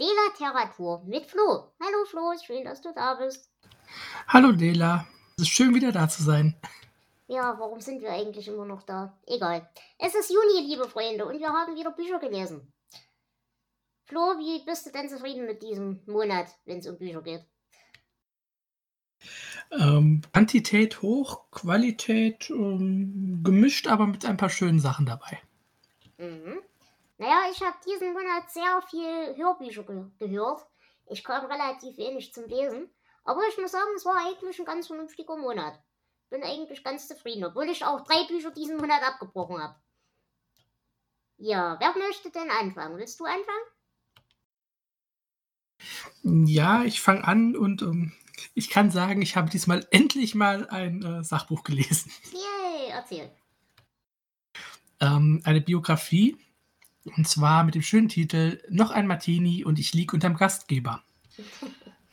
Delateratur 0.00 1.02
mit 1.04 1.26
Flo. 1.26 1.72
Hallo 1.80 2.04
Flo, 2.06 2.34
schön, 2.44 2.64
dass 2.64 2.80
du 2.80 2.92
da 2.94 3.14
bist. 3.14 3.50
Hallo 4.28 4.52
Dela, 4.52 5.06
es 5.36 5.44
ist 5.44 5.50
schön 5.50 5.74
wieder 5.74 5.92
da 5.92 6.08
zu 6.08 6.22
sein. 6.22 6.56
Ja, 7.28 7.58
warum 7.58 7.80
sind 7.80 8.00
wir 8.02 8.12
eigentlich 8.12 8.48
immer 8.48 8.64
noch 8.64 8.82
da? 8.82 9.18
Egal. 9.26 9.68
Es 9.98 10.14
ist 10.14 10.30
Juni, 10.30 10.66
liebe 10.66 10.88
Freunde, 10.88 11.26
und 11.26 11.38
wir 11.38 11.48
haben 11.48 11.76
wieder 11.76 11.90
Bücher 11.92 12.18
gelesen. 12.18 12.72
Flo, 14.04 14.20
wie 14.38 14.64
bist 14.64 14.86
du 14.86 14.90
denn 14.90 15.08
zufrieden 15.08 15.46
mit 15.46 15.62
diesem 15.62 16.02
Monat, 16.06 16.48
wenn 16.64 16.78
es 16.78 16.86
um 16.86 16.98
Bücher 16.98 17.22
geht? 17.22 17.44
Ähm, 19.70 20.20
Quantität 20.32 21.00
hoch, 21.00 21.50
Qualität 21.50 22.50
ähm, 22.50 23.40
gemischt, 23.42 23.86
aber 23.86 24.06
mit 24.06 24.26
ein 24.26 24.36
paar 24.36 24.50
schönen 24.50 24.80
Sachen 24.80 25.06
dabei. 25.06 25.40
Mhm. 26.18 26.60
Naja, 27.18 27.42
ich 27.50 27.60
habe 27.62 27.76
diesen 27.86 28.12
Monat 28.12 28.50
sehr 28.50 28.82
viel 28.88 29.36
Hörbücher 29.36 29.84
ge 29.84 30.04
gehört. 30.18 30.66
Ich 31.06 31.22
kam 31.22 31.44
relativ 31.46 31.96
wenig 31.96 32.32
zum 32.32 32.46
Lesen. 32.46 32.90
Aber 33.24 33.42
ich 33.48 33.56
muss 33.58 33.72
sagen, 33.72 33.90
es 33.96 34.04
war 34.04 34.16
eigentlich 34.26 34.58
ein 34.58 34.64
ganz 34.64 34.86
vernünftiger 34.86 35.36
Monat. 35.36 35.78
Bin 36.30 36.42
eigentlich 36.42 36.82
ganz 36.82 37.06
zufrieden, 37.06 37.44
obwohl 37.44 37.68
ich 37.68 37.84
auch 37.84 38.00
drei 38.02 38.24
Bücher 38.26 38.50
diesen 38.50 38.78
Monat 38.78 39.02
abgebrochen 39.02 39.62
habe. 39.62 39.76
Ja, 41.36 41.76
wer 41.78 41.96
möchte 41.96 42.30
denn 42.30 42.50
anfangen? 42.50 42.96
Willst 42.96 43.20
du 43.20 43.24
anfangen? 43.24 43.66
Ja, 46.46 46.84
ich 46.84 47.00
fange 47.00 47.24
an 47.24 47.56
und 47.56 47.82
ähm, 47.82 48.12
ich 48.54 48.70
kann 48.70 48.90
sagen, 48.90 49.22
ich 49.22 49.36
habe 49.36 49.50
diesmal 49.50 49.86
endlich 49.90 50.34
mal 50.34 50.68
ein 50.68 51.02
äh, 51.02 51.24
Sachbuch 51.24 51.64
gelesen. 51.64 52.12
Yay, 52.32 52.90
erzähl. 52.90 53.30
Ähm, 55.00 55.42
eine 55.44 55.60
Biografie 55.60 56.38
und 57.04 57.28
zwar 57.28 57.64
mit 57.64 57.74
dem 57.74 57.82
schönen 57.82 58.08
Titel 58.08 58.60
Noch 58.68 58.90
ein 58.90 59.06
Martini 59.06 59.64
und 59.64 59.78
ich 59.78 59.92
lieg 59.94 60.12
unterm 60.12 60.36
Gastgeber. 60.36 61.02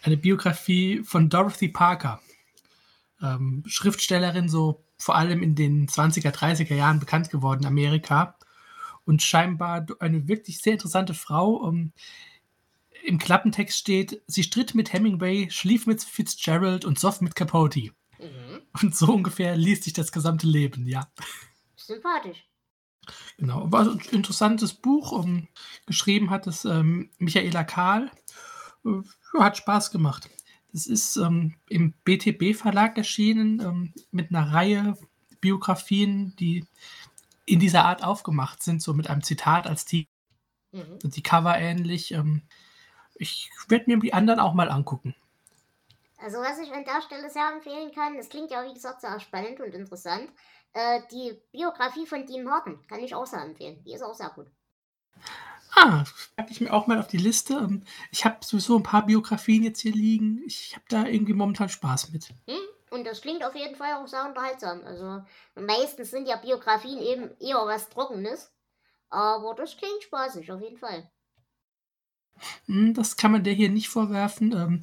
Eine 0.02 0.18
Biografie 0.18 1.04
von 1.04 1.30
Dorothy 1.30 1.68
Parker, 1.70 2.22
ähm, 3.22 3.64
Schriftstellerin, 3.68 4.50
so 4.50 4.84
vor 4.98 5.16
allem 5.16 5.44
in 5.44 5.56
den 5.56 5.88
20er, 5.88 6.32
30er 6.32 6.76
Jahren 6.76 7.00
bekannt 7.00 7.30
geworden 7.30 7.62
in 7.62 7.68
Amerika 7.68 8.38
und 9.06 9.22
scheinbar 9.22 9.86
eine 10.00 10.28
wirklich 10.28 10.60
sehr 10.60 10.74
interessante 10.74 11.14
Frau. 11.14 11.68
Ähm, 11.68 11.94
Im 13.04 13.18
Klappentext 13.18 13.78
steht, 13.78 14.22
sie 14.28 14.44
stritt 14.44 14.76
mit 14.76 14.94
Hemingway, 14.94 15.50
schlief 15.50 15.88
mit 15.88 16.04
Fitzgerald 16.04 16.86
und 16.86 17.00
soff 17.00 17.22
mit 17.22 17.36
Capote. 17.36 17.92
Mhm. 18.20 18.62
Und 18.82 18.96
so 18.96 19.14
ungefähr 19.14 19.56
liest 19.56 19.84
sich 19.84 19.94
das 19.94 20.12
gesamte 20.12 20.48
Leben, 20.48 20.86
ja. 20.86 21.10
Sympathisch. 21.76 22.46
Genau, 23.38 23.72
war 23.72 23.82
ein 23.82 24.02
interessantes 24.12 24.74
Buch. 24.74 25.12
Um, 25.12 25.48
geschrieben 25.86 26.30
hat 26.30 26.48
es 26.48 26.66
ähm, 26.66 27.10
Michaela 27.18 27.64
Kahl. 27.64 28.12
Äh, 28.86 29.02
hat 29.40 29.58
Spaß 29.58 29.92
gemacht. 29.92 30.30
Das 30.72 30.86
ist 30.86 31.18
ähm, 31.18 31.56
im 31.68 31.94
BTB-Verlag 32.04 32.98
erschienen 32.98 33.60
ähm, 33.60 33.94
mit 34.12 34.30
einer 34.30 34.52
Reihe 34.52 34.98
Biografien, 35.42 36.36
die 36.38 36.66
in 37.46 37.60
dieser 37.60 37.86
Art 37.86 38.04
aufgemacht 38.04 38.62
sind, 38.62 38.82
so 38.82 38.94
mit 38.94 39.10
einem 39.10 39.24
Zitat 39.24 39.66
als 39.66 39.86
Titel. 39.86 40.10
Mhm. 40.72 41.00
Die 41.04 41.24
Cover 41.24 41.58
ähnlich. 41.58 42.12
Ähm, 42.12 42.44
ich 43.16 43.50
werde 43.68 43.86
mir 43.88 44.00
die 44.00 44.14
anderen 44.14 44.40
auch 44.40 44.54
mal 44.54 44.70
angucken. 44.70 45.16
Also 46.22 46.38
was 46.38 46.60
ich 46.60 46.72
an 46.74 46.84
der 46.84 47.02
Stelle 47.02 47.30
sehr 47.30 47.50
empfehlen 47.54 47.92
kann, 47.94 48.18
das 48.18 48.30
klingt 48.30 48.52
ja 48.52 48.66
wie 48.66 48.74
gesagt 48.74 49.02
sehr 49.02 49.20
spannend 49.20 49.62
und 49.62 49.74
interessant, 49.74 50.30
äh, 50.74 51.02
die 51.12 51.42
Biografie 51.52 52.06
von 52.08 52.26
Dean 52.26 52.44
Martin 52.44 52.82
kann 52.88 53.00
ich 53.04 53.16
auch 53.16 53.26
sehr 53.26 53.42
empfehlen. 53.44 53.84
Die 53.84 53.94
ist 53.94 54.04
auch 54.04 54.14
sehr 54.16 54.30
gut. 54.32 54.48
Ah, 55.76 56.04
packe 56.36 56.52
ich 56.52 56.62
mir 56.62 56.74
auch 56.74 56.88
mal 56.88 57.00
auf 57.00 57.08
die 57.08 57.18
Liste. 57.18 57.54
Ähm, 57.56 57.84
Ich 58.12 58.26
habe 58.26 58.38
sowieso 58.44 58.78
ein 58.78 58.84
paar 58.84 59.06
Biografien 59.06 59.64
jetzt 59.64 59.82
hier 59.82 59.94
liegen. 59.94 60.42
Ich 60.46 60.74
habe 60.76 60.86
da 60.90 61.06
irgendwie 61.06 61.34
momentan 61.34 61.70
Spaß 61.70 62.12
mit. 62.12 62.30
Hm? 62.50 62.58
Und 62.90 63.06
das 63.06 63.22
klingt 63.22 63.44
auf 63.46 63.56
jeden 63.56 63.76
Fall 63.78 63.94
auch 63.94 64.08
sehr 64.08 64.26
unterhaltsam. 64.26 64.84
Also 64.84 65.24
meistens 65.56 66.12
sind 66.12 66.28
ja 66.28 66.36
Biografien 66.38 67.00
eben 67.00 67.32
eher 67.40 67.66
was 67.66 67.88
Trockenes. 67.90 68.52
Aber 69.10 69.56
das 69.56 69.78
klingt 69.78 70.04
spaßig, 70.04 70.52
auf 70.52 70.62
jeden 70.62 70.78
Fall. 70.78 71.12
Hm, 72.68 72.94
Das 72.94 73.18
kann 73.18 73.32
man 73.32 73.44
der 73.44 73.54
hier 73.54 73.70
nicht 73.70 73.90
vorwerfen. 73.90 74.82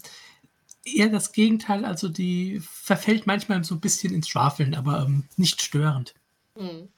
Eher 0.86 1.08
das 1.08 1.32
Gegenteil. 1.32 1.84
Also 1.84 2.08
die 2.08 2.60
verfällt 2.60 3.26
manchmal 3.26 3.64
so 3.64 3.74
ein 3.74 3.80
bisschen 3.80 4.14
ins 4.14 4.28
Schwafeln, 4.28 4.74
aber 4.74 5.02
ähm, 5.02 5.24
nicht 5.36 5.60
störend. 5.60 6.14
Hm. 6.54 6.88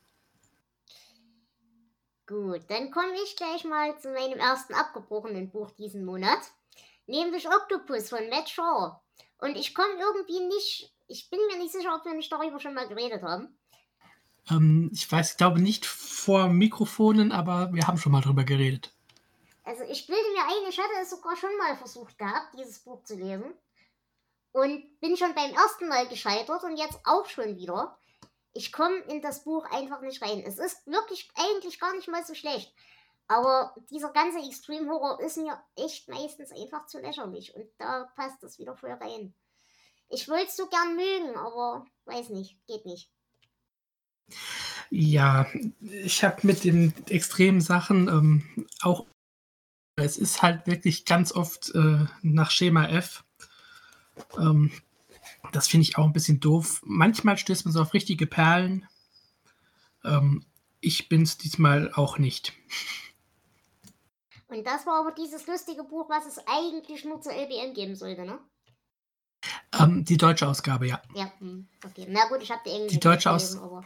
Gut, 2.26 2.60
dann 2.68 2.90
komme 2.90 3.14
ich 3.24 3.36
gleich 3.36 3.64
mal 3.64 3.98
zu 3.98 4.12
meinem 4.12 4.38
ersten 4.38 4.74
abgebrochenen 4.74 5.50
Buch 5.50 5.70
diesen 5.70 6.04
Monat. 6.04 6.40
Nämlich 7.06 7.48
Octopus 7.48 8.10
von 8.10 8.28
Matt 8.28 8.50
Shaw. 8.50 9.00
Und 9.38 9.56
ich 9.56 9.74
komme 9.74 9.94
irgendwie 9.98 10.46
nicht, 10.46 10.92
ich 11.06 11.30
bin 11.30 11.40
mir 11.50 11.58
nicht 11.58 11.72
sicher, 11.72 11.94
ob 11.94 12.04
wir 12.04 12.12
nicht 12.12 12.30
darüber 12.30 12.60
schon 12.60 12.74
mal 12.74 12.86
geredet 12.86 13.22
haben. 13.22 13.56
Ähm, 14.50 14.90
Ich 14.92 15.10
weiß, 15.10 15.32
ich 15.32 15.36
glaube 15.38 15.60
nicht 15.60 15.86
vor 15.86 16.48
Mikrofonen, 16.48 17.32
aber 17.32 17.72
wir 17.72 17.86
haben 17.86 17.96
schon 17.96 18.12
mal 18.12 18.20
drüber 18.20 18.44
geredet. 18.44 18.92
Also 19.64 19.84
ich 19.84 20.06
bilde 20.06 20.30
mir 20.34 20.44
ein, 20.44 20.68
ich 20.68 20.78
hatte 20.78 20.92
es 21.00 21.10
sogar 21.10 21.36
schon 21.36 21.56
mal 21.56 21.76
versucht 21.76 22.18
gehabt, 22.18 22.54
dieses 22.58 22.78
Buch 22.80 23.02
zu 23.04 23.14
lesen. 23.14 23.54
Und 24.58 24.98
bin 24.98 25.16
schon 25.16 25.36
beim 25.36 25.52
ersten 25.52 25.86
Mal 25.86 26.08
gescheitert 26.08 26.64
und 26.64 26.76
jetzt 26.76 26.98
auch 27.04 27.26
schon 27.26 27.56
wieder. 27.56 27.96
Ich 28.52 28.72
komme 28.72 28.96
in 29.08 29.22
das 29.22 29.44
Buch 29.44 29.64
einfach 29.70 30.00
nicht 30.00 30.20
rein. 30.20 30.42
Es 30.44 30.58
ist 30.58 30.84
wirklich 30.84 31.30
eigentlich 31.36 31.78
gar 31.78 31.94
nicht 31.94 32.08
mal 32.08 32.24
so 32.24 32.34
schlecht. 32.34 32.74
Aber 33.28 33.72
dieser 33.88 34.10
ganze 34.10 34.38
Extreme 34.38 34.90
Horror 34.90 35.20
ist 35.20 35.36
mir 35.36 35.62
echt 35.76 36.08
meistens 36.08 36.50
einfach 36.50 36.86
zu 36.86 36.98
lächerlich. 36.98 37.54
Und 37.54 37.68
da 37.78 38.10
passt 38.16 38.42
das 38.42 38.58
wieder 38.58 38.74
voll 38.74 38.90
rein. 38.90 39.32
Ich 40.08 40.28
wollte 40.28 40.46
es 40.48 40.56
so 40.56 40.66
gern 40.66 40.96
mögen, 40.96 41.36
aber 41.36 41.86
weiß 42.06 42.30
nicht, 42.30 42.56
geht 42.66 42.84
nicht. 42.84 43.12
Ja, 44.90 45.46
ich 45.80 46.24
habe 46.24 46.44
mit 46.44 46.64
den 46.64 46.92
extremen 47.06 47.60
Sachen 47.60 48.08
ähm, 48.08 48.66
auch. 48.82 49.06
Es 49.94 50.18
ist 50.18 50.42
halt 50.42 50.66
wirklich 50.66 51.04
ganz 51.04 51.30
oft 51.30 51.72
äh, 51.76 52.06
nach 52.22 52.50
Schema 52.50 52.88
F. 52.88 53.22
Ähm, 54.38 54.70
das 55.52 55.68
finde 55.68 55.82
ich 55.84 55.98
auch 55.98 56.04
ein 56.04 56.12
bisschen 56.12 56.40
doof. 56.40 56.80
Manchmal 56.84 57.36
stößt 57.38 57.64
man 57.64 57.72
so 57.72 57.80
auf 57.82 57.94
richtige 57.94 58.26
Perlen. 58.26 58.86
Ähm, 60.04 60.44
ich 60.80 61.08
bin 61.08 61.22
es 61.22 61.38
diesmal 61.38 61.92
auch 61.94 62.18
nicht. 62.18 62.52
Und 64.48 64.66
das 64.66 64.86
war 64.86 65.00
aber 65.00 65.12
dieses 65.12 65.46
lustige 65.46 65.84
Buch, 65.84 66.08
was 66.08 66.26
es 66.26 66.38
eigentlich 66.46 67.04
nur 67.04 67.20
zur 67.20 67.32
LBM 67.32 67.74
geben 67.74 67.94
sollte, 67.94 68.24
ne? 68.24 68.38
Ähm, 69.78 70.04
die 70.04 70.16
deutsche 70.16 70.48
Ausgabe, 70.48 70.86
ja. 70.86 71.02
Ja, 71.14 71.30
okay. 71.84 72.06
Na 72.08 72.26
gut, 72.28 72.42
ich 72.42 72.50
habe 72.50 72.62
die 72.64 72.70
englische 72.70 72.94
Die 72.94 73.00
deutsche 73.00 73.28
nicht 73.28 73.34
Aus- 73.36 73.48
gelesen, 73.52 73.64
aber. 73.64 73.84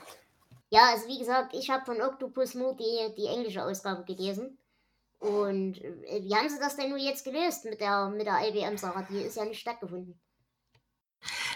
Ja, 0.70 0.90
also 0.92 1.06
wie 1.08 1.18
gesagt, 1.18 1.54
ich 1.54 1.68
habe 1.68 1.84
von 1.84 2.00
Octopus 2.00 2.54
nur 2.54 2.74
die, 2.76 3.14
die 3.16 3.26
englische 3.26 3.62
Ausgabe 3.64 4.04
gelesen. 4.04 4.56
Und 5.22 5.80
äh, 5.80 6.24
wie 6.24 6.34
haben 6.34 6.48
sie 6.48 6.58
das 6.58 6.76
denn 6.76 6.90
nur 6.90 6.98
jetzt 6.98 7.24
gelöst 7.24 7.64
mit 7.64 7.80
der, 7.80 8.08
mit 8.08 8.26
der 8.26 8.40
LBM-Sache? 8.40 9.06
Die 9.08 9.18
ist 9.18 9.36
ja 9.36 9.44
nicht 9.44 9.60
stattgefunden. 9.60 10.18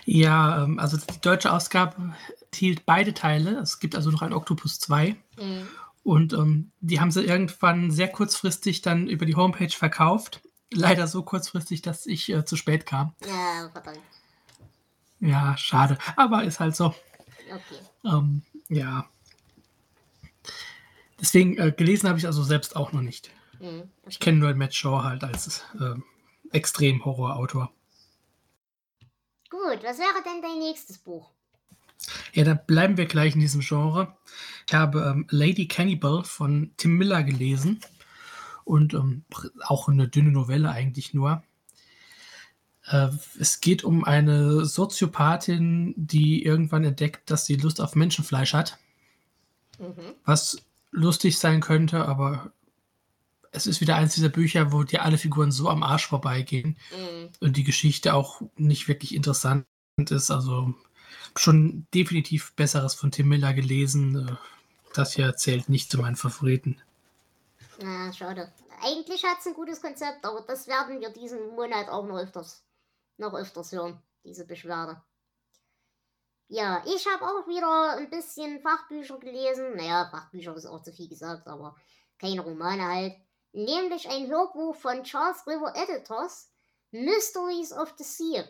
Ja, 0.05 0.63
ähm, 0.63 0.79
also 0.79 0.97
die 0.97 1.21
deutsche 1.21 1.53
Ausgabe 1.53 2.15
enthielt 2.43 2.87
beide 2.87 3.13
Teile. 3.13 3.59
Es 3.59 3.81
gibt 3.81 3.97
also 3.97 4.13
noch 4.13 4.23
ein 4.23 4.33
Octopus 4.33 4.79
2. 4.79 5.17
Hm. 5.37 5.69
Und 6.05 6.33
ähm, 6.33 6.71
die 6.81 7.01
haben 7.01 7.11
sie 7.11 7.25
irgendwann 7.25 7.91
sehr 7.91 8.07
kurzfristig 8.07 8.83
dann 8.83 9.09
über 9.09 9.27
die 9.27 9.35
Homepage 9.35 9.69
verkauft. 9.69 10.43
Leider 10.73 11.09
so 11.09 11.25
kurzfristig, 11.25 11.83
dass 11.83 12.07
ich 12.07 12.31
äh, 12.33 12.45
zu 12.45 12.55
spät 12.55 12.87
kam. 12.87 13.15
Ja, 13.27 13.69
verdammt. 13.73 13.99
Ja, 15.19 15.57
schade. 15.57 15.99
Aber 16.15 16.45
ist 16.45 16.61
halt 16.61 16.77
so. 16.77 16.95
Okay. 17.49 17.81
Ähm, 18.05 18.43
ja. 18.69 19.07
Deswegen 21.21 21.59
äh, 21.59 21.73
gelesen 21.77 22.09
habe 22.09 22.21
ich 22.21 22.27
also 22.27 22.45
selbst 22.45 22.77
auch 22.77 22.93
noch 22.93 23.01
nicht. 23.01 23.33
Hm. 23.59 23.91
Ich 24.07 24.21
kenne 24.21 24.39
nur 24.39 24.55
Matt 24.55 24.75
Shaw 24.75 25.03
halt 25.03 25.25
als 25.25 25.65
ähm, 25.81 26.05
Extrem-Horror-Autor. 26.53 27.73
Gut, 29.51 29.83
was 29.83 29.99
wäre 29.99 30.23
denn 30.25 30.43
dein 30.43 30.59
nächstes 30.59 30.99
Buch? 30.99 31.31
Ja, 32.33 32.45
dann 32.45 32.61
bleiben 32.67 32.97
wir 32.97 33.07
gleich 33.07 33.35
in 33.35 33.41
diesem 33.41 33.61
Genre. 33.61 34.17
Ich 34.67 34.75
habe 34.75 35.01
ähm, 35.01 35.27
Lady 35.31 35.67
Cannibal 35.69 36.25
von 36.25 36.73
Tim 36.77 36.99
Miller 36.99 37.23
gelesen 37.23 37.81
und 38.65 38.95
ähm, 38.95 39.25
auch 39.63 39.89
eine 39.89 40.09
dünne 40.09 40.31
Novelle 40.31 40.71
eigentlich 40.71 41.15
nur. 41.15 41.43
Äh, 42.87 43.09
es 43.39 43.61
geht 43.61 43.85
um 43.85 44.05
eine 44.05 44.65
Soziopathin, 44.65 45.95
die 45.97 46.45
irgendwann 46.45 46.85
entdeckt, 46.85 47.31
dass 47.31 47.47
sie 47.47 47.57
Lust 47.57 47.81
auf 47.81 47.95
Menschenfleisch 47.95 48.55
hat. 48.55 48.79
Mhm. 49.79 50.15
Was 50.25 50.59
lustig 50.91 51.39
sein 51.39 51.61
könnte, 51.61 52.07
aber 52.07 52.53
es 53.57 53.67
ist 53.67 53.81
wieder 53.81 53.97
eins 53.97 54.15
dieser 54.15 54.29
Bücher, 54.29 54.73
wo 54.73 54.83
dir 54.83 55.03
alle 55.03 55.19
Figuren 55.19 55.51
so 55.51 55.69
am 55.69 55.83
Arsch 55.83 56.07
vorbeigehen 56.07 56.77
Mhm. 56.93 57.31
und 57.41 57.57
die 57.57 57.65
Geschichte 57.65 58.15
auch 58.15 58.43
nicht 58.57 58.87
wirklich 58.89 59.15
interessant 59.15 59.67
ist. 59.99 60.31
Also 60.31 60.75
schon 61.37 61.87
definitiv 61.95 62.55
Besseres 62.55 62.95
von 62.95 63.11
Tim 63.11 63.29
Miller 63.29 63.55
gelesen. 63.55 64.39
Das 64.95 65.15
hier 65.15 65.35
zählt 65.37 65.69
nicht 65.69 65.91
zu 65.91 65.99
meinen 65.99 66.17
Favoriten. 66.17 66.81
Na, 67.81 68.13
schade. 68.13 68.53
Eigentlich 68.83 69.25
hat 69.25 69.39
es 69.41 69.47
ein 69.47 69.55
gutes 69.55 69.81
Konzept, 69.81 70.25
aber 70.25 70.43
das 70.43 70.67
werden 70.67 71.01
wir 71.01 71.11
diesen 71.11 71.55
Monat 71.55 71.89
auch 71.89 72.07
noch 72.07 72.19
öfters, 72.19 72.63
noch 73.17 73.35
öfters 73.35 73.73
hören, 73.73 73.99
diese 74.25 74.47
Beschwerde. 74.47 75.03
Ja, 76.49 76.83
ich 76.87 77.07
habe 77.07 77.25
auch 77.25 77.49
wieder 77.49 77.97
ein 77.99 78.09
bisschen 78.09 78.61
Fachbücher 78.61 79.19
gelesen. 79.19 79.77
Naja, 79.77 80.09
Fachbücher 80.11 80.55
ist 80.55 80.67
auch 80.67 80.83
zu 80.83 80.93
viel 80.93 81.09
gesagt, 81.09 81.49
aber 81.49 81.75
keine 82.19 82.43
Romane 82.43 82.85
halt. 82.85 83.15
Nämlich 83.53 84.09
ein 84.09 84.29
Hörbuch 84.29 84.77
von 84.77 85.03
Charles 85.03 85.47
River 85.47 85.73
Editors, 85.75 86.51
Mysteries 86.91 87.73
of 87.73 87.95
the 87.99 88.05
Sea. 88.05 88.45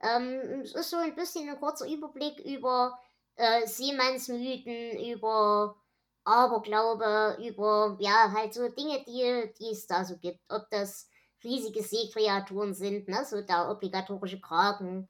Ähm, 0.00 0.62
es 0.62 0.74
ist 0.74 0.90
so 0.90 0.96
ein 0.96 1.14
bisschen 1.14 1.48
ein 1.48 1.58
kurzer 1.58 1.86
Überblick 1.86 2.38
über 2.40 2.98
äh, 3.36 3.66
Seemannsmythen, 3.66 4.98
über 5.12 5.76
Aberglaube, 6.24 7.38
über, 7.42 7.96
ja, 8.00 8.32
halt 8.32 8.54
so 8.54 8.68
Dinge, 8.68 9.02
die, 9.04 9.52
es 9.70 9.86
da 9.86 10.04
so 10.04 10.16
gibt. 10.18 10.40
Ob 10.48 10.68
das 10.70 11.08
riesige 11.42 11.82
Seekreaturen 11.82 12.74
sind, 12.74 13.08
ne, 13.08 13.24
so 13.24 13.40
der 13.40 13.70
obligatorische 13.70 14.40
Kraken, 14.40 15.08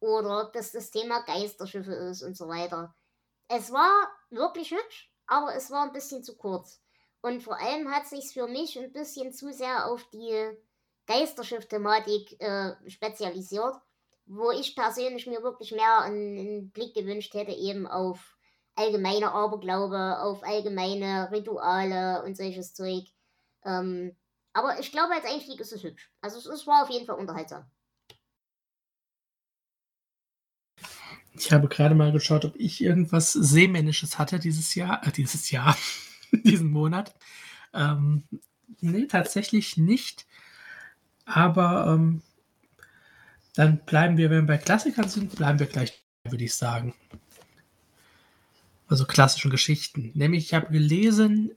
oder 0.00 0.46
ob 0.46 0.52
das 0.52 0.72
das 0.72 0.90
Thema 0.90 1.20
Geisterschiffe 1.20 1.92
ist 1.92 2.22
und 2.22 2.36
so 2.36 2.48
weiter. 2.48 2.94
Es 3.48 3.72
war 3.72 4.08
wirklich 4.30 4.70
hübsch, 4.70 5.12
aber 5.26 5.54
es 5.54 5.70
war 5.70 5.84
ein 5.84 5.92
bisschen 5.92 6.24
zu 6.24 6.36
kurz. 6.36 6.80
Und 7.22 7.42
vor 7.42 7.58
allem 7.58 7.90
hat 7.90 8.06
sich 8.06 8.32
für 8.32 8.46
mich 8.46 8.78
ein 8.78 8.92
bisschen 8.92 9.32
zu 9.32 9.52
sehr 9.52 9.86
auf 9.86 10.08
die 10.10 10.56
Geisterschiff-Thematik 11.06 12.40
äh, 12.40 12.72
spezialisiert, 12.88 13.74
wo 14.26 14.50
ich 14.52 14.74
persönlich 14.74 15.26
mir 15.26 15.42
wirklich 15.42 15.72
mehr 15.72 16.02
einen, 16.02 16.38
einen 16.38 16.70
Blick 16.70 16.94
gewünscht 16.94 17.34
hätte, 17.34 17.52
eben 17.52 17.86
auf 17.86 18.36
allgemeine 18.74 19.32
Aberglaube, 19.32 20.20
auf 20.20 20.42
allgemeine 20.42 21.30
Rituale 21.30 22.22
und 22.24 22.36
solches 22.36 22.72
Zeug. 22.74 23.04
Ähm, 23.64 24.16
aber 24.52 24.78
ich 24.80 24.90
glaube, 24.90 25.14
als 25.14 25.24
Einstieg 25.24 25.60
ist 25.60 25.72
es 25.72 25.82
hübsch. 25.82 26.10
Also 26.20 26.38
es, 26.38 26.46
es 26.46 26.66
war 26.66 26.84
auf 26.84 26.90
jeden 26.90 27.06
Fall 27.06 27.16
unterhaltsam. 27.16 27.70
Ich 31.32 31.52
habe 31.52 31.68
gerade 31.68 31.94
mal 31.94 32.12
geschaut, 32.12 32.44
ob 32.44 32.56
ich 32.56 32.82
irgendwas 32.82 33.32
Seemännisches 33.32 34.18
hatte 34.18 34.38
dieses 34.38 34.74
Jahr, 34.74 35.06
äh, 35.06 35.12
dieses 35.12 35.50
Jahr, 35.50 35.76
diesen 36.44 36.70
Monat. 36.70 37.14
Ähm, 37.72 38.24
nee, 38.80 39.06
tatsächlich 39.06 39.76
nicht. 39.76 40.26
Aber 41.24 41.86
ähm, 41.88 42.22
dann 43.54 43.78
bleiben 43.84 44.16
wir, 44.16 44.30
wenn 44.30 44.42
wir 44.42 44.56
bei 44.56 44.58
Klassikern 44.58 45.08
sind, 45.08 45.36
bleiben 45.36 45.58
wir 45.58 45.66
gleich, 45.66 46.02
würde 46.24 46.44
ich 46.44 46.54
sagen. 46.54 46.94
Also 48.88 49.04
klassischen 49.04 49.50
Geschichten. 49.50 50.10
Nämlich, 50.14 50.46
ich 50.46 50.54
habe 50.54 50.72
gelesen 50.72 51.52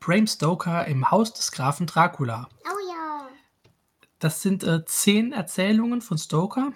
Bram 0.00 0.26
Stoker 0.26 0.86
im 0.86 1.10
Haus 1.10 1.32
des 1.32 1.52
Grafen 1.52 1.86
Dracula. 1.86 2.48
Oh 2.64 2.90
ja. 2.90 3.28
Das 4.18 4.42
sind 4.42 4.64
äh, 4.64 4.84
zehn 4.84 5.32
Erzählungen 5.32 6.00
von 6.00 6.18
Stoker. 6.18 6.72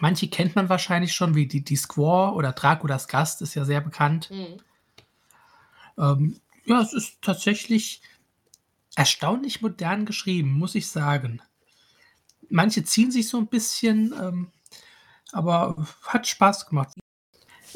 Manche 0.00 0.28
kennt 0.28 0.54
man 0.56 0.68
wahrscheinlich 0.68 1.12
schon, 1.12 1.34
wie 1.34 1.46
die, 1.46 1.64
die 1.64 1.76
Squaw 1.76 2.34
oder 2.36 2.52
Draculas 2.52 3.08
Gast 3.08 3.42
ist 3.42 3.54
ja 3.54 3.64
sehr 3.64 3.80
bekannt. 3.80 4.30
Hm. 4.30 4.58
Ähm, 6.02 6.40
ja, 6.64 6.80
es 6.82 6.92
ist 6.92 7.22
tatsächlich 7.22 8.02
erstaunlich 8.96 9.62
modern 9.62 10.04
geschrieben, 10.04 10.52
muss 10.52 10.74
ich 10.74 10.88
sagen. 10.88 11.40
Manche 12.50 12.84
ziehen 12.84 13.10
sich 13.10 13.28
so 13.28 13.38
ein 13.38 13.46
bisschen, 13.46 14.12
ähm, 14.20 14.52
aber 15.32 15.86
hat 16.04 16.26
Spaß 16.26 16.66
gemacht. 16.66 16.94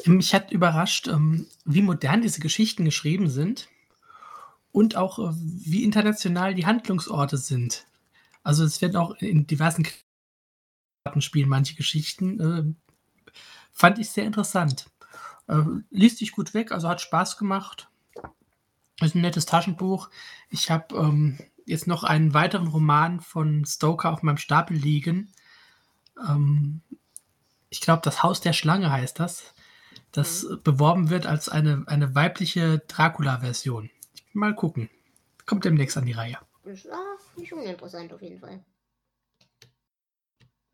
Mich 0.05 0.33
hat 0.33 0.51
überrascht, 0.51 1.07
ähm, 1.07 1.47
wie 1.65 1.81
modern 1.81 2.21
diese 2.21 2.39
Geschichten 2.39 2.85
geschrieben 2.85 3.29
sind 3.29 3.69
und 4.71 4.95
auch 4.95 5.17
äh, 5.19 5.33
wie 5.33 5.83
international 5.83 6.53
die 6.53 6.67
Handlungsorte 6.67 7.37
sind. 7.37 7.87
Also 8.43 8.63
es 8.63 8.81
werden 8.81 8.97
auch 8.97 9.15
in 9.15 9.47
diversen 9.47 9.85
Karten 11.03 11.21
spielen 11.21 11.49
manche 11.49 11.75
Geschichten. 11.75 12.39
Äh, 12.39 13.31
fand 13.71 13.97
ich 13.99 14.11
sehr 14.11 14.25
interessant. 14.25 14.91
Äh, 15.47 15.63
liest 15.89 16.19
sich 16.19 16.31
gut 16.31 16.53
weg, 16.53 16.71
also 16.71 16.87
hat 16.89 17.01
Spaß 17.01 17.37
gemacht. 17.37 17.89
Ist 19.01 19.15
ein 19.15 19.21
nettes 19.21 19.45
Taschenbuch. 19.45 20.09
Ich 20.49 20.71
habe 20.71 20.95
ähm, 20.95 21.37
jetzt 21.65 21.87
noch 21.87 22.03
einen 22.03 22.33
weiteren 22.33 22.67
Roman 22.67 23.19
von 23.19 23.65
Stoker 23.65 24.11
auf 24.11 24.23
meinem 24.23 24.37
Stapel 24.37 24.75
liegen. 24.75 25.31
Ähm, 26.27 26.81
ich 27.69 27.81
glaube, 27.81 28.01
das 28.03 28.23
Haus 28.23 28.41
der 28.41 28.53
Schlange 28.53 28.91
heißt 28.91 29.19
das. 29.19 29.53
Das 30.11 30.43
äh, 30.43 30.55
beworben 30.57 31.09
wird 31.09 31.25
als 31.27 31.49
eine, 31.49 31.83
eine 31.87 32.15
weibliche 32.15 32.79
Dracula-Version. 32.79 33.89
Mal 34.33 34.55
gucken. 34.55 34.89
Kommt 35.45 35.65
demnächst 35.65 35.97
an 35.97 36.05
die 36.05 36.13
Reihe. 36.13 36.37
Das 36.63 36.85
war 36.85 37.17
nicht 37.35 37.53
uninteressant 37.53 38.11
auf 38.13 38.21
jeden 38.21 38.39
Fall. 38.39 38.63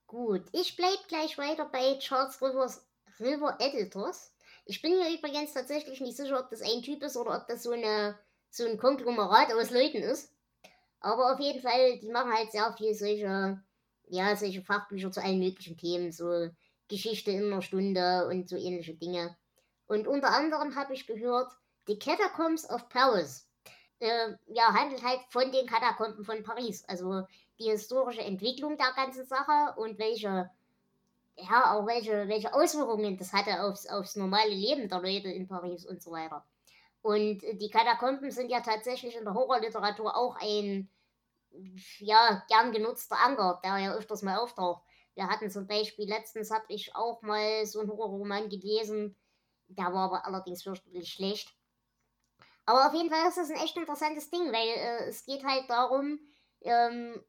Gut, 0.07 0.43
ich 0.51 0.75
bleib 0.75 1.07
gleich 1.07 1.37
weiter 1.37 1.65
bei 1.65 1.97
Charles 1.99 2.41
Rivers, 2.41 2.85
River 3.19 3.57
Editors. 3.59 4.32
Ich 4.65 4.81
bin 4.81 4.97
mir 4.97 5.13
übrigens 5.13 5.53
tatsächlich 5.53 5.99
nicht 5.99 6.17
sicher, 6.17 6.39
ob 6.39 6.49
das 6.49 6.61
ein 6.61 6.81
Typ 6.81 7.03
ist 7.03 7.17
oder 7.17 7.37
ob 7.37 7.47
das 7.47 7.63
so, 7.63 7.71
eine, 7.71 8.17
so 8.49 8.65
ein 8.65 8.77
Konglomerat 8.77 9.51
aus 9.53 9.71
Leuten 9.71 10.01
ist. 10.01 10.33
Aber 10.99 11.33
auf 11.33 11.39
jeden 11.39 11.61
Fall, 11.61 11.99
die 11.99 12.09
machen 12.09 12.31
halt 12.31 12.51
sehr 12.51 12.73
viel 12.77 12.93
solche, 12.93 13.61
ja, 14.07 14.35
solche 14.37 14.61
Fachbücher 14.61 15.11
zu 15.11 15.21
allen 15.21 15.39
möglichen 15.39 15.77
Themen, 15.77 16.13
so 16.13 16.49
Geschichte 16.87 17.31
in 17.31 17.51
einer 17.51 17.61
Stunde 17.61 18.27
und 18.27 18.47
so 18.47 18.55
ähnliche 18.55 18.93
Dinge. 18.93 19.35
Und 19.87 20.07
unter 20.07 20.29
anderem 20.29 20.75
habe 20.75 20.93
ich 20.93 21.07
gehört, 21.07 21.51
The 21.87 21.99
Catacombs 21.99 22.69
of 22.69 22.87
Paris. 22.87 23.49
Äh, 23.99 24.35
ja, 24.47 24.73
handelt 24.73 25.03
halt 25.03 25.19
von 25.29 25.51
den 25.51 25.67
Katakomben 25.67 26.23
von 26.23 26.41
Paris. 26.43 26.85
Also 26.87 27.27
die 27.59 27.65
historische 27.69 28.21
Entwicklung 28.21 28.77
der 28.77 28.93
ganzen 28.95 29.25
Sache 29.25 29.77
und 29.77 29.99
welche, 29.99 30.49
ja, 31.35 31.73
auch 31.73 31.85
welche, 31.87 32.27
welche 32.27 32.53
Auswirkungen 32.53 33.17
das 33.17 33.33
hatte 33.33 33.63
aufs, 33.63 33.87
aufs 33.87 34.15
normale 34.15 34.51
Leben 34.51 34.87
der 34.87 34.99
Leute 34.99 35.29
in 35.29 35.47
Paris 35.47 35.85
und 35.85 36.01
so 36.01 36.11
weiter. 36.11 36.45
Und 37.01 37.41
die 37.41 37.69
Katakomben 37.69 38.31
sind 38.31 38.49
ja 38.49 38.61
tatsächlich 38.61 39.15
in 39.15 39.25
der 39.25 39.33
Horrorliteratur 39.33 40.15
auch 40.15 40.35
ein, 40.39 40.89
ja, 41.99 42.43
gern 42.47 42.71
genutzter 42.71 43.17
Anker, 43.19 43.59
der 43.63 43.77
ja 43.77 43.93
öfters 43.93 44.21
mal 44.21 44.37
auftaucht. 44.37 44.83
Wir 45.15 45.27
hatten 45.27 45.51
zum 45.51 45.67
Beispiel, 45.67 46.07
letztens 46.07 46.49
habe 46.49 46.65
ich 46.69 46.95
auch 46.95 47.21
mal 47.21 47.65
so 47.65 47.81
einen 47.81 47.89
Horrorroman 47.89 48.49
gelesen, 48.49 49.15
der 49.67 49.85
war 49.85 50.05
aber 50.05 50.25
allerdings 50.25 50.63
fürchterlich 50.63 51.11
schlecht. 51.11 51.53
Aber 52.65 52.87
auf 52.87 52.93
jeden 52.93 53.09
Fall 53.09 53.27
ist 53.27 53.37
das 53.37 53.49
ein 53.49 53.57
echt 53.57 53.75
interessantes 53.75 54.29
Ding, 54.29 54.51
weil 54.51 54.67
äh, 54.67 55.09
es 55.09 55.25
geht 55.25 55.43
halt 55.43 55.69
darum, 55.69 56.19
ähm, 56.61 57.21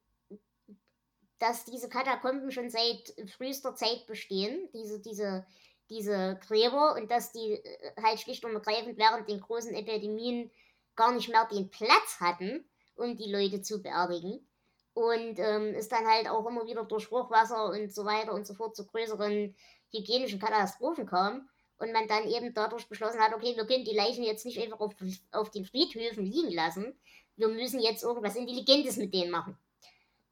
dass 1.45 1.67
diese 1.67 1.91
Katakomben 1.91 2.51
schon 2.51 2.71
seit 2.71 3.15
frühester 3.37 3.75
Zeit 3.75 4.07
bestehen, 4.07 4.67
diese, 4.73 4.99
diese, 5.01 5.45
diese 5.91 6.41
Gräber, 6.47 6.95
und 6.95 7.11
dass 7.11 7.33
die 7.33 7.53
äh, 7.53 7.93
halt 8.03 8.19
schlicht 8.19 8.47
und 8.47 8.55
ergreifend 8.55 8.97
während 8.97 9.29
den 9.29 9.41
großen 9.41 9.75
Epidemien 9.75 10.51
gar 10.97 11.13
nicht 11.13 11.29
mehr 11.29 11.47
den 11.53 11.69
Platz 11.69 12.19
hatten, 12.19 12.65
um 12.97 13.19
die 13.19 13.31
Leute 13.31 13.61
zu 13.61 13.83
beerdigen. 13.83 14.49
Und 14.95 15.39
ähm, 15.39 15.75
es 15.75 15.89
dann 15.89 16.07
halt 16.07 16.31
auch 16.31 16.47
immer 16.47 16.67
wieder 16.67 16.85
durch 16.85 17.11
Hochwasser 17.11 17.67
und 17.69 17.93
so 17.93 18.07
weiter 18.07 18.33
und 18.33 18.47
so 18.47 18.55
fort 18.55 18.75
zu 18.75 18.87
größeren 18.87 19.55
hygienischen 19.91 20.39
Katastrophen 20.41 21.05
kam. 21.05 21.51
Und 21.77 21.93
man 21.93 22.09
dann 22.09 22.27
eben 22.27 22.55
dadurch 22.55 22.89
beschlossen 22.89 23.21
hat, 23.21 23.35
okay, 23.35 23.55
wir 23.55 23.67
können 23.67 23.85
die 23.85 23.97
Leichen 23.97 24.25
jetzt 24.25 24.47
nicht 24.47 24.59
einfach 24.63 24.81
auf, 24.81 24.95
auf 25.33 25.51
den 25.51 25.67
Friedhöfen 25.67 26.25
liegen 26.25 26.53
lassen. 26.53 26.99
Wir 27.37 27.49
müssen 27.49 27.81
jetzt 27.81 28.05
irgendwas 28.05 28.37
Intelligentes 28.37 28.97
mit 28.97 29.13
denen 29.13 29.33
machen. 29.33 29.59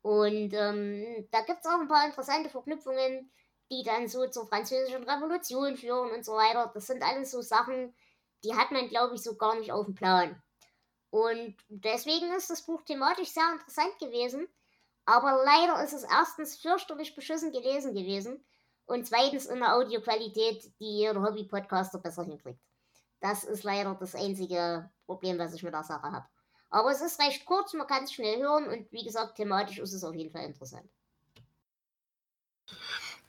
Und 0.03 0.53
ähm, 0.53 1.29
da 1.31 1.43
gibt 1.43 1.61
es 1.61 1.67
auch 1.67 1.81
ein 1.81 1.89
paar 1.89 2.05
interessante 2.05 2.51
Verknüpfungen, 2.51 3.31
die 3.71 3.83
dann 3.85 4.09
so 4.09 4.27
zur 4.29 4.47
französischen 4.47 5.09
Revolution 5.09 5.77
führen 5.77 6.11
und 6.11 6.25
so 6.25 6.33
weiter. 6.33 6.71
Das 6.75 6.87
sind 6.87 7.03
alles 7.03 7.31
so 7.31 7.41
Sachen, 7.41 7.95
die 8.45 8.55
hat 8.55 8.71
man, 8.73 8.89
glaube 8.89 9.15
ich, 9.15 9.23
so 9.23 9.37
gar 9.37 9.55
nicht 9.55 9.73
auf 9.73 9.87
dem 9.87 9.95
Plan. 9.95 10.43
Und 11.11 11.57
deswegen 11.69 12.33
ist 12.33 12.51
das 12.51 12.63
Buch 12.63 12.83
thematisch 12.83 13.31
sehr 13.31 13.51
interessant 13.53 13.99
gewesen. 13.99 14.49
Aber 15.05 15.43
leider 15.45 15.83
ist 15.83 15.93
es 15.93 16.05
erstens 16.05 16.57
fürchterlich 16.57 17.15
beschissen 17.15 17.53
gelesen 17.53 17.95
gewesen 17.95 18.45
und 18.87 19.07
zweitens 19.07 19.47
in 19.47 19.59
der 19.59 19.75
Audioqualität, 19.75 20.73
die 20.81 20.99
jeder 20.99 21.23
Hobby-Podcaster 21.23 21.99
besser 21.99 22.25
hinkriegt. 22.25 22.61
Das 23.21 23.45
ist 23.45 23.63
leider 23.63 23.95
das 23.95 24.15
einzige 24.15 24.91
Problem, 25.07 25.39
was 25.39 25.55
ich 25.55 25.63
mit 25.63 25.75
der 25.75 25.85
Sache 25.85 26.11
habe. 26.11 26.27
Aber 26.73 26.91
es 26.91 27.03
ist 27.03 27.21
recht 27.21 27.45
kurz, 27.45 27.75
man 27.75 27.87
kann 27.87 28.05
es 28.05 28.15
schnell 28.15 28.41
hören 28.41 28.67
und 28.67 28.91
wie 28.93 29.05
gesagt, 29.05 29.37
thematisch 29.37 29.79
ist 29.79 29.93
es 29.93 30.03
auf 30.03 30.15
jeden 30.15 30.31
Fall 30.31 30.47
interessant. 30.47 30.89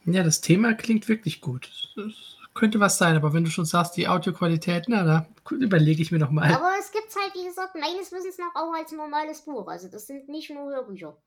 Ja, 0.06 0.24
das 0.24 0.40
Thema 0.40 0.74
klingt 0.74 1.10
wirklich 1.10 1.42
gut. 1.42 1.70
Das 1.98 2.14
könnte 2.54 2.80
was 2.80 2.98
sein, 2.98 3.18
aber 3.18 3.34
wenn 3.34 3.44
du 3.44 3.52
schon 3.52 3.66
sagst, 3.66 3.98
die 3.98 4.08
Audioqualität, 4.08 4.86
na, 4.88 5.04
da 5.04 5.28
überlege 5.52 6.02
ich 6.02 6.12
mir 6.12 6.20
noch 6.20 6.32
mal. 6.32 6.54
Aber 6.54 6.72
es 6.80 6.92
gibt 6.92 7.14
halt, 7.16 7.34
wie 7.36 7.46
gesagt, 7.46 7.76
meines 7.76 8.14
Wissens 8.14 8.38
nach 8.38 8.56
auch 8.56 8.74
als 8.74 8.94
normales 8.94 9.42
Buch. 9.42 9.68
Also 9.68 9.90
das 9.90 10.08
sind 10.08 10.30
nicht 10.30 10.50
nur 10.50 10.72
Hörbücher. 10.72 11.18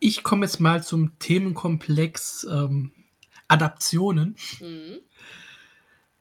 Ich 0.00 0.24
komme 0.24 0.46
jetzt 0.46 0.58
mal 0.58 0.82
zum 0.82 1.16
Themenkomplex 1.20 2.44
ähm, 2.50 2.92
Adaptionen. 3.46 4.36
Mhm. 4.58 4.98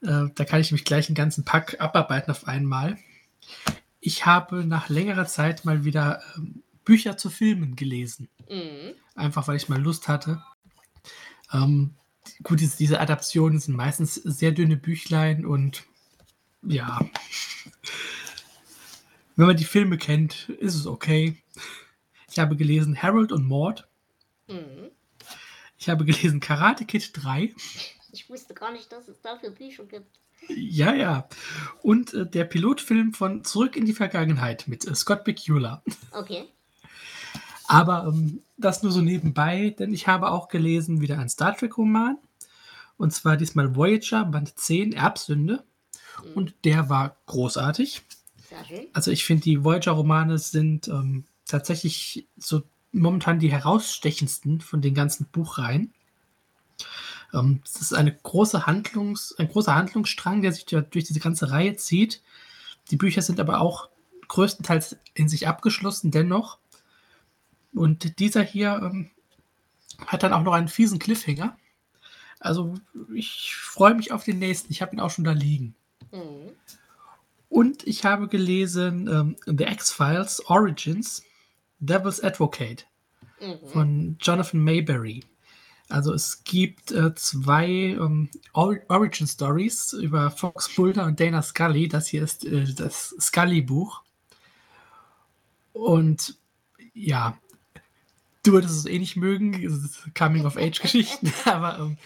Äh, 0.01 0.29
da 0.35 0.45
kann 0.45 0.61
ich 0.61 0.71
mich 0.71 0.85
gleich 0.85 1.07
einen 1.07 1.15
ganzen 1.15 1.45
Pack 1.45 1.81
abarbeiten 1.81 2.29
auf 2.29 2.47
einmal. 2.47 2.99
Ich 4.05 4.25
habe 4.25 4.65
nach 4.65 4.89
längerer 4.89 5.25
Zeit 5.27 5.63
mal 5.63 5.85
wieder 5.85 6.21
ähm, 6.35 6.61
Bücher 6.83 7.15
zu 7.15 7.29
Filmen 7.29 7.77
gelesen. 7.77 8.27
Mhm. 8.49 8.95
Einfach 9.15 9.47
weil 9.47 9.55
ich 9.55 9.69
mal 9.69 9.81
Lust 9.81 10.09
hatte. 10.09 10.43
Ähm, 11.53 11.95
gut, 12.43 12.59
diese, 12.59 12.75
diese 12.75 12.99
Adaptionen 12.99 13.59
sind 13.59 13.77
meistens 13.77 14.15
sehr 14.15 14.51
dünne 14.51 14.75
Büchlein 14.75 15.45
und 15.45 15.85
ja. 16.63 16.99
Wenn 19.37 19.47
man 19.47 19.55
die 19.55 19.63
Filme 19.63 19.97
kennt, 19.97 20.49
ist 20.49 20.75
es 20.75 20.85
okay. 20.85 21.41
Ich 22.29 22.39
habe 22.39 22.57
gelesen 22.57 23.01
Harold 23.01 23.31
und 23.31 23.47
Maud. 23.47 23.87
Mhm. 24.49 24.91
Ich 25.77 25.87
habe 25.87 26.03
gelesen 26.03 26.41
Karate 26.41 26.83
Kid 26.83 27.11
3. 27.13 27.55
Ich 28.11 28.29
wusste 28.29 28.53
gar 28.53 28.73
nicht, 28.73 28.91
dass 28.91 29.07
es 29.07 29.21
dafür 29.21 29.51
Bücher 29.51 29.85
gibt. 29.85 30.19
Ja, 30.49 30.93
ja. 30.93 31.27
Und 31.81 32.13
äh, 32.13 32.25
der 32.25 32.45
Pilotfilm 32.45 33.13
von 33.13 33.43
Zurück 33.43 33.75
in 33.75 33.85
die 33.85 33.93
Vergangenheit 33.93 34.67
mit 34.67 34.87
äh, 34.87 34.95
Scott 34.95 35.23
Bakula. 35.23 35.81
Okay. 36.11 36.45
Aber 37.67 38.07
ähm, 38.07 38.41
das 38.57 38.83
nur 38.83 38.91
so 38.91 39.01
nebenbei, 39.01 39.75
denn 39.77 39.93
ich 39.93 40.07
habe 40.07 40.31
auch 40.31 40.47
gelesen 40.47 41.01
wieder 41.01 41.17
einen 41.17 41.29
Star 41.29 41.55
Trek-Roman. 41.55 42.17
Und 42.97 43.13
zwar 43.13 43.37
diesmal 43.37 43.75
Voyager, 43.75 44.25
Band 44.25 44.57
10, 44.57 44.93
Erbsünde. 44.93 45.63
Mhm. 46.23 46.33
Und 46.33 46.53
der 46.65 46.89
war 46.89 47.15
großartig. 47.25 48.01
Sehr 48.49 48.65
schön. 48.65 48.87
Also 48.93 49.11
ich 49.11 49.25
finde, 49.25 49.43
die 49.43 49.63
Voyager-Romane 49.63 50.37
sind 50.37 50.87
ähm, 50.87 51.25
tatsächlich 51.47 52.27
so 52.37 52.63
momentan 52.91 53.39
die 53.39 53.51
herausstechendsten 53.51 54.61
von 54.61 54.81
den 54.81 54.93
ganzen 54.93 55.25
Buchreihen. 55.25 55.93
Ähm, 57.33 57.61
das 57.63 57.81
ist 57.81 57.93
eine 57.93 58.13
große 58.13 58.65
Handlungs-, 58.65 59.35
ein 59.37 59.49
großer 59.49 59.75
Handlungsstrang, 59.75 60.41
der 60.41 60.51
sich 60.51 60.65
durch 60.65 61.05
diese 61.05 61.19
ganze 61.19 61.51
Reihe 61.51 61.75
zieht. 61.75 62.21
Die 62.91 62.97
Bücher 62.97 63.21
sind 63.21 63.39
aber 63.39 63.61
auch 63.61 63.89
größtenteils 64.27 64.97
in 65.13 65.29
sich 65.29 65.47
abgeschlossen, 65.47 66.11
dennoch. 66.11 66.59
Und 67.73 68.19
dieser 68.19 68.43
hier 68.43 68.79
ähm, 68.83 69.09
hat 70.05 70.23
dann 70.23 70.33
auch 70.33 70.43
noch 70.43 70.53
einen 70.53 70.67
fiesen 70.67 70.99
Cliffhanger. 70.99 71.57
Also 72.39 72.75
ich 73.13 73.55
freue 73.55 73.95
mich 73.95 74.11
auf 74.11 74.23
den 74.23 74.39
nächsten. 74.39 74.71
Ich 74.71 74.81
habe 74.81 74.95
ihn 74.95 74.99
auch 74.99 75.11
schon 75.11 75.23
da 75.23 75.31
liegen. 75.31 75.75
Mhm. 76.11 76.51
Und 77.49 77.85
ich 77.87 78.03
habe 78.03 78.27
gelesen 78.27 79.07
ähm, 79.07 79.35
The 79.45 79.65
X-Files 79.65 80.45
Origins, 80.47 81.23
Devil's 81.79 82.21
Advocate 82.21 82.85
Mhm. 83.43 83.67
von 83.67 84.17
Jonathan 84.19 84.59
Mayberry. 84.63 85.23
Also 85.89 86.13
es 86.13 86.43
gibt 86.43 86.91
äh, 86.91 87.13
zwei 87.15 87.67
ähm, 87.67 88.29
Or 88.53 88.77
Origin 88.87 89.27
Stories 89.27 89.93
über 89.93 90.31
Fox 90.31 90.77
Mulder 90.77 91.05
und 91.05 91.19
Dana 91.19 91.41
Scully. 91.41 91.87
Das 91.87 92.07
hier 92.07 92.23
ist 92.23 92.45
äh, 92.45 92.73
das 92.73 93.15
Scully-Buch. 93.19 94.01
Und 95.73 96.37
ja, 96.93 97.37
du 98.43 98.53
würdest 98.53 98.77
es 98.77 98.85
eh 98.85 98.99
nicht 98.99 99.17
mögen, 99.17 99.51
Coming-of-Age-Geschichten, 100.17 101.33
aber 101.45 101.79
ähm, 101.79 101.97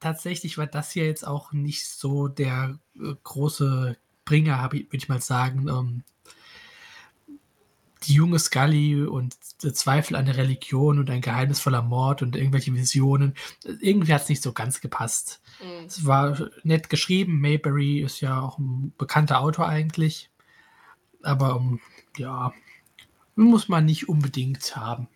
tatsächlich 0.00 0.58
war 0.58 0.66
das 0.66 0.90
hier 0.90 1.04
jetzt 1.04 1.26
auch 1.26 1.52
nicht 1.52 1.86
so 1.86 2.28
der 2.28 2.78
äh, 2.96 3.14
große 3.22 3.96
Bringer, 4.24 4.72
würde 4.72 4.86
ich 4.92 5.08
mal 5.08 5.20
sagen. 5.20 5.68
Ähm, 5.68 6.04
die 8.04 8.14
junge 8.14 8.38
Scully 8.38 9.04
und 9.04 9.36
der 9.62 9.74
Zweifel 9.74 10.16
an 10.16 10.26
der 10.26 10.36
Religion 10.36 10.98
und 10.98 11.10
ein 11.10 11.20
geheimnisvoller 11.20 11.82
Mord 11.82 12.22
und 12.22 12.36
irgendwelche 12.36 12.74
Visionen. 12.74 13.34
Irgendwie 13.64 14.14
hat 14.14 14.22
es 14.22 14.28
nicht 14.28 14.42
so 14.42 14.52
ganz 14.52 14.80
gepasst. 14.80 15.40
Mhm. 15.62 15.86
Es 15.86 16.06
war 16.06 16.50
nett 16.62 16.88
geschrieben. 16.88 17.40
Mayberry 17.40 18.00
ist 18.00 18.20
ja 18.20 18.40
auch 18.40 18.58
ein 18.58 18.94
bekannter 18.96 19.40
Autor 19.40 19.68
eigentlich. 19.68 20.30
Aber 21.22 21.56
um, 21.56 21.80
ja, 22.16 22.54
muss 23.34 23.68
man 23.68 23.84
nicht 23.84 24.08
unbedingt 24.08 24.76
haben. 24.76 25.08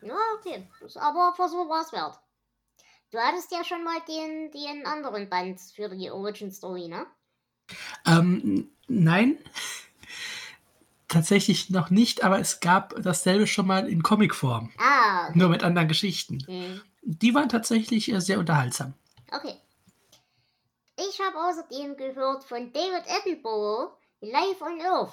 Ja, 0.00 0.16
okay. 0.38 0.66
Ist 0.84 0.96
aber 0.96 1.34
Versuch 1.34 1.68
war 1.68 1.82
es 1.82 1.92
wert. 1.92 2.18
Du 3.10 3.18
hattest 3.18 3.50
ja 3.52 3.64
schon 3.64 3.84
mal 3.84 3.98
den, 4.06 4.50
den 4.50 4.86
anderen 4.86 5.28
Band 5.28 5.60
für 5.60 5.88
die 5.88 6.10
Origin 6.10 6.52
Story, 6.52 6.88
ne? 6.88 7.06
Ähm, 8.06 8.70
nein, 8.86 9.38
tatsächlich 11.08 11.70
noch 11.70 11.90
nicht, 11.90 12.22
aber 12.24 12.38
es 12.38 12.60
gab 12.60 12.94
dasselbe 13.02 13.46
schon 13.46 13.66
mal 13.66 13.88
in 13.88 14.02
Comicform, 14.02 14.70
Ah, 14.78 15.28
okay. 15.28 15.38
nur 15.38 15.48
mit 15.48 15.62
anderen 15.64 15.88
Geschichten. 15.88 16.38
Mhm. 16.46 16.82
Die 17.02 17.34
waren 17.34 17.48
tatsächlich 17.48 18.10
äh, 18.12 18.20
sehr 18.20 18.38
unterhaltsam. 18.38 18.94
okay. 19.32 19.56
Ich 20.96 21.20
habe 21.20 21.38
außerdem 21.38 21.96
gehört 21.96 22.42
von 22.44 22.72
David 22.72 23.04
Attenborough, 23.08 23.92
Life 24.20 24.64
on 24.64 24.80
Earth. 24.80 25.12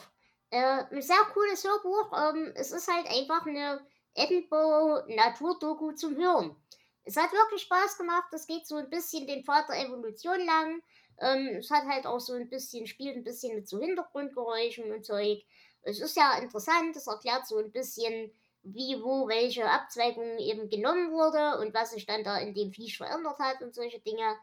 Äh, 0.50 0.84
ein 0.92 1.02
sehr 1.02 1.24
cooles 1.32 1.64
Hörbuch. 1.64 2.12
Ähm, 2.18 2.52
es 2.56 2.72
ist 2.72 2.88
halt 2.92 3.06
einfach 3.08 3.46
eine 3.46 3.82
Attenborough 4.18 5.04
Naturdoku 5.08 5.92
zum 5.92 6.16
Hören. 6.16 6.56
Es 7.04 7.16
hat 7.18 7.32
wirklich 7.32 7.62
Spaß 7.62 8.00
gemacht. 8.00 8.26
Es 8.32 8.48
geht 8.48 8.66
so 8.66 8.78
ein 8.78 8.90
bisschen 8.90 9.28
den 9.28 9.44
der 9.46 9.86
Evolution 9.86 10.44
lang. 10.46 10.82
Ähm, 11.20 11.58
es 11.60 11.70
hat 11.70 11.84
halt 11.86 12.08
auch 12.08 12.20
so 12.20 12.34
ein 12.34 12.50
bisschen, 12.50 12.88
spielt 12.88 13.16
ein 13.16 13.24
bisschen 13.24 13.56
mit 13.56 13.70
so 13.70 13.80
Hintergrundgeräuschen 13.80 14.92
und 14.92 15.06
Zeug. 15.06 15.44
Es 15.86 16.00
ist 16.02 16.18
ja 16.18 16.38
interessant. 16.40 16.96
Es 16.98 17.08
erklärt 17.08 17.48
so 17.48 17.58
ein 17.60 17.72
bisschen, 17.72 18.32
wie, 18.64 19.02
wo, 19.04 19.28
welche 19.30 19.70
Abzweigung 19.70 20.40
eben 20.40 20.70
genommen 20.70 21.12
wurde 21.12 21.60
und 21.60 21.74
was 21.74 21.92
sich 21.92 22.06
dann 22.08 22.24
da 22.26 22.38
in 22.40 22.54
dem 22.56 22.74
Viech 22.74 22.98
verändert 22.98 23.40
hat 23.40 23.62
und 23.62 23.76
solche 23.76 24.00
Dinge. 24.02 24.38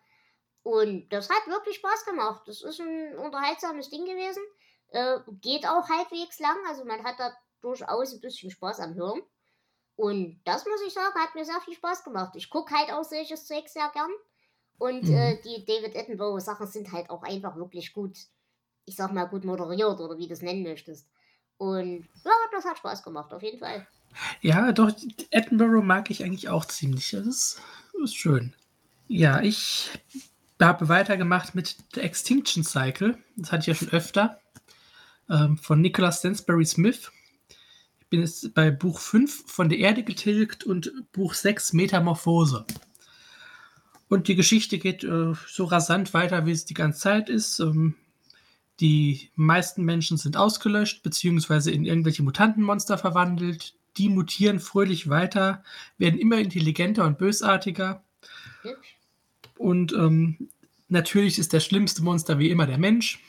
Und 0.63 1.09
das 1.11 1.29
hat 1.31 1.47
wirklich 1.49 1.77
Spaß 1.77 2.05
gemacht. 2.07 2.43
Das 2.47 2.63
ist 2.63 2.81
ein 2.81 3.19
unterhaltsames 3.19 3.91
Ding 3.91 4.05
gewesen. 4.07 4.43
Äh, 4.91 5.19
geht 5.41 5.67
auch 5.67 5.89
halbwegs 5.89 6.39
lang. 6.41 6.59
Also 6.69 6.85
man 6.85 7.05
hat 7.05 7.19
da 7.21 7.33
durchaus 7.63 8.15
ein 8.15 8.21
bisschen 8.21 8.51
Spaß 8.51 8.81
am 8.81 8.95
Hören. 8.95 9.23
Und 9.97 10.43
das 10.45 10.67
muss 10.67 10.83
ich 10.87 10.93
sagen, 10.95 11.15
hat 11.17 11.35
mir 11.35 11.45
sehr 11.45 11.61
viel 11.63 11.75
Spaß 11.75 12.05
gemacht. 12.05 12.35
Ich 12.37 12.51
gucke 12.51 12.75
halt 12.77 12.93
auch 12.93 13.05
solches 13.05 13.47
Zeug 13.47 13.69
sehr 13.69 13.91
gern. 13.91 14.11
Und 14.79 15.09
Mhm. 15.09 15.11
äh, 15.11 15.41
die 15.43 15.65
David 15.65 15.97
Attenborough 15.97 16.41
Sachen 16.43 16.67
sind 16.67 16.93
halt 16.93 17.11
auch 17.11 17.23
einfach 17.25 17.57
wirklich 17.57 17.93
gut, 17.95 18.19
ich 18.87 18.97
sag 18.97 19.13
mal, 19.13 19.27
gut 19.27 19.45
moderiert 19.45 20.01
oder 20.01 20.19
wie 20.19 20.29
du 20.29 20.35
es 20.35 20.43
nennen 20.43 20.63
möchtest. 20.65 21.09
Und 21.63 22.09
ja, 22.25 22.33
das 22.51 22.65
hat 22.65 22.79
Spaß 22.79 23.05
gemacht, 23.05 23.33
auf 23.33 23.41
jeden 23.41 23.61
Fall. 23.61 23.87
Ja, 24.41 24.73
doch, 24.73 24.91
Edinburgh 25.31 25.81
mag 25.81 26.11
ich 26.11 26.25
eigentlich 26.25 26.49
auch 26.49 26.65
ziemlich. 26.65 27.13
Das 27.13 27.25
ist, 27.25 27.61
ist 28.03 28.17
schön. 28.17 28.53
Ja, 29.07 29.41
ich 29.41 29.89
habe 30.61 30.89
weitergemacht 30.89 31.55
mit 31.55 31.77
The 31.95 32.01
Extinction 32.01 32.65
Cycle. 32.65 33.17
Das 33.37 33.53
hatte 33.53 33.61
ich 33.61 33.67
ja 33.69 33.75
schon 33.77 33.91
öfter. 33.91 34.41
Ähm, 35.31 35.57
von 35.57 35.81
Nicholas 35.81 36.19
Stansbury 36.19 36.65
Smith. 36.65 37.13
Ich 38.01 38.09
bin 38.09 38.23
jetzt 38.23 38.55
bei 38.55 38.73
Buch 38.73 38.99
5 38.99 39.45
von 39.47 39.69
der 39.69 39.79
Erde 39.79 40.03
getilgt 40.03 40.65
und 40.65 40.93
Buch 41.13 41.33
6 41.33 41.75
Metamorphose. 41.75 42.67
Und 44.09 44.27
die 44.27 44.35
Geschichte 44.35 44.79
geht 44.79 45.05
äh, 45.05 45.35
so 45.47 45.65
rasant 45.65 46.13
weiter, 46.13 46.45
wie 46.45 46.51
es 46.51 46.65
die 46.65 46.75
ganze 46.75 46.99
Zeit 46.99 47.29
ist. 47.29 47.61
Ähm, 47.61 47.95
die 48.81 49.31
meisten 49.35 49.85
Menschen 49.85 50.17
sind 50.17 50.37
ausgelöscht, 50.37 51.03
beziehungsweise 51.03 51.71
in 51.71 51.85
irgendwelche 51.85 52.23
Mutantenmonster 52.23 52.99
verwandelt. 52.99 53.75
Die 53.97 54.09
mutieren 54.09 54.59
fröhlich 54.59 55.09
weiter, 55.09 55.63
werden 55.99 56.19
immer 56.19 56.39
intelligenter 56.39 57.05
und 57.05 57.19
bösartiger. 57.19 58.03
Und 59.59 59.93
ähm, 59.93 60.49
natürlich 60.89 61.39
ist 61.39 61.53
das 61.53 61.65
schlimmste 61.65 62.03
Monster 62.03 62.39
wie 62.39 62.51
immer 62.51 62.67
der 62.67 62.79
Mensch. 62.79 63.21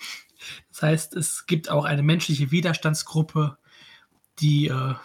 Das 0.72 0.82
heißt, 0.82 1.16
es 1.16 1.46
gibt 1.46 1.70
auch 1.70 1.86
eine 1.86 2.04
menschliche 2.04 2.52
Widerstandsgruppe, 2.52 3.58
die 4.40 4.68
äh, 4.68 4.96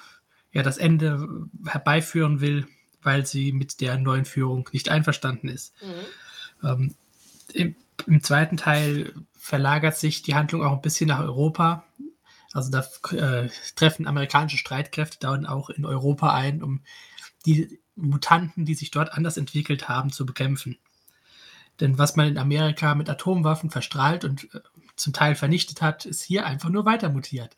ja 0.53 0.63
das 0.63 0.79
Ende 0.79 1.49
herbeiführen 1.67 2.41
will, 2.41 2.67
weil 3.03 3.27
sie 3.27 3.53
mit 3.53 3.81
der 3.81 3.99
neuen 3.99 4.25
Führung 4.25 4.69
nicht 4.73 4.89
einverstanden 4.89 5.49
ist. 5.49 5.75
Mhm. 5.83 6.67
Ähm, 6.69 6.95
im, 7.53 7.77
Im 8.07 8.23
zweiten 8.23 8.57
Teil 8.57 9.13
verlagert 9.49 9.97
sich 9.97 10.21
die 10.21 10.35
Handlung 10.35 10.63
auch 10.63 10.73
ein 10.73 10.83
bisschen 10.83 11.09
nach 11.09 11.21
Europa. 11.21 11.83
Also 12.53 12.71
da 12.71 12.85
äh, 13.17 13.49
treffen 13.77 14.07
amerikanische 14.07 14.59
Streitkräfte 14.59 15.17
dann 15.21 15.47
auch 15.47 15.71
in 15.71 15.87
Europa 15.87 16.35
ein, 16.35 16.63
um 16.63 16.83
die 17.47 17.81
Mutanten, 17.97 18.67
die 18.67 18.75
sich 18.75 18.91
dort 18.91 19.15
anders 19.15 19.39
entwickelt 19.39 19.89
haben, 19.89 20.13
zu 20.13 20.27
bekämpfen. 20.27 20.77
Denn 21.81 21.97
was 21.97 22.15
man 22.15 22.29
in 22.29 22.37
Amerika 22.37 22.95
mit 22.95 23.09
Atomwaffen 23.09 23.71
verstrahlt 23.71 24.27
und 24.27 24.53
äh, 24.55 24.61
zum 24.97 25.15
Teil 25.15 25.35
vernichtet 25.35 25.81
hat, 25.81 26.05
ist 26.05 26.21
hier 26.21 26.45
einfach 26.45 26.69
nur 26.69 26.85
weiter 26.85 27.09
mutiert. 27.09 27.55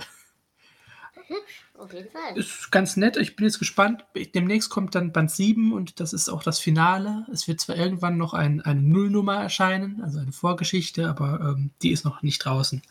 Hübsch, 1.31 1.65
auf 1.79 1.93
jeden 1.93 2.11
Fall. 2.11 2.37
Ist 2.37 2.71
ganz 2.71 2.97
nett. 2.97 3.17
Ich 3.17 3.37
bin 3.37 3.47
jetzt 3.47 3.59
gespannt. 3.59 4.05
Demnächst 4.35 4.69
kommt 4.71 4.95
dann 4.95 5.13
Band 5.13 5.31
7 5.31 5.73
und 5.73 6.01
das 6.01 6.13
ist 6.13 6.29
auch 6.29 6.43
das 6.43 6.59
Finale. 6.59 7.27
Es 7.33 7.49
wird 7.49 7.61
zwar 7.61 7.77
irgendwann 7.77 8.19
noch 8.19 8.35
ein, 8.35 8.61
eine 8.61 8.83
Nullnummer 8.83 9.43
erscheinen, 9.43 10.03
also 10.03 10.19
eine 10.19 10.33
Vorgeschichte, 10.33 11.09
aber 11.09 11.41
ähm, 11.41 11.71
die 11.83 11.93
ist 11.93 12.05
noch 12.05 12.23
nicht 12.23 12.45
draußen. 12.45 12.83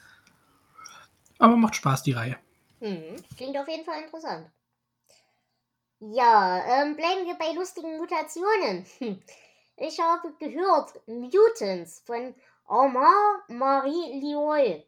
Aber 1.37 1.55
macht 1.55 1.75
Spaß, 1.75 2.03
die 2.03 2.13
Reihe. 2.13 2.37
Hm, 2.79 3.15
klingt 3.37 3.57
auf 3.57 3.67
jeden 3.67 3.85
Fall 3.85 4.01
interessant. 4.03 4.49
Ja, 5.99 6.63
ähm, 6.65 6.95
bleiben 6.95 7.25
wir 7.27 7.35
bei 7.35 7.53
lustigen 7.53 7.97
Mutationen. 7.97 8.85
Hm. 8.99 9.21
Ich 9.75 9.99
habe 9.99 10.33
gehört, 10.39 10.93
Mutants 11.07 12.01
von 12.05 12.33
Omar 12.67 13.43
Marie 13.47 14.19
Lioy. 14.19 14.85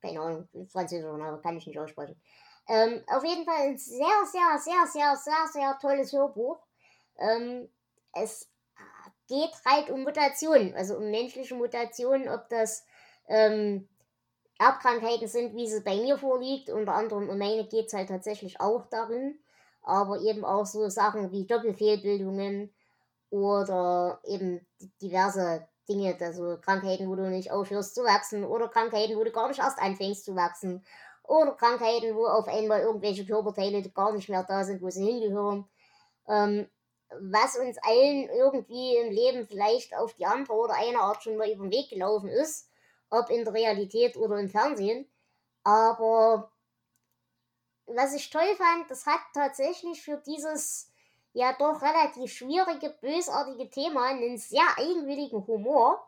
Keine 0.00 0.20
Ahnung, 0.20 0.48
französischer 0.68 1.16
Name, 1.16 1.40
kann 1.40 1.56
ich 1.56 1.66
nicht 1.66 1.78
aussprechen. 1.78 2.20
Ähm, 2.68 3.02
auf 3.08 3.24
jeden 3.24 3.44
Fall 3.44 3.68
ein 3.68 3.78
sehr, 3.78 4.06
sehr, 4.30 4.58
sehr, 4.58 4.86
sehr, 4.86 5.16
sehr, 5.16 5.48
sehr 5.52 5.78
tolles 5.80 6.12
Hörbuch. 6.12 6.58
Ähm, 7.18 7.68
es 8.12 8.48
geht 9.28 9.52
halt 9.66 9.90
um 9.90 10.02
Mutationen, 10.02 10.74
also 10.74 10.96
um 10.96 11.10
menschliche 11.10 11.54
Mutationen, 11.54 12.28
ob 12.28 12.48
das 12.48 12.86
ähm, 13.28 13.88
Erbkrankheiten 14.58 15.28
sind, 15.28 15.54
wie 15.56 15.68
sie 15.68 15.80
bei 15.80 15.96
mir 15.96 16.16
vorliegt. 16.16 16.70
Unter 16.70 16.94
anderem 16.94 17.28
um 17.28 17.38
meine 17.38 17.66
geht 17.66 17.86
es 17.86 17.92
halt 17.92 18.08
tatsächlich 18.08 18.60
auch 18.60 18.86
darin. 18.86 19.38
Aber 19.82 20.20
eben 20.20 20.44
auch 20.44 20.64
so 20.64 20.88
Sachen 20.88 21.30
wie 21.30 21.46
Doppelfehlbildungen 21.46 22.72
oder 23.28 24.20
eben 24.24 24.66
diverse 25.02 25.68
Dinge, 25.86 26.16
also 26.18 26.56
Krankheiten, 26.62 27.08
wo 27.08 27.16
du 27.16 27.28
nicht 27.28 27.50
aufhörst 27.50 27.94
zu 27.94 28.02
wachsen 28.04 28.44
oder 28.44 28.68
Krankheiten, 28.68 29.16
wo 29.16 29.24
du 29.24 29.30
gar 29.30 29.48
nicht 29.48 29.60
erst 29.60 29.78
anfängst 29.78 30.24
zu 30.24 30.34
wachsen 30.34 30.82
oder 31.26 31.52
Krankheiten, 31.52 32.14
wo 32.14 32.26
auf 32.26 32.48
einmal 32.48 32.80
irgendwelche 32.80 33.26
Körperteile 33.26 33.82
gar 33.90 34.12
nicht 34.12 34.28
mehr 34.28 34.44
da 34.44 34.64
sind, 34.64 34.82
wo 34.82 34.90
sie 34.90 35.04
hingehören. 35.04 35.68
Ähm, 36.28 36.68
was 37.20 37.56
uns 37.56 37.78
allen 37.82 38.28
irgendwie 38.28 38.96
im 38.96 39.12
Leben 39.12 39.46
vielleicht 39.46 39.94
auf 39.94 40.14
die 40.14 40.26
andere 40.26 40.54
oder 40.54 40.74
eine 40.74 41.00
Art 41.00 41.22
schon 41.22 41.36
mal 41.36 41.50
über 41.50 41.64
den 41.64 41.72
Weg 41.72 41.90
gelaufen 41.90 42.28
ist, 42.28 42.68
ob 43.10 43.30
in 43.30 43.44
der 43.44 43.54
Realität 43.54 44.16
oder 44.16 44.38
im 44.38 44.48
Fernsehen. 44.48 45.08
Aber 45.62 46.50
was 47.86 48.14
ich 48.14 48.30
toll 48.30 48.54
fand, 48.56 48.90
das 48.90 49.06
hat 49.06 49.20
tatsächlich 49.32 50.02
für 50.02 50.16
dieses 50.26 50.90
ja 51.32 51.52
doch 51.52 51.82
relativ 51.82 52.32
schwierige, 52.32 52.90
bösartige 53.00 53.68
Thema 53.68 54.08
einen 54.08 54.38
sehr 54.38 54.66
eigenwilligen 54.76 55.46
Humor. 55.46 56.06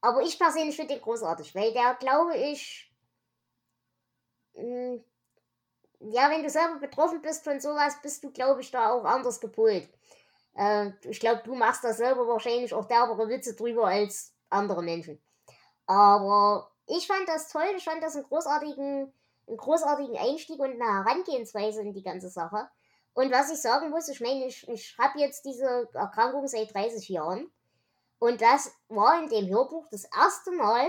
Aber 0.00 0.22
ich 0.22 0.38
persönlich 0.38 0.76
finde 0.76 0.94
den 0.94 1.02
großartig, 1.02 1.54
weil 1.54 1.72
der, 1.72 1.94
glaube 1.94 2.36
ich, 2.36 2.93
ja, 4.56 6.30
wenn 6.30 6.42
du 6.42 6.50
selber 6.50 6.78
betroffen 6.78 7.22
bist 7.22 7.44
von 7.44 7.60
sowas, 7.60 8.00
bist 8.02 8.22
du, 8.24 8.30
glaube 8.30 8.60
ich, 8.60 8.70
da 8.70 8.92
auch 8.92 9.04
anders 9.04 9.40
gepolt. 9.40 9.88
Äh, 10.54 10.90
ich 11.02 11.20
glaube, 11.20 11.42
du 11.44 11.54
machst 11.54 11.84
da 11.84 11.92
selber 11.92 12.26
wahrscheinlich 12.26 12.72
auch 12.74 12.86
derbere 12.86 13.28
Witze 13.28 13.54
drüber 13.54 13.86
als 13.86 14.32
andere 14.50 14.82
Menschen. 14.82 15.20
Aber 15.86 16.70
ich 16.86 17.06
fand 17.06 17.28
das 17.28 17.48
toll, 17.48 17.66
ich 17.76 17.84
fand 17.84 18.02
das 18.02 18.14
einen 18.14 18.24
großartigen, 18.24 19.12
einen 19.46 19.56
großartigen 19.56 20.16
Einstieg 20.16 20.58
und 20.60 20.80
eine 20.80 21.04
Herangehensweise 21.04 21.82
in 21.82 21.92
die 21.92 22.02
ganze 22.02 22.28
Sache. 22.28 22.68
Und 23.14 23.32
was 23.32 23.50
ich 23.50 23.60
sagen 23.60 23.90
muss, 23.90 24.08
ich 24.08 24.20
meine, 24.20 24.46
ich, 24.46 24.66
ich 24.68 24.96
habe 24.98 25.18
jetzt 25.20 25.44
diese 25.44 25.88
Erkrankung 25.94 26.46
seit 26.48 26.74
30 26.74 27.08
Jahren. 27.08 27.50
Und 28.18 28.40
das 28.40 28.72
war 28.88 29.22
in 29.22 29.28
dem 29.28 29.48
Hörbuch 29.48 29.86
das 29.90 30.04
erste 30.04 30.50
Mal, 30.52 30.88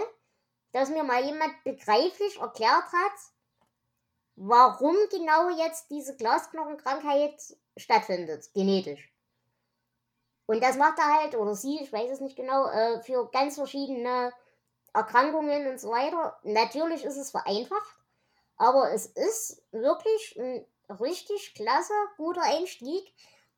dass 0.71 0.89
mir 0.89 1.03
mal 1.03 1.23
jemand 1.23 1.53
begreiflich 1.63 2.39
erklärt 2.39 2.91
hat, 2.91 3.13
warum 4.35 4.95
genau 5.11 5.49
jetzt 5.57 5.89
diese 5.89 6.15
Glasknochenkrankheit 6.15 7.39
stattfindet, 7.77 8.49
genetisch. 8.53 9.11
Und 10.45 10.61
das 10.61 10.77
macht 10.77 10.99
er 10.99 11.21
halt, 11.21 11.35
oder 11.35 11.55
sie, 11.55 11.79
ich 11.81 11.91
weiß 11.91 12.11
es 12.11 12.21
nicht 12.21 12.35
genau, 12.35 12.67
äh, 12.67 13.01
für 13.01 13.29
ganz 13.31 13.55
verschiedene 13.55 14.31
Erkrankungen 14.93 15.67
und 15.67 15.79
so 15.79 15.89
weiter. 15.89 16.37
Natürlich 16.43 17.03
ist 17.03 17.17
es 17.17 17.31
vereinfacht, 17.31 17.95
aber 18.57 18.91
es 18.91 19.07
ist 19.07 19.63
wirklich 19.71 20.39
ein 20.39 20.65
richtig 20.99 21.55
klasse, 21.55 21.93
guter 22.17 22.43
Einstieg, 22.43 23.11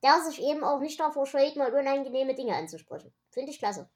der 0.03 0.21
sich 0.21 0.41
eben 0.41 0.63
auch 0.63 0.79
nicht 0.79 0.99
davor 0.99 1.25
scheut, 1.25 1.55
mal 1.55 1.73
unangenehme 1.73 2.35
Dinge 2.35 2.55
anzusprechen. 2.55 3.13
Finde 3.31 3.51
ich 3.51 3.59
klasse. 3.59 3.89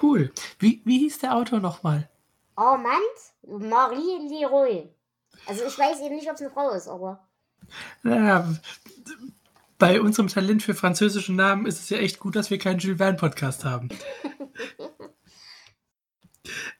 Cool. 0.00 0.32
Wie, 0.58 0.82
wie 0.84 0.98
hieß 0.98 1.20
der 1.20 1.36
Autor 1.36 1.60
nochmal? 1.60 2.08
Armand 2.56 3.00
Marie 3.42 4.28
Leroy. 4.28 4.88
Also 5.46 5.64
ich 5.64 5.78
weiß 5.78 6.00
eben 6.00 6.16
nicht, 6.16 6.28
ob 6.28 6.34
es 6.34 6.40
eine 6.40 6.50
Frau 6.50 6.70
ist, 6.70 6.88
aber. 6.88 7.26
Naja, 8.02 8.48
bei 9.78 10.00
unserem 10.00 10.28
Talent 10.28 10.62
für 10.62 10.74
französische 10.74 11.32
Namen 11.32 11.66
ist 11.66 11.80
es 11.80 11.90
ja 11.90 11.98
echt 11.98 12.18
gut, 12.18 12.36
dass 12.36 12.50
wir 12.50 12.58
keinen 12.58 12.78
Jules 12.78 12.98
Verne 12.98 13.16
Podcast 13.16 13.64
haben. 13.64 13.88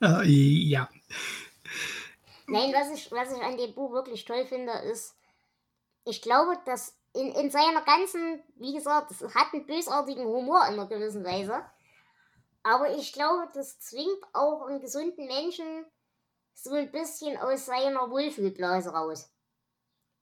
uh, 0.03 0.21
ja. 0.25 0.89
Nein, 2.47 2.73
was 2.73 2.97
ich, 2.97 3.11
was 3.11 3.33
ich 3.33 3.43
an 3.43 3.57
dem 3.57 3.75
Buch 3.75 3.93
wirklich 3.93 4.25
toll 4.25 4.47
finde, 4.47 4.73
ist, 4.91 5.17
ich 6.05 6.23
glaube, 6.23 6.59
dass 6.67 6.97
in, 7.15 7.33
in 7.33 7.51
seiner 7.51 7.83
ganzen, 7.83 8.43
wie 8.57 8.75
gesagt, 8.75 9.11
es 9.11 9.23
hat 9.35 9.53
einen 9.53 9.67
bösartigen 9.67 10.25
Humor 10.27 10.67
in 10.69 10.75
einer 10.75 10.87
gewissen 10.87 11.25
Weise. 11.25 11.65
Aber 12.65 12.97
ich 12.97 13.13
glaube, 13.13 13.49
das 13.53 13.79
zwingt 13.79 14.23
auch 14.33 14.63
einen 14.63 14.81
gesunden 14.81 15.27
Menschen 15.27 15.85
so 16.55 16.73
ein 16.73 16.91
bisschen 16.91 17.37
aus 17.37 17.67
seiner 17.67 18.11
Wohlfühlblase 18.11 18.91
raus. 18.91 19.31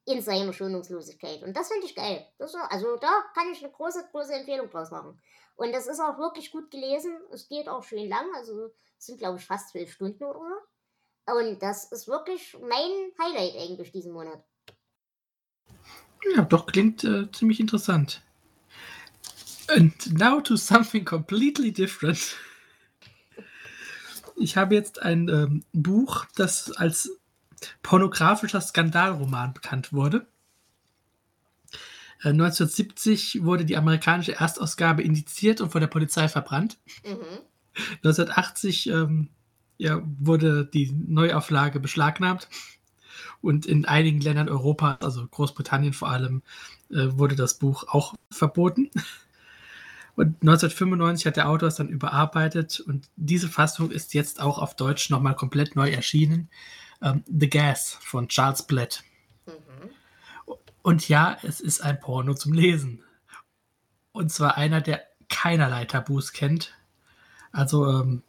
In 0.05 0.21
seiner 0.21 0.53
Schonungslosigkeit. 0.53 1.45
Und 1.45 1.57
das 1.57 1.69
finde 1.69 1.87
ich 1.87 1.95
geil. 1.95 2.27
Das, 2.39 2.53
also 2.57 2.97
da 2.97 3.13
kann 3.35 3.53
ich 3.53 3.63
eine 3.63 3.73
große, 3.73 4.09
große 4.11 4.35
Empfehlung 4.35 4.69
draus 4.69 4.91
machen. 4.91 5.21
Und 5.55 5.73
das 5.73 5.87
ist 5.87 6.01
auch 6.01 6.19
wirklich 6.19 6.51
gut 6.51 6.73
gelesen. 6.73 7.17
Es 7.31 7.47
geht 7.47 7.69
auch 7.69 7.85
schön 7.85 8.09
lang. 8.09 8.27
Also 8.35 8.71
es 8.99 9.07
sind, 9.07 9.19
glaube 9.19 9.39
ich, 9.39 9.47
fast 9.47 9.71
zwölf 9.71 9.93
Stunden 9.93 10.25
oder 10.25 10.41
so. 10.41 11.35
Und 11.35 11.63
das 11.63 11.93
ist 11.93 12.09
wirklich 12.09 12.57
mein 12.61 13.13
Highlight 13.23 13.55
eigentlich 13.57 13.93
diesen 13.93 14.13
Monat. 14.13 14.43
Ja, 16.35 16.43
doch 16.43 16.67
klingt 16.67 17.05
äh, 17.05 17.31
ziemlich 17.31 17.61
interessant. 17.61 18.23
And 19.69 20.19
now 20.19 20.41
to 20.41 20.57
something 20.57 21.05
completely 21.05 21.73
different. 21.73 22.37
Ich 24.37 24.57
habe 24.57 24.75
jetzt 24.75 25.03
ein 25.03 25.29
ähm, 25.29 25.65
Buch, 25.73 26.27
das 26.35 26.73
als 26.73 27.11
pornografischer 27.83 28.61
Skandalroman 28.61 29.55
bekannt 29.55 29.93
wurde. 29.93 30.27
Äh, 32.23 32.31
1970 32.31 33.45
wurde 33.45 33.65
die 33.65 33.77
amerikanische 33.77 34.35
Erstausgabe 34.35 35.03
indiziert 35.03 35.61
und 35.61 35.71
von 35.71 35.81
der 35.81 35.89
Polizei 35.89 36.29
verbrannt. 36.29 36.79
Mhm. 37.05 37.41
1980 38.05 38.89
ähm, 38.89 39.29
ja, 39.79 40.03
wurde 40.19 40.67
die 40.67 40.93
Neuauflage 40.93 41.81
beschlagnahmt. 41.81 42.49
Und 43.41 43.67
in 43.67 43.85
einigen 43.85 44.21
Ländern 44.21 44.49
Europas, 44.49 44.99
also 45.01 45.27
Großbritannien 45.27 45.93
vor 45.93 46.11
allem, 46.11 46.43
äh, 46.91 47.09
wurde 47.11 47.35
das 47.35 47.59
Buch 47.59 47.85
auch 47.89 48.15
verboten. 48.31 48.91
Und 50.15 50.37
1995 50.43 51.27
hat 51.27 51.37
der 51.37 51.49
Autor 51.49 51.69
es 51.69 51.77
dann 51.77 51.89
überarbeitet 51.89 52.81
und 52.81 53.09
diese 53.17 53.49
Fassung 53.49 53.91
ist 53.91 54.13
jetzt 54.13 54.41
auch 54.41 54.59
auf 54.59 54.77
Deutsch 54.77 55.09
nochmal 55.09 55.35
komplett 55.35 55.75
neu 55.75 55.91
erschienen. 55.91 56.51
Ähm, 57.01 57.25
The 57.27 57.49
Gas 57.49 57.99
von 58.03 58.29
Charles 58.29 58.67
Blatt. 58.67 59.03
Mhm. 59.47 59.91
Und 60.83 61.09
ja, 61.09 61.39
es 61.43 61.61
ist 61.61 61.81
ein 61.83 61.99
Porno 61.99 62.35
zum 62.35 62.53
Lesen. 62.53 63.03
Und 64.13 64.31
zwar 64.31 64.59
einer, 64.59 64.83
der 64.83 65.03
keinerlei 65.31 65.87
Tabus 65.87 66.33
kennt. 66.33 66.75
Also 67.53 67.89
ähm, 67.89 68.23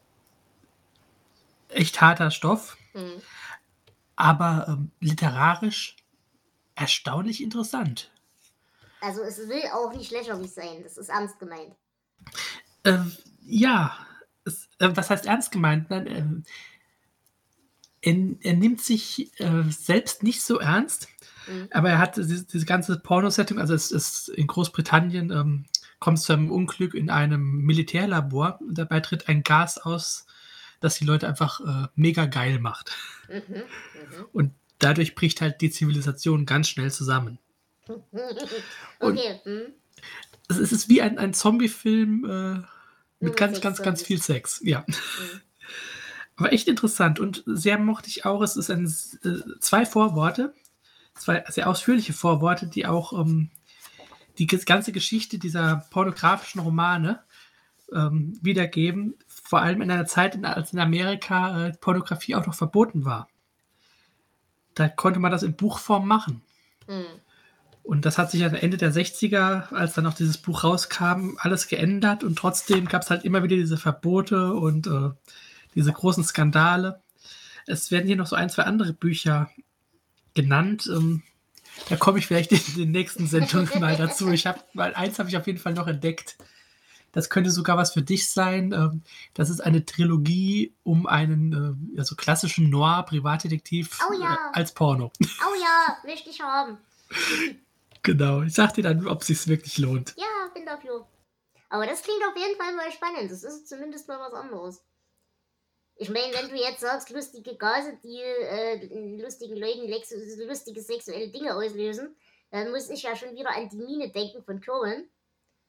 echt 1.69 1.99
harter 1.99 2.31
Stoff, 2.31 2.77
mhm. 2.93 3.21
aber 4.15 4.65
ähm, 4.69 4.91
literarisch 4.99 5.97
erstaunlich 6.75 7.43
interessant. 7.43 8.11
Also 9.03 9.21
es 9.21 9.37
will 9.37 9.61
auch 9.73 9.93
nicht 9.93 10.11
lächerlich 10.11 10.51
sein, 10.51 10.81
das 10.81 10.97
ist 10.97 11.09
ernst 11.09 11.37
gemeint. 11.37 11.75
Ähm, 12.85 13.11
ja, 13.41 13.97
es, 14.45 14.69
äh, 14.79 14.89
was 14.93 15.09
heißt 15.09 15.25
ernst 15.25 15.51
gemeint? 15.51 15.89
Nein, 15.89 16.07
ähm, 16.07 16.43
er, 18.01 18.13
er, 18.51 18.53
nimmt 18.53 18.81
sich 18.81 19.37
äh, 19.41 19.63
selbst 19.69 20.23
nicht 20.23 20.41
so 20.41 20.59
ernst, 20.59 21.09
mhm. 21.47 21.67
aber 21.71 21.89
er 21.89 21.99
hat 21.99 22.15
diese, 22.15 22.45
diese 22.45 22.65
ganze 22.65 22.97
Pornosetting, 22.97 23.59
also 23.59 23.73
es 23.73 23.91
ist 23.91 24.29
in 24.29 24.47
Großbritannien, 24.47 25.31
ähm, 25.31 25.65
kommt 25.99 26.19
es 26.19 26.23
zu 26.23 26.33
einem 26.33 26.49
Unglück 26.49 26.93
in 26.93 27.09
einem 27.09 27.61
Militärlabor. 27.61 28.59
Dabei 28.69 29.01
tritt 29.01 29.27
ein 29.27 29.43
Gas 29.43 29.77
aus, 29.77 30.27
das 30.79 30.95
die 30.95 31.05
Leute 31.05 31.27
einfach 31.27 31.59
äh, 31.59 31.87
mega 31.95 32.25
geil 32.25 32.59
macht. 32.59 32.95
Mhm, 33.29 33.55
mh. 33.57 34.25
Und 34.31 34.53
dadurch 34.79 35.15
bricht 35.15 35.41
halt 35.41 35.59
die 35.61 35.71
Zivilisation 35.71 36.45
ganz 36.45 36.69
schnell 36.69 36.91
zusammen. 36.91 37.39
okay. 38.99 39.41
Mhm. 39.45 39.73
Es 40.49 40.57
ist 40.57 40.89
wie 40.89 41.01
ein, 41.01 41.17
ein 41.17 41.33
Zombie-Film 41.33 42.25
äh, 42.25 43.23
mit 43.23 43.37
ganz, 43.37 43.61
ganz, 43.61 43.81
ganz 43.81 44.01
viel 44.01 44.21
Sex. 44.21 44.61
Ja. 44.63 44.85
Mhm. 44.95 45.41
Aber 46.35 46.51
echt 46.51 46.67
interessant 46.67 47.19
und 47.19 47.43
sehr 47.45 47.77
mochte 47.77 48.09
ich 48.09 48.25
auch. 48.25 48.41
Es 48.41 48.55
ist 48.55 48.71
ein, 48.71 48.85
äh, 49.23 49.59
zwei 49.59 49.85
Vorworte, 49.85 50.53
zwei 51.13 51.43
sehr 51.47 51.69
ausführliche 51.69 52.13
Vorworte, 52.13 52.65
die 52.65 52.87
auch 52.87 53.13
ähm, 53.13 53.51
die 54.39 54.47
ganze 54.47 54.91
Geschichte 54.91 55.37
dieser 55.37 55.85
pornografischen 55.91 56.61
Romane 56.61 57.21
ähm, 57.93 58.39
wiedergeben. 58.41 59.15
Vor 59.27 59.61
allem 59.61 59.81
in 59.81 59.91
einer 59.91 60.07
Zeit, 60.07 60.33
in, 60.33 60.45
als 60.45 60.73
in 60.73 60.79
Amerika 60.79 61.67
äh, 61.67 61.73
Pornografie 61.73 62.35
auch 62.35 62.47
noch 62.47 62.55
verboten 62.55 63.05
war. 63.05 63.29
Da 64.73 64.89
konnte 64.89 65.19
man 65.19 65.31
das 65.31 65.43
in 65.43 65.55
Buchform 65.55 66.07
machen. 66.07 66.41
Mhm. 66.87 67.05
Und 67.83 68.05
das 68.05 68.17
hat 68.17 68.31
sich 68.31 68.43
am 68.45 68.55
Ende 68.55 68.77
der 68.77 68.93
60er, 68.93 69.73
als 69.73 69.93
dann 69.93 70.05
noch 70.05 70.13
dieses 70.13 70.37
Buch 70.37 70.63
rauskam, 70.63 71.35
alles 71.37 71.67
geändert 71.67 72.23
und 72.23 72.37
trotzdem 72.37 72.87
gab 72.87 73.01
es 73.01 73.09
halt 73.09 73.25
immer 73.25 73.43
wieder 73.43 73.57
diese 73.57 73.77
Verbote 73.77 74.53
und 74.53 74.87
äh, 74.87 75.11
diese 75.75 75.91
großen 75.91 76.23
Skandale. 76.23 77.01
Es 77.65 77.91
werden 77.91 78.07
hier 78.07 78.15
noch 78.15 78.27
so 78.27 78.37
ein, 78.37 78.49
zwei 78.49 78.63
andere 78.63 78.93
Bücher 78.93 79.49
genannt. 80.33 80.89
Ähm, 80.91 81.23
da 81.89 81.97
komme 81.97 82.19
ich 82.19 82.27
vielleicht 82.27 82.53
in 82.53 82.75
den 82.77 82.91
nächsten 82.91 83.27
Sendungen 83.27 83.69
mal 83.79 83.97
dazu. 83.97 84.31
Ich 84.31 84.45
habe, 84.45 84.59
weil 84.73 84.93
eins 84.95 85.19
habe 85.19 85.29
ich 85.29 85.35
auf 85.35 85.47
jeden 85.47 85.59
Fall 85.59 85.73
noch 85.73 85.87
entdeckt. 85.87 86.37
Das 87.11 87.29
könnte 87.29 87.51
sogar 87.51 87.77
was 87.77 87.93
für 87.93 88.01
dich 88.01 88.31
sein. 88.31 88.71
Ähm, 88.71 89.03
das 89.33 89.49
ist 89.49 89.59
eine 89.59 89.85
Trilogie 89.85 90.73
um 90.83 91.05
einen 91.05 91.89
äh, 91.95 91.99
also 91.99 92.15
klassischen 92.15 92.69
Noir-Privatdetektiv 92.69 93.99
oh 94.09 94.13
ja. 94.13 94.33
Äh, 94.33 94.37
als 94.53 94.73
Porno. 94.73 95.11
Oh 95.21 95.61
ja, 95.61 95.97
möchte 96.05 96.29
ich 96.29 96.41
haben. 96.41 96.77
Genau, 98.03 98.41
ich 98.41 98.53
sag 98.53 98.73
dir 98.73 98.83
dann, 98.83 99.07
ob 99.07 99.21
es 99.21 99.27
sich 99.27 99.47
wirklich 99.47 99.77
lohnt. 99.77 100.13
Ja, 100.17 100.51
bin 100.53 100.65
dafür. 100.65 101.07
Aber 101.69 101.85
das 101.87 102.03
klingt 102.03 102.23
auf 102.29 102.37
jeden 102.37 102.57
Fall 102.57 102.75
mal 102.75 102.91
spannend. 102.91 103.31
Das 103.31 103.43
ist 103.43 103.67
zumindest 103.67 104.07
mal 104.07 104.19
was 104.19 104.33
anderes. 104.33 104.83
Ich 105.95 106.09
meine, 106.09 106.33
wenn 106.33 106.49
du 106.49 106.55
jetzt 106.55 106.81
sagst, 106.81 107.09
lustige 107.11 107.55
Gase, 107.55 107.97
die 108.03 108.19
äh, 108.19 109.21
lustigen 109.21 109.57
Leuten 109.57 109.89
lustige 110.47 110.81
sexuelle 110.81 111.29
Dinge 111.29 111.55
auslösen, 111.55 112.15
dann 112.51 112.71
muss 112.71 112.89
ich 112.89 113.03
ja 113.03 113.15
schon 113.15 113.35
wieder 113.35 113.55
an 113.55 113.69
die 113.69 113.77
Mine 113.77 114.11
denken 114.11 114.43
von 114.43 114.59
Curran. 114.59 115.07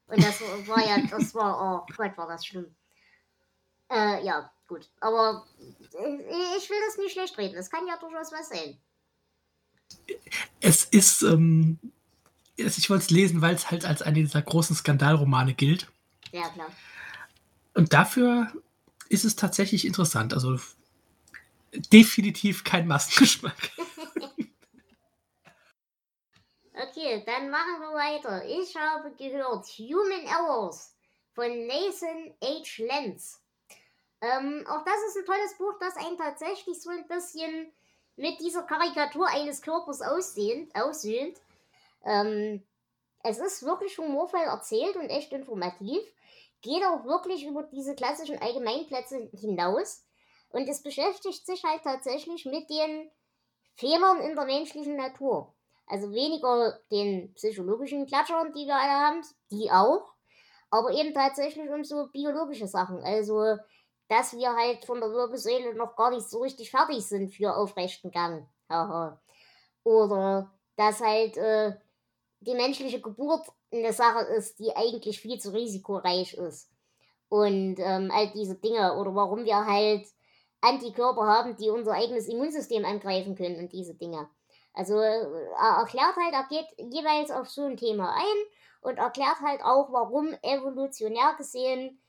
Und 0.07 0.23
das 0.23 0.41
war 0.67 0.85
ja, 0.85 0.97
das 1.09 1.33
war, 1.33 1.85
oh 1.87 1.93
Gott, 1.95 2.17
war 2.17 2.27
das 2.27 2.45
schlimm. 2.45 2.75
Äh, 3.89 4.23
ja, 4.25 4.51
gut. 4.67 4.89
Aber 4.99 5.47
äh, 5.59 6.57
ich 6.57 6.69
will 6.69 6.79
das 6.85 6.97
nicht 6.97 7.13
schlecht 7.13 7.37
reden. 7.37 7.55
Das 7.55 7.69
kann 7.69 7.87
ja 7.87 7.97
durchaus 7.97 8.31
was 8.31 8.49
sein. 8.49 8.77
Es 10.59 10.85
ist, 10.85 11.21
ähm, 11.21 11.79
ich 12.57 12.89
wollte 12.89 13.03
es 13.03 13.09
lesen, 13.09 13.41
weil 13.41 13.55
es 13.55 13.71
halt 13.71 13.85
als 13.85 14.01
eine 14.01 14.19
dieser 14.19 14.41
großen 14.41 14.75
Skandalromane 14.75 15.53
gilt. 15.53 15.87
Ja, 16.31 16.49
klar. 16.49 16.71
Und 17.73 17.93
dafür 17.93 18.51
ist 19.09 19.25
es 19.25 19.35
tatsächlich 19.35 19.85
interessant. 19.85 20.33
Also 20.33 20.57
definitiv 21.91 22.63
kein 22.63 22.87
Massengeschmack. 22.87 23.71
okay, 26.73 27.23
dann 27.25 27.49
machen 27.49 27.79
wir 27.79 27.93
weiter. 27.93 28.45
Ich 28.45 28.75
habe 28.75 29.11
gehört 29.17 29.65
Human 29.65 30.25
Errors 30.25 30.95
von 31.33 31.67
Nathan 31.67 32.33
H. 32.41 32.83
Lenz. 32.83 33.41
Ähm, 34.21 34.65
auch 34.67 34.83
das 34.85 34.95
ist 35.09 35.17
ein 35.17 35.25
tolles 35.25 35.57
Buch, 35.57 35.73
das 35.79 35.97
einen 35.97 36.17
tatsächlich 36.17 36.81
so 36.81 36.89
ein 36.89 37.07
bisschen 37.07 37.71
mit 38.15 38.39
dieser 38.39 38.63
Karikatur 38.63 39.27
eines 39.27 39.61
Körpers 39.61 40.01
aussehend, 40.01 40.73
aussöhnt. 40.73 41.37
Ähm, 42.05 42.65
es 43.23 43.39
ist 43.39 43.63
wirklich 43.63 43.97
humorvoll 43.97 44.41
erzählt 44.41 44.95
und 44.95 45.09
echt 45.09 45.33
informativ. 45.33 46.01
Geht 46.61 46.83
auch 46.83 47.05
wirklich 47.05 47.45
über 47.45 47.63
diese 47.63 47.95
klassischen 47.95 48.39
Allgemeinplätze 48.39 49.29
hinaus. 49.33 50.05
Und 50.49 50.69
es 50.69 50.83
beschäftigt 50.83 51.45
sich 51.45 51.63
halt 51.63 51.83
tatsächlich 51.83 52.45
mit 52.45 52.69
den 52.69 53.11
Fehlern 53.75 54.21
in 54.21 54.35
der 54.35 54.45
menschlichen 54.45 54.95
Natur. 54.95 55.53
Also 55.87 56.11
weniger 56.11 56.79
den 56.91 57.33
psychologischen 57.33 58.05
Klatschern, 58.05 58.53
die 58.53 58.65
wir 58.65 58.75
alle 58.75 58.91
haben, 58.91 59.21
die 59.51 59.69
auch, 59.71 60.13
aber 60.71 60.91
eben 60.91 61.13
tatsächlich 61.13 61.69
um 61.69 61.83
so 61.83 62.07
biologische 62.11 62.67
Sachen. 62.67 63.03
Also, 63.03 63.57
dass 64.07 64.35
wir 64.35 64.55
halt 64.55 64.85
von 64.85 64.99
der 64.99 65.11
Wirbelsäule 65.11 65.75
noch 65.75 65.95
gar 65.95 66.09
nicht 66.11 66.29
so 66.29 66.41
richtig 66.41 66.71
fertig 66.71 67.05
sind 67.05 67.33
für 67.33 67.55
aufrechten 67.55 68.11
Gang. 68.11 68.47
Oder 69.83 70.51
dass 70.75 71.01
halt 71.01 71.37
äh, 71.37 71.75
die 72.45 72.55
menschliche 72.55 73.01
Geburt 73.01 73.47
eine 73.71 73.93
Sache 73.93 74.25
ist, 74.25 74.59
die 74.59 74.75
eigentlich 74.75 75.19
viel 75.19 75.39
zu 75.39 75.53
risikoreich 75.53 76.33
ist. 76.33 76.69
Und 77.29 77.77
ähm, 77.79 78.11
all 78.13 78.31
diese 78.31 78.55
Dinge. 78.55 78.95
Oder 78.97 79.15
warum 79.15 79.45
wir 79.45 79.65
halt 79.65 80.05
Antikörper 80.61 81.25
haben, 81.25 81.55
die 81.55 81.69
unser 81.69 81.93
eigenes 81.93 82.27
Immunsystem 82.27 82.85
angreifen 82.85 83.35
können 83.35 83.59
und 83.59 83.73
diese 83.73 83.95
Dinge. 83.95 84.29
Also 84.73 84.99
äh, 84.99 85.21
er 85.57 85.79
erklärt 85.79 86.15
halt, 86.15 86.33
er 86.33 86.47
geht 86.49 86.93
jeweils 86.93 87.31
auf 87.31 87.49
so 87.49 87.63
ein 87.63 87.77
Thema 87.77 88.13
ein 88.13 88.45
und 88.81 88.97
erklärt 88.97 89.39
halt 89.41 89.63
auch, 89.63 89.91
warum 89.91 90.33
evolutionär 90.41 91.33
gesehen 91.37 91.99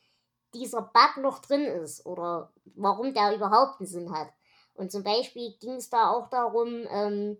dieser 0.55 0.83
Bug 0.83 1.23
noch 1.23 1.41
drin 1.41 1.65
ist 1.65 2.05
oder 2.07 2.53
warum 2.75 3.15
der 3.15 3.35
überhaupt 3.35 3.81
einen 3.81 3.87
Sinn 3.87 4.13
hat. 4.13 4.29
Und 4.75 4.91
zum 4.91 5.03
Beispiel 5.03 5.55
ging 5.61 5.75
es 5.75 5.89
da 5.91 6.11
auch 6.11 6.29
darum, 6.29 6.87
ähm, 6.91 7.39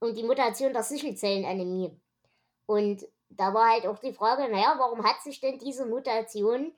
um 0.00 0.14
die 0.14 0.24
Mutation 0.24 0.72
der 0.72 0.82
Sichelzellenanämie. 0.82 1.96
Und 2.66 3.06
da 3.28 3.52
war 3.52 3.70
halt 3.70 3.86
auch 3.86 3.98
die 3.98 4.12
Frage, 4.12 4.48
naja, 4.48 4.74
warum 4.78 5.04
hat 5.04 5.22
sich 5.22 5.40
denn 5.40 5.58
diese 5.58 5.86
Mutation 5.86 6.72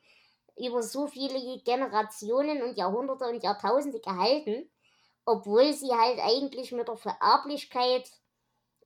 über 0.57 0.81
so 0.81 1.07
viele 1.07 1.59
Generationen 1.59 2.63
und 2.63 2.77
Jahrhunderte 2.77 3.25
und 3.25 3.43
Jahrtausende 3.43 3.99
gehalten, 3.99 4.69
obwohl 5.25 5.73
sie 5.73 5.91
halt 5.91 6.19
eigentlich 6.19 6.71
mit 6.71 6.87
der 6.87 6.95
Vererblichkeit 6.97 8.09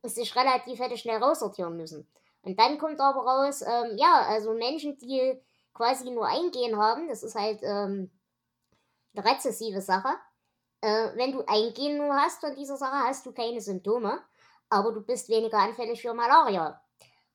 sich 0.04 0.36
relativ 0.36 0.80
hätte 0.80 0.98
schnell 0.98 1.22
raussortieren 1.24 1.78
müssen. 1.78 2.08
Und 2.42 2.60
dann 2.60 2.78
kommt 2.78 3.00
aber 3.00 3.22
raus, 3.22 3.62
ähm, 3.62 3.98
ja, 3.98 4.26
also 4.28 4.54
Menschen, 4.54 4.98
die 4.98 5.40
quasi 5.74 6.10
nur 6.10 6.28
ein 6.28 6.52
Gen 6.52 6.78
haben, 6.78 7.08
das 7.08 7.24
ist 7.24 7.36
halt 7.36 7.62
ähm, 7.62 8.12
eine 9.16 9.26
rezessive 9.26 9.82
Sache. 9.82 10.10
Äh, 10.82 11.16
wenn 11.16 11.32
du 11.32 11.44
ein 11.46 11.74
Gen 11.74 11.98
nur 11.98 12.14
hast 12.16 12.42
von 12.42 12.56
dieser 12.56 12.78
Sache, 12.78 13.08
hast 13.08 13.26
du 13.26 13.32
keine 13.32 13.62
Symptome, 13.62 14.20
aber 14.70 14.92
du 14.92 15.02
bist 15.02 15.30
weniger 15.30 15.60
anfällig 15.60 16.02
für 16.02 16.14
Malaria. 16.14 16.82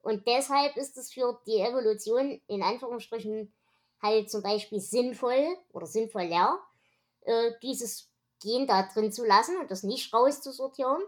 Und 0.06 0.24
deshalb 0.28 0.76
ist 0.76 0.96
es 0.96 1.12
für 1.12 1.36
die 1.48 1.58
Evolution 1.58 2.40
in 2.46 2.62
Anführungsstrichen 2.62 3.52
halt 4.00 4.30
zum 4.30 4.40
Beispiel 4.40 4.78
sinnvoll 4.78 5.56
oder 5.72 5.86
sinnvoller, 5.86 6.60
äh, 7.22 7.50
dieses 7.60 8.08
Gen 8.40 8.68
da 8.68 8.84
drin 8.84 9.10
zu 9.10 9.26
lassen 9.26 9.56
und 9.56 9.68
das 9.68 9.82
nicht 9.82 10.14
rauszusortieren. 10.14 11.02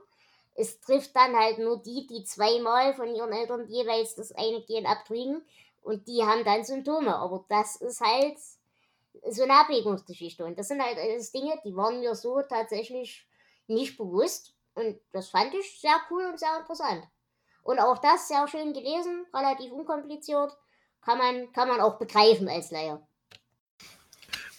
Es 0.57 0.81
trifft 0.81 1.15
dann 1.15 1.37
halt 1.37 1.61
nur 1.61 1.81
die, 1.81 2.09
die 2.09 2.25
zweimal 2.25 2.93
von 2.93 3.15
ihren 3.15 3.33
Eltern 3.33 3.69
jeweils 3.69 4.17
das 4.17 4.33
eine 4.33 4.63
Gen 4.63 4.85
abkriegen 4.85 5.43
und 5.83 6.09
die 6.09 6.25
haben 6.25 6.43
dann 6.43 6.65
Symptome. 6.65 7.15
Aber 7.15 7.45
das 7.49 7.77
ist 7.77 8.01
halt 8.01 8.37
so 9.31 9.45
eine 9.45 9.61
Abwägungsgeschichte. 9.61 10.45
Und 10.45 10.59
das 10.59 10.67
sind 10.67 10.83
halt 10.83 10.99
alles 10.99 11.31
Dinge, 11.31 11.57
die 11.65 11.77
waren 11.77 12.01
mir 12.01 12.17
so 12.17 12.43
tatsächlich 12.43 13.25
nicht 13.69 13.97
bewusst. 13.97 14.55
Und 14.75 14.99
das 15.13 15.29
fand 15.29 15.55
ich 15.55 15.81
sehr 15.81 16.01
cool 16.11 16.27
und 16.27 16.41
sehr 16.41 16.59
interessant. 16.59 17.07
Und 17.69 17.81
auch 17.81 17.99
das 17.99 18.29
sehr 18.29 18.49
schön 18.49 18.73
gelesen, 18.73 19.27
relativ 19.35 19.73
unkompliziert. 19.73 20.57
Kann 21.03 21.19
man, 21.19 21.53
kann 21.53 21.69
man 21.69 21.83
auch 21.83 21.99
begreifen 21.99 22.49
als 22.49 22.71
Laie. 22.71 22.99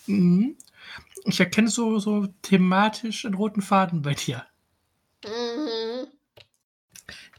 Mhm. 0.05 0.55
Ich 1.25 1.39
erkenne 1.39 1.69
so, 1.69 1.97
so 1.97 2.27
thematisch 2.43 3.25
einen 3.25 3.33
roten 3.33 3.63
Faden 3.63 4.03
bei 4.03 4.13
dir. 4.13 4.45
Mhm. 5.25 6.05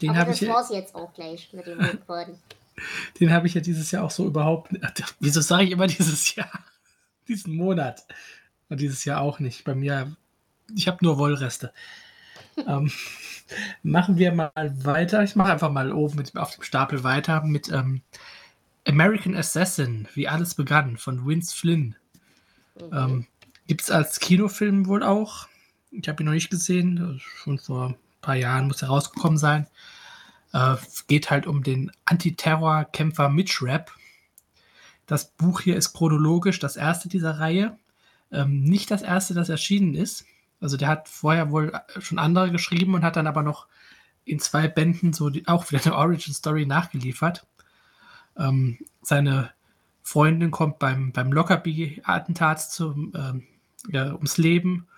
Den 0.02 0.16
habe 0.16 0.32
ich. 0.32 0.44
War's 0.48 0.70
jetzt 0.70 0.96
auch 0.96 1.14
gleich 1.14 1.52
mit 1.52 1.68
dem 1.68 1.80
roten 1.80 2.02
Faden. 2.06 2.42
Den 3.20 3.32
habe 3.32 3.46
ich 3.46 3.54
ja 3.54 3.60
dieses 3.60 3.92
Jahr 3.92 4.02
auch 4.02 4.10
so 4.10 4.26
überhaupt 4.26 4.72
nicht. 4.72 5.14
Wieso 5.20 5.40
sage 5.40 5.62
ich 5.62 5.70
immer 5.70 5.86
dieses 5.86 6.34
Jahr? 6.34 6.50
Diesen 7.28 7.54
Monat. 7.54 8.04
Und 8.68 8.80
dieses 8.80 9.04
Jahr 9.04 9.20
auch 9.20 9.38
nicht. 9.38 9.62
Bei 9.62 9.76
mir, 9.76 10.16
ich 10.74 10.88
habe 10.88 10.98
nur 11.04 11.16
Wollreste. 11.16 11.72
Ähm, 12.66 12.90
machen 13.82 14.18
wir 14.18 14.32
mal 14.32 14.52
weiter. 14.54 15.22
Ich 15.22 15.36
mache 15.36 15.52
einfach 15.52 15.70
mal 15.70 15.92
oben 15.92 16.16
mit, 16.16 16.36
auf 16.36 16.54
dem 16.54 16.62
Stapel 16.62 17.04
weiter 17.04 17.42
mit 17.42 17.70
ähm, 17.70 18.02
American 18.86 19.36
Assassin, 19.36 20.08
wie 20.14 20.28
alles 20.28 20.54
begann, 20.54 20.96
von 20.96 21.26
Vince 21.26 21.54
Flynn. 21.54 21.96
Mhm. 22.76 22.96
Ähm, 22.96 23.26
Gibt 23.66 23.82
es 23.82 23.90
als 23.90 24.18
Kinofilm 24.20 24.86
wohl 24.86 25.02
auch. 25.02 25.46
Ich 25.90 26.08
habe 26.08 26.22
ihn 26.22 26.26
noch 26.26 26.32
nicht 26.32 26.50
gesehen. 26.50 27.20
Schon 27.22 27.58
vor 27.58 27.90
ein 27.90 27.96
paar 28.20 28.34
Jahren 28.34 28.66
muss 28.66 28.82
er 28.82 28.88
rausgekommen 28.88 29.38
sein. 29.38 29.66
Äh, 30.52 30.76
geht 31.06 31.30
halt 31.30 31.46
um 31.46 31.62
den 31.62 31.92
Antiterrorkämpfer 32.04 33.28
Mitch 33.28 33.64
Rapp. 33.64 33.92
Das 35.06 35.30
Buch 35.32 35.60
hier 35.60 35.76
ist 35.76 35.92
chronologisch 35.92 36.58
das 36.58 36.76
erste 36.76 37.08
dieser 37.08 37.38
Reihe. 37.38 37.78
Ähm, 38.32 38.62
nicht 38.62 38.90
das 38.90 39.02
erste, 39.02 39.34
das 39.34 39.48
erschienen 39.48 39.94
ist. 39.94 40.24
Also 40.60 40.76
der 40.76 40.88
hat 40.88 41.08
vorher 41.08 41.50
wohl 41.50 41.72
schon 41.98 42.18
andere 42.18 42.50
geschrieben 42.50 42.94
und 42.94 43.02
hat 43.02 43.16
dann 43.16 43.26
aber 43.26 43.42
noch 43.42 43.66
in 44.24 44.38
zwei 44.38 44.68
Bänden 44.68 45.12
so 45.12 45.30
die, 45.30 45.46
auch 45.48 45.70
wieder 45.70 45.84
eine 45.84 45.96
Origin 45.96 46.34
Story 46.34 46.66
nachgeliefert. 46.66 47.46
Ähm, 48.36 48.78
seine 49.02 49.50
Freundin 50.02 50.50
kommt 50.50 50.78
beim, 50.78 51.12
beim 51.12 51.32
Lockerbie-Attentat 51.32 52.80
ähm, 52.80 53.46
ja, 53.88 54.12
ums 54.12 54.38
Leben. 54.38 54.88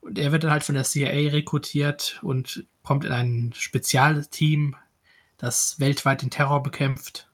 Und 0.00 0.18
er 0.18 0.32
wird 0.32 0.44
dann 0.44 0.50
halt 0.50 0.64
von 0.64 0.74
der 0.74 0.84
CIA 0.84 1.30
rekrutiert 1.32 2.20
und 2.22 2.66
kommt 2.82 3.04
in 3.04 3.12
ein 3.12 3.52
Spezialteam, 3.54 4.76
das 5.36 5.80
weltweit 5.80 6.22
den 6.22 6.30
Terror 6.30 6.62
bekämpft. 6.62 7.28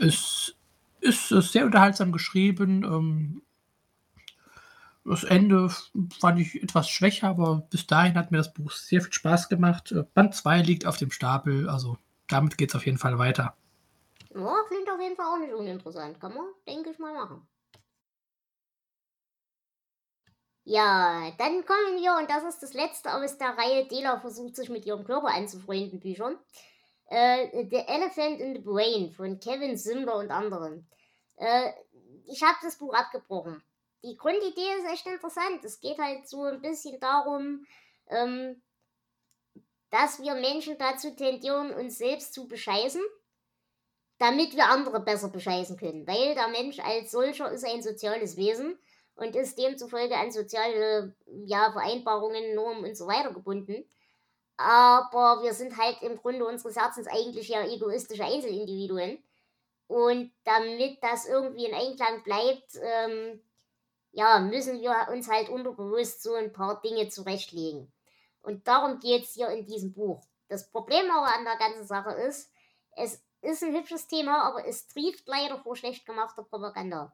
Es 0.00 0.54
ist, 1.00 1.32
ist 1.32 1.52
sehr 1.52 1.64
unterhaltsam 1.64 2.12
geschrieben. 2.12 2.84
Ähm, 2.84 3.42
das 5.08 5.24
Ende 5.24 5.70
fand 6.20 6.38
ich 6.38 6.62
etwas 6.62 6.88
schwächer, 6.88 7.28
aber 7.28 7.66
bis 7.70 7.86
dahin 7.86 8.16
hat 8.16 8.30
mir 8.30 8.38
das 8.38 8.52
Buch 8.52 8.70
sehr 8.72 9.00
viel 9.00 9.12
Spaß 9.12 9.48
gemacht. 9.48 9.92
Äh, 9.92 10.04
Band 10.14 10.34
2 10.34 10.62
liegt 10.62 10.86
auf 10.86 10.96
dem 10.96 11.10
Stapel, 11.10 11.68
also 11.68 11.98
damit 12.28 12.58
geht 12.58 12.70
es 12.70 12.76
auf 12.76 12.86
jeden 12.86 12.98
Fall 12.98 13.18
weiter. 13.18 13.56
Ja, 14.34 14.54
klingt 14.68 14.90
auf 14.90 15.00
jeden 15.00 15.16
Fall 15.16 15.26
auch 15.26 15.38
nicht 15.38 15.54
uninteressant. 15.54 16.20
Kann 16.20 16.34
man, 16.34 16.44
denke 16.66 16.90
ich 16.90 16.98
mal, 16.98 17.14
machen. 17.14 17.46
Ja, 20.64 21.30
dann 21.38 21.64
kommen 21.64 21.96
wir, 21.98 22.18
und 22.18 22.28
das 22.28 22.44
ist 22.44 22.62
das 22.62 22.74
letzte 22.74 23.14
aus 23.14 23.38
der 23.38 23.56
Reihe 23.56 23.88
Dela 23.88 24.20
versucht 24.20 24.54
sich 24.54 24.68
mit 24.68 24.84
ihrem 24.84 25.04
Körper 25.04 25.28
anzufreunden 25.28 25.98
Büchern. 25.98 26.36
Äh, 27.06 27.66
the 27.70 27.76
Elephant 27.76 28.38
in 28.38 28.54
the 28.54 28.60
Brain 28.60 29.10
von 29.10 29.40
Kevin 29.40 29.78
Simler 29.78 30.16
und 30.16 30.30
anderen. 30.30 30.86
Äh, 31.36 31.72
ich 32.26 32.42
habe 32.42 32.58
das 32.62 32.76
Buch 32.76 32.92
abgebrochen. 32.92 33.62
Die 34.04 34.16
Grundidee 34.16 34.78
ist 34.78 34.92
echt 34.92 35.06
interessant. 35.06 35.64
Es 35.64 35.80
geht 35.80 35.98
halt 35.98 36.28
so 36.28 36.44
ein 36.44 36.60
bisschen 36.60 37.00
darum, 37.00 37.66
ähm, 38.08 38.62
dass 39.90 40.20
wir 40.22 40.34
Menschen 40.34 40.78
dazu 40.78 41.14
tendieren, 41.14 41.72
uns 41.72 41.98
selbst 41.98 42.34
zu 42.34 42.46
bescheißen, 42.46 43.00
damit 44.18 44.54
wir 44.54 44.66
andere 44.66 45.00
besser 45.00 45.28
bescheißen 45.28 45.76
können. 45.76 46.06
Weil 46.06 46.34
der 46.34 46.48
Mensch 46.48 46.78
als 46.80 47.10
solcher 47.10 47.50
ist 47.50 47.64
ein 47.64 47.82
soziales 47.82 48.36
Wesen 48.36 48.78
und 49.14 49.34
ist 49.34 49.58
demzufolge 49.58 50.16
an 50.16 50.30
soziale 50.30 51.14
ja, 51.44 51.72
Vereinbarungen, 51.72 52.54
Normen 52.54 52.84
und 52.84 52.96
so 52.96 53.06
weiter 53.06 53.32
gebunden. 53.32 53.84
Aber 54.56 55.42
wir 55.42 55.54
sind 55.54 55.76
halt 55.76 56.02
im 56.02 56.16
Grunde 56.16 56.44
unseres 56.44 56.76
Herzens 56.76 57.06
eigentlich 57.06 57.48
ja 57.48 57.64
egoistische 57.66 58.24
Einzelindividuen. 58.24 59.22
Und 59.86 60.32
damit 60.44 60.98
das 61.02 61.26
irgendwie 61.26 61.64
in 61.64 61.74
Einklang 61.74 62.22
bleibt, 62.22 62.76
ähm, 62.82 63.40
ja, 64.12 64.40
müssen 64.40 64.80
wir 64.80 65.08
uns 65.12 65.28
halt 65.30 65.48
unterbewusst 65.48 66.22
so 66.22 66.34
ein 66.34 66.52
paar 66.52 66.80
Dinge 66.80 67.08
zurechtlegen. 67.08 67.92
Und 68.40 68.66
darum 68.66 68.98
geht 69.00 69.24
es 69.24 69.34
hier 69.34 69.48
in 69.48 69.66
diesem 69.66 69.92
Buch. 69.92 70.24
Das 70.48 70.70
Problem 70.70 71.10
aber 71.10 71.34
an 71.34 71.44
der 71.44 71.56
ganzen 71.56 71.86
Sache 71.86 72.12
ist, 72.12 72.50
es 72.96 73.22
ist 73.42 73.62
ein 73.62 73.74
hübsches 73.74 74.06
Thema, 74.06 74.42
aber 74.42 74.66
es 74.66 74.88
trieft 74.88 75.26
leider 75.26 75.58
vor 75.58 75.76
schlecht 75.76 76.06
gemachter 76.06 76.42
Propaganda. 76.42 77.12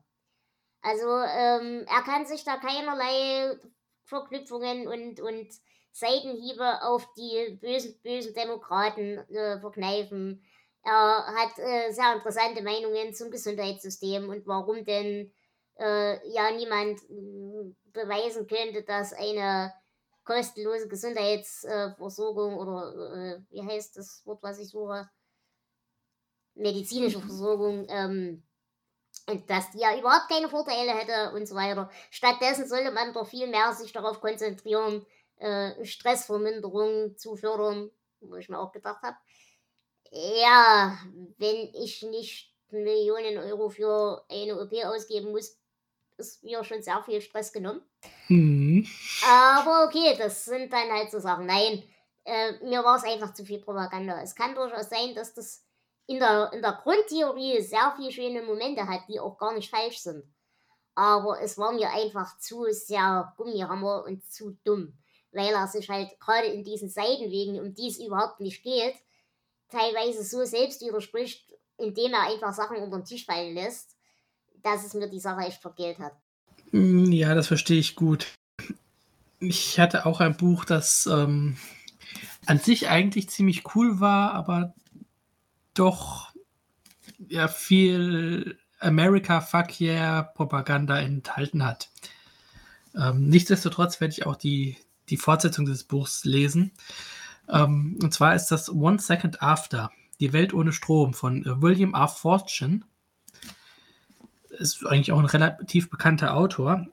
Also 0.81 1.09
ähm, 1.09 1.87
er 1.89 2.03
kann 2.03 2.27
sich 2.27 2.45
da 2.45 2.57
keinerlei 2.59 3.59
Verknüpfungen 4.05 4.87
und, 4.87 5.21
und 5.21 5.49
Seitenhiebe 5.93 6.83
auf 6.83 7.13
die 7.15 7.59
bösen, 7.61 7.99
bösen 8.03 8.35
Demokraten 8.35 9.19
äh, 9.35 9.61
verkneifen. 9.61 10.45
Er 10.83 11.27
hat 11.27 11.59
äh, 11.59 11.91
sehr 11.93 12.15
interessante 12.15 12.63
Meinungen 12.63 13.15
zum 13.15 13.31
Gesundheitssystem 13.31 14.29
und 14.29 14.47
warum 14.47 14.85
denn 14.85 15.33
äh, 15.79 16.29
ja 16.29 16.51
niemand 16.53 17.01
äh, 17.11 17.75
beweisen 17.93 18.47
könnte, 18.47 18.83
dass 18.83 19.13
eine 19.13 19.73
kostenlose 20.25 20.89
Gesundheitsversorgung 20.89 22.57
oder 22.57 23.15
äh, 23.15 23.41
wie 23.51 23.63
heißt 23.63 23.97
das 23.97 24.25
Wort, 24.25 24.43
was 24.43 24.59
ich 24.59 24.71
suche, 24.71 25.09
medizinische 26.55 27.21
Versorgung 27.21 27.87
ähm, 27.89 28.43
dass 29.47 29.71
die 29.71 29.79
ja 29.79 29.97
überhaupt 29.99 30.29
keine 30.29 30.49
Vorteile 30.49 30.93
hätte 30.93 31.35
und 31.35 31.47
so 31.47 31.55
weiter. 31.55 31.91
Stattdessen 32.11 32.69
sollte 32.69 32.91
man 32.91 33.13
doch 33.15 33.27
viel 33.27 33.47
mehr 33.47 33.73
sich 33.73 33.93
darauf 33.93 34.21
konzentrieren, 34.21 35.07
äh, 35.39 35.85
Stressverminderung 35.85 37.17
zu 37.17 37.37
fördern, 37.37 37.91
wo 38.21 38.37
ich 38.37 38.49
mir 38.49 38.59
auch 38.59 38.73
gedacht 38.73 39.03
habe, 39.03 39.17
ja, 40.11 40.99
wenn 41.39 41.75
ich 41.75 42.03
nicht 42.03 42.55
Millionen 42.71 43.39
Euro 43.39 43.69
für 43.69 44.25
eine 44.29 44.61
OP 44.61 44.73
ausgeben 44.85 45.31
muss, 45.31 45.57
ist 46.17 46.43
mir 46.45 46.63
schon 46.65 46.83
sehr 46.83 47.03
viel 47.03 47.21
Stress 47.21 47.53
genommen. 47.53 47.83
Mhm. 48.29 48.87
Aber 49.27 49.87
okay, 49.87 50.17
das 50.17 50.45
sind 50.45 50.73
dann 50.73 50.91
halt 50.91 51.11
so 51.11 51.19
Sachen. 51.19 51.47
Nein, 51.47 51.83
äh, 52.25 52.53
mir 52.65 52.83
war 52.85 52.97
es 52.97 53.05
einfach 53.05 53.35
zu 53.35 53.45
viel 53.45 53.61
Propaganda. 53.61 54.21
Es 54.23 54.35
kann 54.35 54.55
durchaus 54.55 54.89
sein, 54.89 55.15
dass 55.15 55.35
das 55.35 55.65
in 56.07 56.19
der, 56.19 56.51
in 56.53 56.63
der 56.63 56.81
Grundtheorie 56.83 57.61
sehr 57.63 57.95
viele 57.97 58.13
schöne 58.13 58.43
Momente 58.43 58.87
hat, 58.87 59.03
die 59.09 59.21
auch 59.21 59.39
gar 59.39 59.55
nicht 59.55 59.71
falsch 59.71 59.99
sind. 59.99 60.25
Aber 60.95 61.41
es 61.41 61.59
war 61.59 61.73
mir 61.73 61.91
einfach 61.91 62.39
zu 62.39 62.67
sehr 62.71 63.35
Gummihammer 63.37 64.05
und 64.05 64.25
zu 64.31 64.57
dumm, 64.65 64.97
weil 65.33 65.53
er 65.53 65.67
sich 65.67 65.89
halt 65.89 66.19
gerade 66.21 66.47
in 66.49 66.63
diesen 66.63 66.89
Seitenwegen, 66.89 67.59
um 67.61 67.75
die 67.75 67.89
es 67.89 67.99
überhaupt 67.99 68.41
nicht 68.41 68.63
geht, 68.63 68.95
teilweise 69.69 70.23
so 70.23 70.45
selbst 70.45 70.81
widerspricht, 70.83 71.53
indem 71.79 72.13
er 72.13 72.29
einfach 72.29 72.53
Sachen 72.53 72.77
unter 72.77 72.99
den 72.99 73.05
Tisch 73.05 73.27
fallen 73.27 73.55
lässt, 73.55 73.94
dass 74.65 74.85
es 74.85 74.95
mir 74.95 75.09
die 75.09 75.21
Sache 75.21 75.43
echt 75.43 75.61
vergelt 75.61 75.99
hat. 75.99 76.13
Mm, 76.73 77.13
ja, 77.13 77.35
das 77.35 77.47
verstehe 77.47 77.79
ich 77.79 77.95
gut. 77.95 78.27
Ich 79.39 79.79
hatte 79.79 80.07
auch 80.07 80.21
ein 80.21 80.37
Buch, 80.37 80.65
das 80.65 81.07
ähm, 81.07 81.57
an 82.47 82.59
sich 82.59 82.89
eigentlich 82.89 83.29
ziemlich 83.29 83.75
cool 83.75 84.01
war, 84.01 84.33
aber 84.33 84.75
doch 85.75 86.33
ja 87.29 87.49
viel 87.49 88.59
America 88.81 89.41
Fuck 89.41 89.81
Yeah 89.81 90.23
Propaganda 90.23 90.99
enthalten 90.99 91.65
hat. 91.65 91.91
Ähm, 92.97 93.29
nichtsdestotrotz 93.29 94.01
werde 94.01 94.13
ich 94.13 94.27
auch 94.27 94.37
die, 94.37 94.77
die 95.09 95.17
Fortsetzung 95.17 95.67
des 95.67 95.85
Buchs 95.85 96.25
lesen. 96.25 96.73
Ähm, 97.49 97.99
und 98.03 98.15
zwar 98.15 98.35
ist 98.35 98.49
das 98.49 98.71
One 98.71 98.99
Second 98.99 99.43
After, 99.43 99.91
die 100.21 100.33
Welt 100.33 100.55
ohne 100.55 100.73
Strom 100.73 101.13
von 101.13 101.45
William 101.61 101.95
R. 101.95 102.09
Fortune. 102.09 102.83
Ist 104.59 104.87
eigentlich 104.87 105.13
auch 105.13 105.19
ein 105.19 105.25
relativ 105.27 105.91
bekannter 105.91 106.35
Autor. 106.37 106.87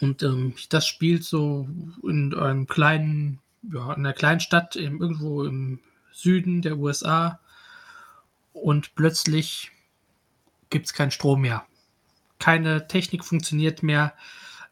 Und 0.00 0.22
ähm, 0.22 0.54
das 0.70 0.86
spielt 0.86 1.24
so 1.24 1.68
in 2.02 2.34
einem 2.34 2.66
kleinen, 2.66 3.40
ja, 3.62 3.92
in 3.92 4.06
einer 4.06 4.12
kleinen 4.12 4.40
Stadt 4.40 4.76
im, 4.76 5.00
irgendwo 5.00 5.44
im 5.44 5.80
Süden 6.12 6.62
der 6.62 6.78
USA 6.78 7.40
und 8.52 8.94
plötzlich 8.94 9.70
gibt 10.70 10.86
es 10.86 10.92
keinen 10.92 11.10
Strom 11.10 11.42
mehr. 11.42 11.66
Keine 12.38 12.86
Technik 12.86 13.24
funktioniert 13.24 13.82
mehr. 13.82 14.14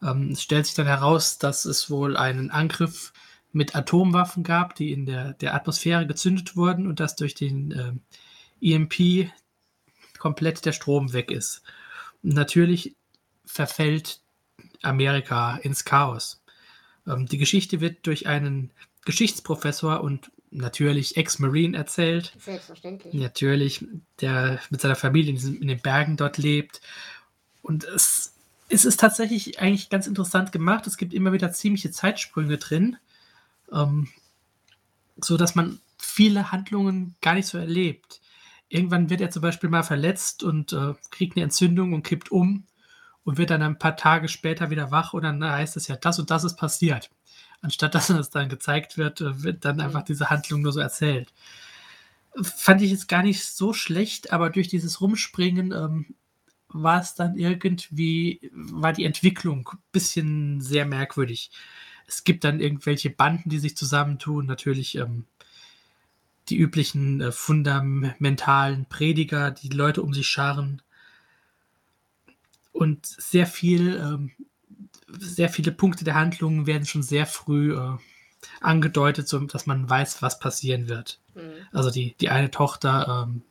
Ähm, 0.02 0.30
es 0.32 0.42
stellt 0.42 0.66
sich 0.66 0.74
dann 0.74 0.86
heraus, 0.86 1.38
dass 1.38 1.64
es 1.64 1.90
wohl 1.90 2.16
einen 2.16 2.50
Angriff 2.50 3.12
mit 3.52 3.74
Atomwaffen 3.74 4.44
gab, 4.44 4.74
die 4.74 4.92
in 4.92 5.06
der, 5.06 5.34
der 5.34 5.54
Atmosphäre 5.54 6.06
gezündet 6.06 6.56
wurden 6.56 6.86
und 6.86 7.00
dass 7.00 7.16
durch 7.16 7.34
den 7.34 7.72
äh, 7.72 7.92
EMP 8.74 9.30
komplett 10.18 10.64
der 10.64 10.72
Strom 10.72 11.12
weg 11.12 11.30
ist. 11.30 11.62
Natürlich 12.22 12.96
verfällt 13.44 14.20
Amerika 14.82 15.56
ins 15.56 15.84
Chaos. 15.84 16.42
Ähm, 17.06 17.26
die 17.26 17.38
Geschichte 17.38 17.80
wird 17.80 18.06
durch 18.06 18.26
einen 18.26 18.70
Geschichtsprofessor 19.04 20.02
und 20.02 20.30
natürlich 20.50 21.16
Ex-Marine 21.16 21.76
erzählt. 21.76 22.32
Selbstverständlich. 22.38 23.14
Natürlich, 23.14 23.84
der 24.20 24.60
mit 24.70 24.80
seiner 24.80 24.96
Familie 24.96 25.30
in, 25.30 25.36
diesen, 25.36 25.60
in 25.60 25.68
den 25.68 25.80
Bergen 25.80 26.16
dort 26.16 26.38
lebt. 26.38 26.80
Und 27.62 27.84
es, 27.84 28.34
es 28.68 28.84
ist 28.84 29.00
tatsächlich 29.00 29.60
eigentlich 29.60 29.90
ganz 29.90 30.06
interessant 30.06 30.52
gemacht. 30.52 30.86
Es 30.86 30.96
gibt 30.96 31.14
immer 31.14 31.32
wieder 31.32 31.52
ziemliche 31.52 31.90
Zeitsprünge 31.90 32.58
drin, 32.58 32.96
ähm, 33.72 34.08
so 35.16 35.36
dass 35.36 35.54
man 35.54 35.80
viele 35.98 36.50
Handlungen 36.50 37.14
gar 37.20 37.34
nicht 37.34 37.46
so 37.46 37.58
erlebt. 37.58 38.20
Irgendwann 38.70 39.10
wird 39.10 39.20
er 39.20 39.30
zum 39.30 39.42
Beispiel 39.42 39.68
mal 39.68 39.82
verletzt 39.82 40.42
und 40.42 40.72
äh, 40.72 40.94
kriegt 41.10 41.36
eine 41.36 41.44
Entzündung 41.44 41.92
und 41.92 42.02
kippt 42.02 42.30
um 42.30 42.64
und 43.24 43.36
wird 43.36 43.50
dann 43.50 43.62
ein 43.62 43.78
paar 43.78 43.96
Tage 43.96 44.28
später 44.28 44.70
wieder 44.70 44.90
wach 44.90 45.12
und 45.12 45.24
dann 45.24 45.44
heißt 45.44 45.76
es 45.76 45.88
ja, 45.88 45.96
das 45.96 46.18
und 46.18 46.30
das 46.30 46.44
ist 46.44 46.56
passiert 46.56 47.10
anstatt 47.62 47.94
dass 47.94 48.10
es 48.10 48.30
dann 48.30 48.48
gezeigt 48.48 48.98
wird, 48.98 49.20
äh, 49.20 49.42
wird 49.42 49.64
dann 49.64 49.80
einfach 49.80 50.02
diese 50.02 50.30
Handlung 50.30 50.62
nur 50.62 50.72
so 50.72 50.80
erzählt. 50.80 51.32
Fand 52.42 52.80
ich 52.82 52.90
jetzt 52.90 53.08
gar 53.08 53.22
nicht 53.22 53.44
so 53.44 53.72
schlecht, 53.72 54.32
aber 54.32 54.50
durch 54.50 54.68
dieses 54.68 55.00
Rumspringen 55.00 55.72
ähm, 55.72 56.14
war 56.68 57.00
es 57.00 57.14
dann 57.14 57.36
irgendwie, 57.36 58.50
war 58.52 58.92
die 58.92 59.04
Entwicklung 59.04 59.68
ein 59.72 59.78
bisschen 59.90 60.60
sehr 60.60 60.86
merkwürdig. 60.86 61.50
Es 62.06 62.22
gibt 62.22 62.44
dann 62.44 62.60
irgendwelche 62.60 63.10
Banden, 63.10 63.50
die 63.50 63.58
sich 63.58 63.76
zusammentun, 63.76 64.46
natürlich 64.46 64.96
ähm, 64.96 65.26
die 66.50 66.56
üblichen 66.56 67.20
äh, 67.20 67.32
fundamentalen 67.32 68.86
Prediger, 68.86 69.50
die 69.50 69.68
Leute 69.68 70.02
um 70.02 70.12
sich 70.12 70.26
scharen. 70.28 70.82
Und 72.72 73.06
sehr 73.06 73.46
viel 73.46 73.96
ähm, 73.96 74.32
sehr 75.18 75.48
viele 75.48 75.72
Punkte 75.72 76.04
der 76.04 76.14
Handlung 76.14 76.66
werden 76.66 76.86
schon 76.86 77.02
sehr 77.02 77.26
früh 77.26 77.76
äh, 77.76 77.96
angedeutet, 78.60 79.28
so 79.28 79.38
dass 79.40 79.66
man 79.66 79.88
weiß, 79.88 80.22
was 80.22 80.38
passieren 80.38 80.88
wird. 80.88 81.20
Mhm. 81.34 81.52
Also 81.72 81.90
die, 81.90 82.14
die 82.20 82.30
eine 82.30 82.50
Tochter 82.50 83.26
ähm, 83.28 83.42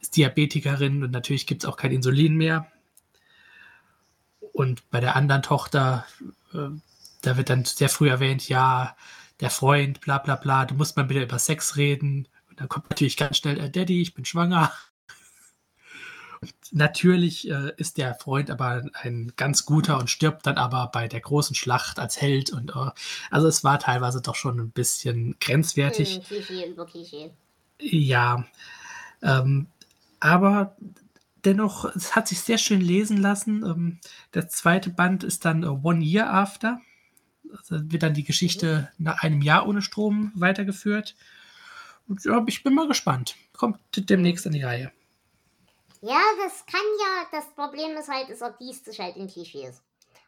ist 0.00 0.16
Diabetikerin 0.16 1.02
und 1.02 1.10
natürlich 1.10 1.46
gibt 1.46 1.64
es 1.64 1.68
auch 1.68 1.76
kein 1.76 1.92
Insulin 1.92 2.36
mehr. 2.36 2.70
Und 4.52 4.88
bei 4.90 5.00
der 5.00 5.16
anderen 5.16 5.42
Tochter, 5.42 6.06
äh, 6.52 6.68
da 7.22 7.36
wird 7.36 7.48
dann 7.48 7.64
sehr 7.64 7.88
früh 7.88 8.10
erwähnt, 8.10 8.48
ja, 8.48 8.96
der 9.42 9.50
Freund, 9.50 10.00
bla 10.00 10.18
bla 10.18 10.36
bla, 10.36 10.64
du 10.64 10.74
musst 10.74 10.96
mal 10.96 11.08
wieder 11.08 11.22
über 11.22 11.38
Sex 11.38 11.76
reden. 11.76 12.28
Und 12.48 12.60
dann 12.60 12.68
kommt 12.68 12.88
natürlich 12.88 13.16
ganz 13.16 13.36
schnell, 13.36 13.58
äh, 13.58 13.68
Daddy, 13.68 14.00
ich 14.00 14.14
bin 14.14 14.24
schwanger. 14.24 14.72
Und 16.40 16.54
natürlich 16.70 17.50
äh, 17.50 17.72
ist 17.76 17.98
der 17.98 18.14
Freund 18.14 18.50
aber 18.50 18.84
ein 18.94 19.32
ganz 19.36 19.66
guter 19.66 19.98
und 19.98 20.10
stirbt 20.10 20.46
dann 20.46 20.58
aber 20.58 20.88
bei 20.92 21.08
der 21.08 21.20
großen 21.20 21.56
Schlacht 21.56 21.98
als 21.98 22.20
Held. 22.20 22.50
Und 22.50 22.70
äh, 22.70 22.90
also 23.30 23.48
es 23.48 23.64
war 23.64 23.78
teilweise 23.80 24.22
doch 24.22 24.36
schon 24.36 24.60
ein 24.60 24.70
bisschen 24.70 25.36
grenzwertig. 25.40 26.16
Hm, 26.16 26.22
Klischee. 26.86 27.30
Ja, 27.80 28.44
ähm, 29.22 29.66
aber 30.20 30.76
dennoch, 31.44 31.84
es 31.96 32.14
hat 32.14 32.28
sich 32.28 32.40
sehr 32.40 32.58
schön 32.58 32.80
lesen 32.80 33.16
lassen. 33.16 33.64
Ähm, 33.64 33.98
der 34.34 34.48
zweite 34.48 34.90
Band 34.90 35.24
ist 35.24 35.44
dann 35.44 35.64
äh, 35.64 35.66
One 35.66 36.04
Year 36.04 36.32
After. 36.32 36.80
Also 37.50 37.90
wird 37.90 38.02
dann 38.02 38.14
die 38.14 38.24
Geschichte 38.24 38.90
nach 38.98 39.22
einem 39.22 39.42
Jahr 39.42 39.66
ohne 39.66 39.82
Strom 39.82 40.32
weitergeführt. 40.34 41.14
Und 42.08 42.24
ja, 42.24 42.42
ich 42.46 42.62
bin 42.62 42.74
mal 42.74 42.88
gespannt. 42.88 43.36
Kommt 43.52 43.78
demnächst 43.94 44.46
an 44.46 44.52
die 44.52 44.62
Reihe. 44.62 44.92
Ja, 46.00 46.20
das 46.42 46.66
kann 46.66 46.80
ja, 47.00 47.26
das 47.30 47.54
Problem 47.54 47.96
ist 47.96 48.08
halt, 48.08 48.28
es 48.28 48.40
ergießt 48.40 48.86
sich 48.86 48.98
halt 48.98 49.16
in 49.16 49.28
Klischees. 49.28 49.82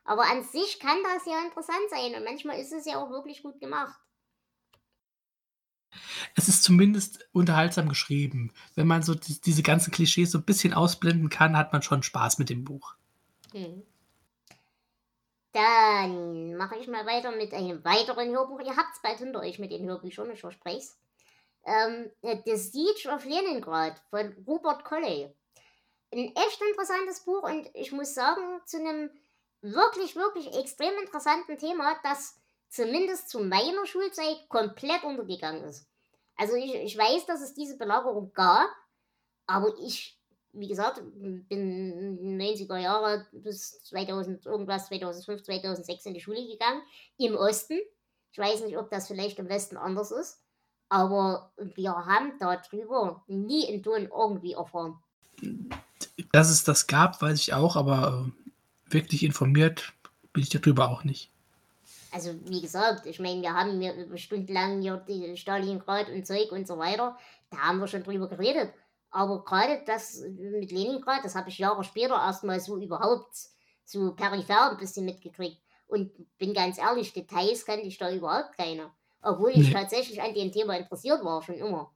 Aber 0.04 0.22
an 0.30 0.44
sich 0.44 0.78
kann 0.78 0.98
das 1.02 1.26
ja 1.26 1.42
interessant 1.44 1.90
sein 1.90 2.14
und 2.14 2.24
manchmal 2.24 2.60
ist 2.60 2.72
es 2.72 2.86
ja 2.86 3.02
auch 3.02 3.10
wirklich 3.10 3.42
gut 3.42 3.58
gemacht. 3.58 3.98
Es 6.36 6.48
ist 6.48 6.62
zumindest 6.62 7.26
unterhaltsam 7.32 7.88
geschrieben. 7.88 8.52
Wenn 8.74 8.86
man 8.86 9.02
so 9.02 9.14
die, 9.14 9.40
diese 9.40 9.62
ganzen 9.62 9.92
Klischees 9.92 10.30
so 10.30 10.38
ein 10.38 10.44
bisschen 10.44 10.74
ausblenden 10.74 11.28
kann, 11.28 11.56
hat 11.56 11.72
man 11.72 11.82
schon 11.82 12.02
Spaß 12.02 12.38
mit 12.38 12.50
dem 12.50 12.64
Buch. 12.64 12.94
Hm. 13.52 13.82
Dann 15.54 16.56
mache 16.56 16.76
ich 16.78 16.88
mal 16.88 17.06
weiter 17.06 17.30
mit 17.30 17.54
einem 17.54 17.84
weiteren 17.84 18.30
Hörbuch. 18.30 18.60
Ihr 18.60 18.76
habt 18.76 18.92
es 18.92 19.00
bald 19.00 19.18
hinter 19.18 19.38
euch 19.38 19.60
mit 19.60 19.70
den 19.70 19.86
Hörbüchern, 19.88 20.30
ich 20.32 20.40
verspreche 20.40 20.78
es. 20.78 20.98
Ähm, 21.64 22.10
The 22.22 22.56
Siege 22.56 23.08
of 23.08 23.24
Leningrad 23.24 23.96
von 24.10 24.34
Robert 24.46 24.84
Colley. 24.84 25.32
Ein 26.12 26.34
echt 26.34 26.60
interessantes 26.60 27.20
Buch 27.20 27.44
und 27.44 27.70
ich 27.72 27.92
muss 27.92 28.14
sagen, 28.14 28.60
zu 28.66 28.78
einem 28.78 29.10
wirklich, 29.62 30.16
wirklich 30.16 30.52
extrem 30.56 30.92
interessanten 30.98 31.56
Thema, 31.56 31.96
das 32.02 32.36
zumindest 32.68 33.28
zu 33.28 33.38
meiner 33.38 33.86
Schulzeit 33.86 34.48
komplett 34.48 35.04
untergegangen 35.04 35.62
ist. 35.64 35.86
Also 36.36 36.56
ich, 36.56 36.74
ich 36.74 36.98
weiß, 36.98 37.26
dass 37.26 37.40
es 37.40 37.54
diese 37.54 37.78
Belagerung 37.78 38.32
gab, 38.34 38.68
aber 39.46 39.72
ich, 39.78 40.18
wie 40.54 40.68
gesagt, 40.68 41.02
bin 41.48 42.38
90er 42.38 42.78
Jahre 42.78 43.26
bis 43.32 43.82
2000 43.84 44.46
irgendwas, 44.46 44.86
2005, 44.86 45.42
2006 45.42 46.06
in 46.06 46.14
die 46.14 46.20
Schule 46.20 46.46
gegangen, 46.46 46.82
im 47.18 47.34
Osten. 47.34 47.78
Ich 48.32 48.38
weiß 48.38 48.64
nicht, 48.64 48.76
ob 48.76 48.90
das 48.90 49.06
vielleicht 49.06 49.38
im 49.38 49.48
Westen 49.48 49.76
anders 49.76 50.10
ist, 50.10 50.40
aber 50.88 51.52
wir 51.56 51.92
haben 51.92 52.32
darüber 52.38 53.22
nie 53.26 53.64
in 53.64 53.82
Ton 53.82 54.08
irgendwie 54.12 54.52
erfahren. 54.52 54.98
Dass 56.32 56.50
es 56.50 56.64
das 56.64 56.86
gab, 56.86 57.20
weiß 57.20 57.38
ich 57.40 57.54
auch, 57.54 57.76
aber 57.76 58.26
äh, 58.26 58.92
wirklich 58.92 59.22
informiert 59.22 59.92
bin 60.32 60.42
ich 60.42 60.48
darüber 60.50 60.90
auch 60.90 61.04
nicht. 61.04 61.30
Also 62.12 62.32
wie 62.44 62.60
gesagt, 62.60 63.06
ich 63.06 63.18
meine, 63.18 63.42
wir 63.42 63.54
haben 63.54 64.16
stundenlang 64.16 64.80
hier 64.80 64.96
die 65.08 65.36
Stalingrad 65.36 66.08
und 66.10 66.24
Zeug 66.24 66.52
und 66.52 66.66
so 66.66 66.78
weiter, 66.78 67.18
da 67.50 67.58
haben 67.58 67.80
wir 67.80 67.88
schon 67.88 68.04
drüber 68.04 68.28
geredet. 68.28 68.72
Aber 69.14 69.44
gerade 69.44 69.80
das 69.86 70.18
mit 70.18 70.72
Leningrad, 70.72 71.24
das 71.24 71.36
habe 71.36 71.48
ich 71.48 71.58
Jahre 71.58 71.84
später 71.84 72.14
erstmal 72.16 72.58
so 72.58 72.78
überhaupt 72.78 73.36
so 73.84 74.12
peripher 74.12 74.72
ein 74.72 74.76
bisschen 74.76 75.04
mitgekriegt. 75.04 75.62
Und 75.86 76.10
bin 76.36 76.52
ganz 76.52 76.78
ehrlich, 76.78 77.12
Details 77.12 77.64
kannte 77.64 77.86
ich 77.86 77.96
da 77.96 78.10
überhaupt 78.10 78.56
keine. 78.56 78.92
Obwohl 79.22 79.52
ich 79.52 79.72
tatsächlich 79.72 80.20
an 80.20 80.34
dem 80.34 80.50
Thema 80.50 80.76
interessiert 80.76 81.24
war, 81.24 81.40
schon 81.42 81.54
immer. 81.54 81.94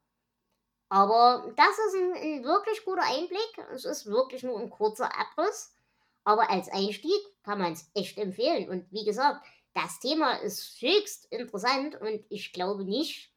Aber 0.89 1.53
das 1.57 1.77
ist 1.89 1.97
ein, 1.97 2.13
ein 2.13 2.45
wirklich 2.45 2.85
guter 2.85 3.03
Einblick. 3.03 3.67
Es 3.75 3.85
ist 3.85 4.07
wirklich 4.07 4.45
nur 4.45 4.61
ein 4.61 4.71
kurzer 4.71 5.11
Abriss. 5.19 5.75
Aber 6.23 6.49
als 6.49 6.69
Einstieg 6.69 7.21
kann 7.43 7.59
man 7.59 7.73
es 7.73 7.91
echt 7.95 8.17
empfehlen. 8.19 8.69
Und 8.69 8.93
wie 8.93 9.05
gesagt, 9.05 9.45
das 9.75 9.99
Thema 9.99 10.35
ist 10.35 10.81
höchst 10.81 11.27
interessant 11.33 12.01
und 12.01 12.25
ich 12.29 12.53
glaube 12.53 12.85
nicht, 12.85 13.33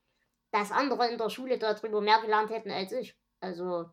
dass 0.52 0.72
andere 0.72 1.08
in 1.10 1.18
der 1.18 1.32
Schule 1.32 1.58
darüber 1.58 2.00
mehr 2.00 2.22
gelernt 2.22 2.52
hätten 2.52 2.70
als 2.70 2.92
ich. 2.92 3.16
Also. 3.42 3.90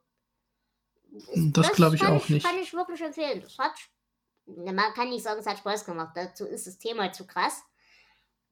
ist- 1.12 1.56
Das 1.56 1.72
glaube 1.72 1.96
ich 1.96 2.06
auch 2.06 2.28
nicht. 2.28 2.46
Kann 2.46 2.58
ich 2.58 2.72
wirklich 2.72 3.00
empfehlen. 3.00 3.40
Das 3.42 3.58
hat, 3.58 3.72
na, 4.46 4.72
man 4.72 4.92
kann 4.94 5.08
nicht 5.10 5.24
sagen, 5.24 5.40
es 5.40 5.46
hat 5.46 5.58
Spaß 5.58 5.84
gemacht. 5.84 6.12
Dazu 6.14 6.46
ist 6.46 6.66
das 6.66 6.78
Thema 6.78 7.10
zu 7.12 7.26
krass. 7.26 7.62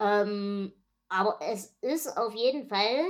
Ähm, 0.01 0.73
aber 1.09 1.39
es 1.41 1.77
ist 1.81 2.09
auf 2.17 2.35
jeden 2.35 2.69
Fall 2.69 3.05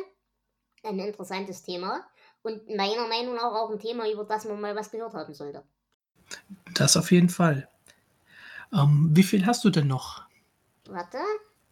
ein 0.85 0.99
interessantes 0.99 1.63
Thema 1.63 2.07
und 2.43 2.69
meiner 2.69 3.09
Meinung 3.09 3.35
nach 3.35 3.53
auch 3.55 3.71
ein 3.71 3.79
Thema, 3.81 4.09
über 4.11 4.25
das 4.25 4.45
man 4.45 4.61
mal 4.61 4.77
was 4.77 4.91
gehört 4.91 5.15
haben 5.15 5.35
sollte. 5.35 5.65
Das 6.75 6.97
auf 6.97 7.11
jeden 7.11 7.29
Fall. 7.29 7.69
Ähm, 8.73 9.09
wie 9.13 9.23
viel 9.23 9.47
hast 9.47 9.65
du 9.65 9.71
denn 9.71 9.87
noch? 9.89 10.25
Warte. 10.89 11.19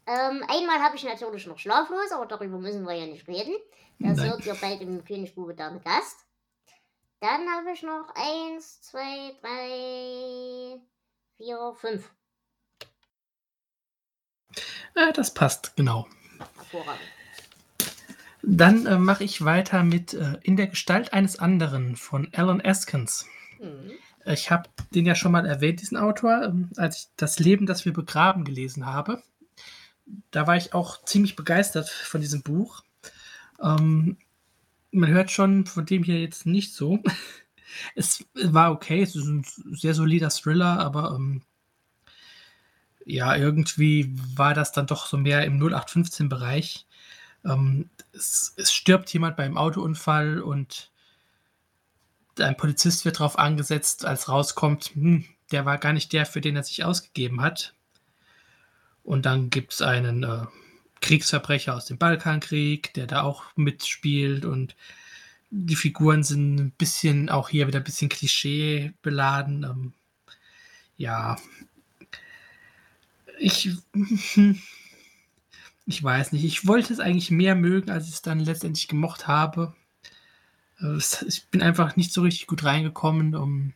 Ähm, 0.07 0.45
einmal 0.49 0.81
habe 0.81 0.97
ich 0.97 1.05
natürlich 1.05 1.47
noch 1.47 1.59
schlaflos, 1.59 2.13
aber 2.13 2.27
darüber 2.27 2.59
müssen 2.59 2.85
wir 2.85 2.95
ja 2.95 3.07
nicht 3.07 3.27
reden. 3.27 3.55
Das 3.99 4.19
Nein. 4.19 4.31
hört 4.31 4.47
ihr 4.47 4.55
bald 4.55 4.81
im 4.83 5.05
Königsbube 5.05 5.55
Dame 5.55 5.81
Gast. 5.81 6.19
Dann 7.21 7.49
habe 7.49 7.73
ich 7.73 7.83
noch 7.83 8.13
eins, 8.15 8.83
zwei, 8.83 9.35
drei, 9.41 10.81
vier, 11.39 11.75
fünf. 11.75 12.11
Äh, 14.95 15.13
das 15.13 15.33
passt, 15.33 15.75
genau. 15.77 16.07
Hervorragend. 16.57 17.01
Dann 18.43 18.87
äh, 18.87 18.99
mache 18.99 19.25
ich 19.25 19.45
weiter 19.45 19.85
mit 19.85 20.13
äh, 20.13 20.37
In 20.43 20.57
der 20.57 20.67
Gestalt 20.67 21.15
eines 21.15 21.39
anderen 21.39 21.97
von 21.97 22.29
Alan 22.35 22.61
Askins. 22.61 23.27
Mhm. 23.59 23.93
Ich 24.27 24.51
habe 24.51 24.69
den 24.95 25.07
ja 25.07 25.15
schon 25.15 25.33
mal 25.33 25.47
erwähnt, 25.47 25.81
diesen 25.81 25.97
Autor, 25.97 26.43
ähm, 26.43 26.71
als 26.77 26.99
ich 26.99 27.09
Das 27.17 27.39
Leben, 27.39 27.67
das 27.67 27.85
wir 27.85 27.93
begraben 27.93 28.45
gelesen 28.45 28.87
habe. 28.87 29.23
Da 30.31 30.47
war 30.47 30.57
ich 30.57 30.75
auch 30.75 31.05
ziemlich 31.05 31.37
begeistert 31.37 31.89
von 31.89 32.21
diesem 32.21 32.43
Buch. 32.43 32.83
Ähm, 33.63 34.17
man 34.91 35.11
hört 35.11 35.31
schon 35.31 35.67
von 35.67 35.87
dem 35.87 36.03
hier 36.03 36.21
jetzt 36.21 36.47
nicht 36.47 36.75
so. 36.75 37.03
Es 37.97 38.25
war 38.35 38.71
okay, 38.71 39.03
es 39.03 39.17
ist 39.17 39.27
ein 39.27 39.45
sehr 39.73 39.95
solider 39.95 40.29
Thriller, 40.31 40.79
aber 40.79 41.17
ähm, 41.17 41.43
ja, 43.05 43.35
irgendwie 43.37 44.15
war 44.37 44.55
das 44.55 44.71
dann 44.71 44.87
doch 44.87 45.07
so 45.07 45.17
mehr 45.17 45.45
im 45.45 45.61
0815-Bereich. 45.61 46.87
Ähm, 47.45 47.91
es, 48.13 48.55
es 48.57 48.73
stirbt 48.73 49.13
jemand 49.13 49.37
beim 49.37 49.57
Autounfall 49.57 50.41
und 50.41 50.93
ein 52.39 52.57
Polizist 52.57 53.05
wird 53.05 53.21
darauf 53.21 53.39
angesetzt, 53.39 54.05
als 54.05 54.29
rauskommt, 54.29 54.93
hm, 54.95 55.25
der 55.53 55.65
war 55.65 55.79
gar 55.79 55.93
nicht 55.93 56.13
der, 56.13 56.27
für 56.27 56.41
den 56.41 56.57
er 56.57 56.65
sich 56.65 56.85
ausgegeben 56.85 57.41
hat. 57.41 57.75
Und 59.05 59.27
dann 59.27 59.51
gibt 59.51 59.73
es 59.75 59.83
einen 59.83 60.25
äh, 60.25 60.47
Kriegsverbrecher 61.01 61.75
aus 61.75 61.87
dem 61.87 61.99
Balkankrieg, 61.99 62.93
der 62.95 63.07
da 63.07 63.23
auch 63.23 63.45
mitspielt 63.57 64.45
und 64.45 64.75
die 65.51 65.77
Figuren 65.77 66.25
sind 66.25 66.57
ein 66.57 66.71
bisschen, 66.73 67.29
auch 67.29 67.49
hier 67.49 67.69
wieder 67.69 67.79
ein 67.79 67.85
bisschen 67.85 68.09
klischeebeladen. 68.09 69.63
Ähm, 69.65 69.93
ja, 70.97 71.37
ich, 73.39 73.71
ich 75.87 76.03
weiß 76.03 76.33
nicht, 76.33 76.45
ich 76.45 76.67
wollte 76.67 76.93
es 76.93 77.01
eigentlich 77.01 77.31
mehr 77.31 77.55
mögen, 77.55 77.91
als 77.91 78.09
ich 78.09 78.15
es 78.15 78.23
dann 78.23 78.41
letztendlich 78.41 78.89
gemocht 78.89 79.29
habe. 79.29 79.75
Äh, 80.81 80.99
Ich 81.29 81.47
bin 81.51 81.63
einfach 81.63 81.97
nicht 81.97 82.13
so 82.13 82.23
richtig 82.23 82.47
gut 82.47 82.65
reingekommen. 82.65 83.35
Um, 83.37 83.75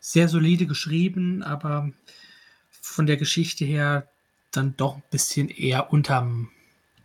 sehr 0.00 0.28
solide 0.28 0.66
geschrieben, 0.66 1.42
aber 1.42 1.90
von 2.88 3.06
der 3.06 3.16
Geschichte 3.16 3.64
her 3.64 4.08
dann 4.52 4.76
doch 4.76 4.96
ein 4.96 5.02
bisschen 5.10 5.48
eher 5.48 5.92
unterm, 5.92 6.50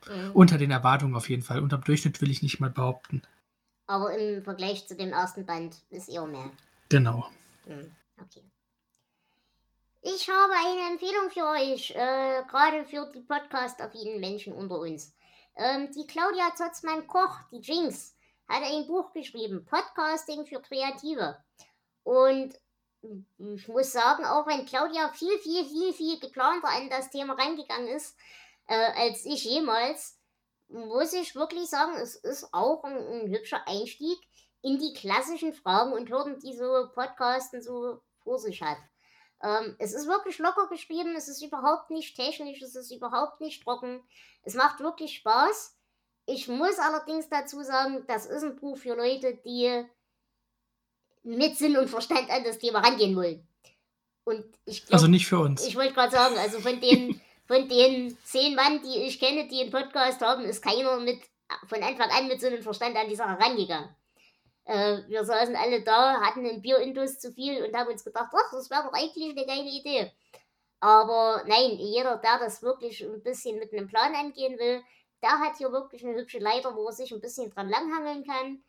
Mhm. 0.07 0.31
unter 0.33 0.57
den 0.57 0.71
Erwartungen 0.71 1.15
auf 1.15 1.29
jeden 1.29 1.43
Fall. 1.43 1.61
Unterm 1.61 1.83
Durchschnitt 1.83 2.19
will 2.21 2.31
ich 2.31 2.41
nicht 2.41 2.59
mal 2.59 2.69
behaupten. 2.69 3.21
Aber 3.87 4.17
im 4.17 4.43
Vergleich 4.43 4.87
zu 4.87 4.95
dem 4.95 5.11
ersten 5.13 5.45
Band 5.45 5.75
ist 5.89 6.09
eher 6.09 6.25
mehr. 6.25 6.51
Genau. 6.89 7.29
Hm, 7.65 7.91
Okay. 8.21 8.41
Ich 10.01 10.29
habe 10.29 10.53
eine 10.53 10.91
Empfehlung 10.91 11.29
für 11.31 11.45
euch, 11.45 11.91
äh, 11.91 12.43
gerade 12.49 12.83
für 12.85 13.09
die 13.13 13.21
podcast-affinen 13.21 14.19
Menschen 14.19 14.51
unter 14.53 14.79
uns. 14.79 15.13
Ähm, 15.55 15.89
die 15.95 16.05
Claudia 16.05 16.53
Zotzmann-Koch, 16.55 17.39
die 17.51 17.61
Jinx, 17.61 18.13
hat 18.49 18.63
ein 18.63 18.85
Buch 18.87 19.13
geschrieben, 19.13 19.65
Podcasting 19.65 20.45
für 20.45 20.61
Kreative. 20.61 21.37
Und 22.03 22.59
ich 23.37 23.67
muss 23.67 23.91
sagen, 23.91 24.25
auch 24.25 24.47
wenn 24.47 24.65
Claudia 24.65 25.09
viel, 25.09 25.37
viel, 25.39 25.65
viel, 25.65 25.93
viel 25.93 26.19
geplanter 26.19 26.69
an 26.69 26.89
das 26.89 27.09
Thema 27.09 27.33
reingegangen 27.33 27.89
ist, 27.89 28.17
äh, 28.67 28.75
als 28.75 29.25
ich 29.25 29.43
jemals, 29.43 30.17
muss 30.69 31.13
ich 31.13 31.35
wirklich 31.35 31.69
sagen, 31.69 31.95
es 31.95 32.15
ist 32.15 32.53
auch 32.53 32.83
ein, 32.83 32.95
ein 32.95 33.29
hübscher 33.29 33.67
Einstieg 33.67 34.17
in 34.61 34.79
die 34.79 34.93
klassischen 34.93 35.53
Fragen 35.53 35.93
und 35.93 36.09
Hürden, 36.09 36.39
die 36.39 36.55
so 36.55 36.89
Podcasten 36.93 37.61
so 37.61 38.01
vor 38.23 38.39
sich 38.39 38.61
hat. 38.61 38.77
Ähm, 39.43 39.75
es 39.77 39.93
ist 39.93 40.07
wirklich 40.07 40.39
locker 40.39 40.67
geschrieben, 40.67 41.15
es 41.15 41.27
ist 41.27 41.43
überhaupt 41.43 41.89
nicht 41.89 42.15
technisch, 42.15 42.61
es 42.61 42.75
ist 42.75 42.91
überhaupt 42.91 43.41
nicht 43.41 43.61
trocken. 43.63 44.01
Es 44.43 44.55
macht 44.55 44.79
wirklich 44.79 45.17
Spaß. 45.17 45.77
Ich 46.25 46.47
muss 46.47 46.79
allerdings 46.79 47.27
dazu 47.27 47.61
sagen, 47.61 48.05
das 48.07 48.25
ist 48.25 48.43
ein 48.43 48.55
Buch 48.55 48.77
für 48.77 48.95
Leute, 48.95 49.35
die 49.35 49.85
mit 51.23 51.57
Sinn 51.57 51.77
und 51.77 51.89
Verstand 51.89 52.29
an 52.29 52.43
das 52.43 52.59
Thema 52.59 52.79
rangehen 52.79 53.15
wollen. 53.15 53.47
Und 54.25 54.45
ich 54.65 54.85
glaub, 54.85 54.93
Also 54.93 55.07
nicht 55.07 55.27
für 55.27 55.39
uns. 55.39 55.65
ich 55.65 55.75
wollte 55.75 55.93
gerade 55.93 56.11
sagen, 56.11 56.37
also 56.37 56.59
von 56.59 56.79
den, 56.79 57.19
von 57.45 57.67
den 57.67 58.17
zehn 58.23 58.55
Mann, 58.55 58.81
die 58.83 59.03
ich 59.03 59.19
kenne, 59.19 59.47
die 59.47 59.61
einen 59.61 59.71
Podcast 59.71 60.21
haben, 60.21 60.43
ist 60.43 60.61
keiner 60.61 60.99
mit 60.99 61.19
von 61.67 61.83
Anfang 61.83 62.09
an 62.09 62.27
mit 62.27 62.41
Sinn 62.41 62.53
und 62.55 62.63
Verstand 62.63 62.95
an 62.95 63.09
die 63.09 63.15
Sache 63.15 63.39
rangegangen. 63.39 63.89
Äh, 64.65 64.99
wir 65.07 65.23
saßen 65.25 65.55
alle 65.55 65.83
da, 65.83 66.21
hatten 66.21 66.45
einen 66.45 66.61
Bierindus 66.61 67.19
zu 67.19 67.31
viel 67.33 67.63
und 67.63 67.75
haben 67.75 67.91
uns 67.91 68.03
gedacht, 68.03 68.31
ach, 68.33 68.51
das 68.51 68.69
wäre 68.69 68.83
doch 68.83 68.93
eigentlich 68.93 69.29
eine 69.29 69.45
geile 69.45 69.69
Idee. 69.69 70.11
Aber 70.79 71.43
nein, 71.47 71.77
jeder, 71.77 72.17
der 72.17 72.39
das 72.39 72.61
wirklich 72.61 73.03
ein 73.03 73.21
bisschen 73.23 73.59
mit 73.59 73.73
einem 73.73 73.87
Plan 73.87 74.15
angehen 74.15 74.57
will, 74.57 74.81
der 75.21 75.39
hat 75.39 75.57
hier 75.57 75.71
wirklich 75.71 76.03
eine 76.05 76.15
hübsche 76.15 76.39
Leiter, 76.39 76.75
wo 76.75 76.87
er 76.87 76.93
sich 76.93 77.13
ein 77.13 77.21
bisschen 77.21 77.49
dran 77.51 77.69
langhangeln 77.69 78.25
kann. 78.25 78.63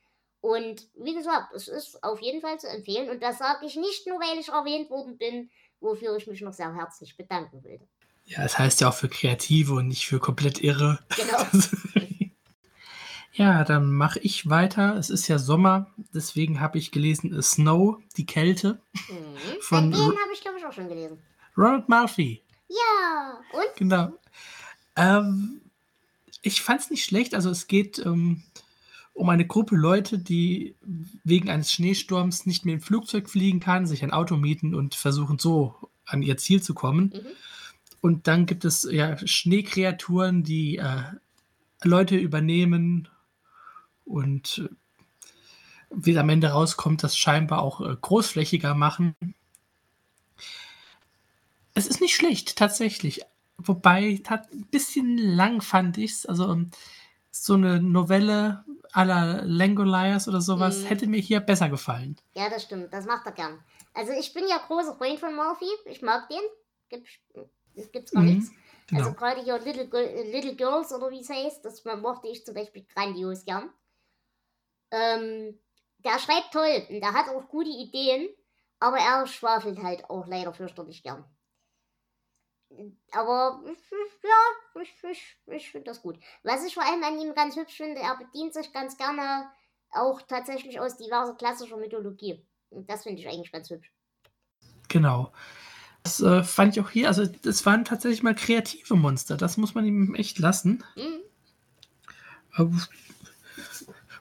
Und 0.44 0.88
wie 0.96 1.14
gesagt, 1.14 1.54
es 1.54 1.68
ist 1.68 2.04
auf 2.04 2.20
jeden 2.20 2.42
Fall 2.42 2.60
zu 2.60 2.68
empfehlen. 2.68 3.08
Und 3.08 3.22
das 3.22 3.38
sage 3.38 3.64
ich 3.64 3.76
nicht 3.76 4.06
nur, 4.06 4.18
weil 4.20 4.38
ich 4.38 4.48
erwähnt 4.48 4.90
worden 4.90 5.16
bin, 5.16 5.48
wofür 5.80 6.14
ich 6.18 6.26
mich 6.26 6.42
noch 6.42 6.52
sehr 6.52 6.74
herzlich 6.74 7.16
bedanken 7.16 7.64
will. 7.64 7.80
Ja, 8.26 8.44
es 8.44 8.58
heißt 8.58 8.82
ja 8.82 8.90
auch 8.90 8.94
für 8.94 9.08
Kreative 9.08 9.72
und 9.72 9.88
nicht 9.88 10.06
für 10.06 10.18
komplett 10.20 10.62
Irre. 10.62 10.98
Genau. 11.16 11.46
ja, 13.32 13.64
dann 13.64 13.90
mache 13.90 14.18
ich 14.18 14.50
weiter. 14.50 14.96
Es 14.96 15.08
ist 15.08 15.28
ja 15.28 15.38
Sommer, 15.38 15.86
deswegen 16.12 16.60
habe 16.60 16.76
ich 16.76 16.90
gelesen 16.90 17.40
Snow, 17.42 17.96
die 18.18 18.26
Kälte, 18.26 18.82
Mhm. 19.08 19.62
Von 19.62 19.90
den 19.92 19.98
habe 19.98 20.32
ich, 20.34 20.42
glaube 20.42 20.58
ich, 20.58 20.66
auch 20.66 20.74
schon 20.74 20.88
gelesen. 20.88 21.22
Ronald 21.56 21.88
Murphy. 21.88 22.42
Ja, 22.68 23.40
und? 23.54 23.76
Genau. 23.76 24.12
Ähm, 24.96 25.62
ich 26.42 26.60
fand 26.60 26.82
es 26.82 26.90
nicht 26.90 27.04
schlecht. 27.04 27.34
Also 27.34 27.48
es 27.48 27.66
geht 27.66 27.98
ähm, 28.04 28.42
um 29.14 29.28
eine 29.30 29.46
Gruppe 29.46 29.76
Leute, 29.76 30.18
die 30.18 30.74
wegen 31.22 31.48
eines 31.48 31.72
Schneesturms 31.72 32.46
nicht 32.46 32.64
mehr 32.64 32.74
im 32.74 32.80
Flugzeug 32.80 33.30
fliegen 33.30 33.60
kann, 33.60 33.86
sich 33.86 34.02
ein 34.02 34.10
Auto 34.10 34.36
mieten 34.36 34.74
und 34.74 34.96
versuchen 34.96 35.38
so 35.38 35.74
an 36.04 36.22
ihr 36.22 36.36
Ziel 36.36 36.62
zu 36.62 36.74
kommen. 36.74 37.12
Mhm. 37.14 37.26
Und 38.00 38.26
dann 38.26 38.44
gibt 38.44 38.64
es 38.64 38.86
ja 38.90 39.16
Schneekreaturen, 39.26 40.42
die 40.42 40.76
äh, 40.76 41.04
Leute 41.84 42.16
übernehmen 42.16 43.08
und 44.04 44.68
äh, 44.68 44.74
wie 45.90 46.18
am 46.18 46.28
Ende 46.28 46.48
rauskommt, 46.48 47.02
das 47.02 47.16
scheinbar 47.16 47.62
auch 47.62 47.80
äh, 47.80 47.96
großflächiger 47.98 48.74
machen. 48.74 49.14
Es 51.72 51.86
ist 51.86 52.00
nicht 52.00 52.16
schlecht, 52.16 52.56
tatsächlich. 52.56 53.22
Wobei, 53.58 54.20
tat, 54.24 54.52
ein 54.52 54.66
bisschen 54.66 55.16
lang 55.16 55.62
fand 55.62 55.96
ich 55.98 56.10
es. 56.10 56.26
Also 56.26 56.50
ähm, 56.50 56.70
so 57.30 57.54
eine 57.54 57.80
Novelle 57.80 58.64
à 58.94 59.04
la 59.04 59.42
Langoliers 59.44 60.28
oder 60.28 60.40
sowas 60.40 60.82
Mhm. 60.82 60.86
hätte 60.86 61.06
mir 61.06 61.20
hier 61.20 61.40
besser 61.40 61.68
gefallen. 61.68 62.16
Ja, 62.34 62.48
das 62.48 62.62
stimmt. 62.62 62.92
Das 62.92 63.06
macht 63.06 63.26
er 63.26 63.32
gern. 63.32 63.62
Also 63.92 64.12
ich 64.12 64.32
bin 64.32 64.46
ja 64.48 64.58
großer 64.58 64.94
Freund 64.94 65.18
von 65.18 65.34
Murphy. 65.34 65.68
Ich 65.86 66.02
mag 66.02 66.28
den. 66.28 66.40
Gibt, 66.88 67.08
gibt's 67.92 68.12
gar 68.12 68.22
Mhm, 68.22 68.28
nichts. 68.30 68.50
Genau. 68.86 69.00
Also 69.02 69.14
gerade 69.14 69.42
hier 69.42 69.58
Little, 69.58 69.84
Little 70.30 70.54
Girls 70.56 70.92
oder 70.92 71.10
wie 71.10 71.20
es 71.20 71.30
heißt, 71.30 71.64
das 71.64 71.84
mochte 71.84 72.28
ich 72.28 72.44
zum 72.44 72.54
Beispiel 72.54 72.84
grandios 72.94 73.44
gern. 73.44 73.70
Ähm, 74.90 75.58
der 75.98 76.18
schreibt 76.18 76.52
toll 76.52 76.86
und 76.88 77.00
der 77.00 77.12
hat 77.12 77.28
auch 77.28 77.48
gute 77.48 77.70
Ideen, 77.70 78.28
aber 78.78 78.98
er 78.98 79.26
schwafelt 79.26 79.82
halt 79.82 80.08
auch 80.10 80.26
leider 80.26 80.52
fürchterlich 80.52 81.02
gern. 81.02 81.24
Aber 83.12 83.62
ja, 83.64 84.82
ich, 84.82 84.94
ich, 85.10 85.36
ich 85.46 85.70
finde 85.70 85.90
das 85.90 86.02
gut. 86.02 86.18
Was 86.42 86.64
ich 86.64 86.74
vor 86.74 86.84
allem 86.84 87.02
an 87.02 87.18
ihm 87.18 87.34
ganz 87.34 87.56
hübsch 87.56 87.76
finde, 87.76 88.00
er 88.00 88.16
bedient 88.16 88.54
sich 88.54 88.72
ganz 88.72 88.96
gerne 88.96 89.48
auch 89.90 90.22
tatsächlich 90.22 90.80
aus 90.80 90.96
diverser 90.96 91.34
klassischer 91.34 91.76
Mythologie. 91.76 92.44
Und 92.70 92.90
das 92.90 93.04
finde 93.04 93.20
ich 93.20 93.28
eigentlich 93.28 93.52
ganz 93.52 93.70
hübsch. 93.70 93.92
Genau. 94.88 95.32
Das 96.02 96.20
äh, 96.20 96.42
fand 96.42 96.76
ich 96.76 96.82
auch 96.82 96.90
hier, 96.90 97.08
also 97.08 97.24
das 97.26 97.64
waren 97.64 97.84
tatsächlich 97.84 98.22
mal 98.22 98.34
kreative 98.34 98.94
Monster, 98.94 99.38
das 99.38 99.56
muss 99.56 99.74
man 99.74 99.86
ihm 99.86 100.14
echt 100.14 100.38
lassen. 100.38 100.84
Mhm. 100.96 101.20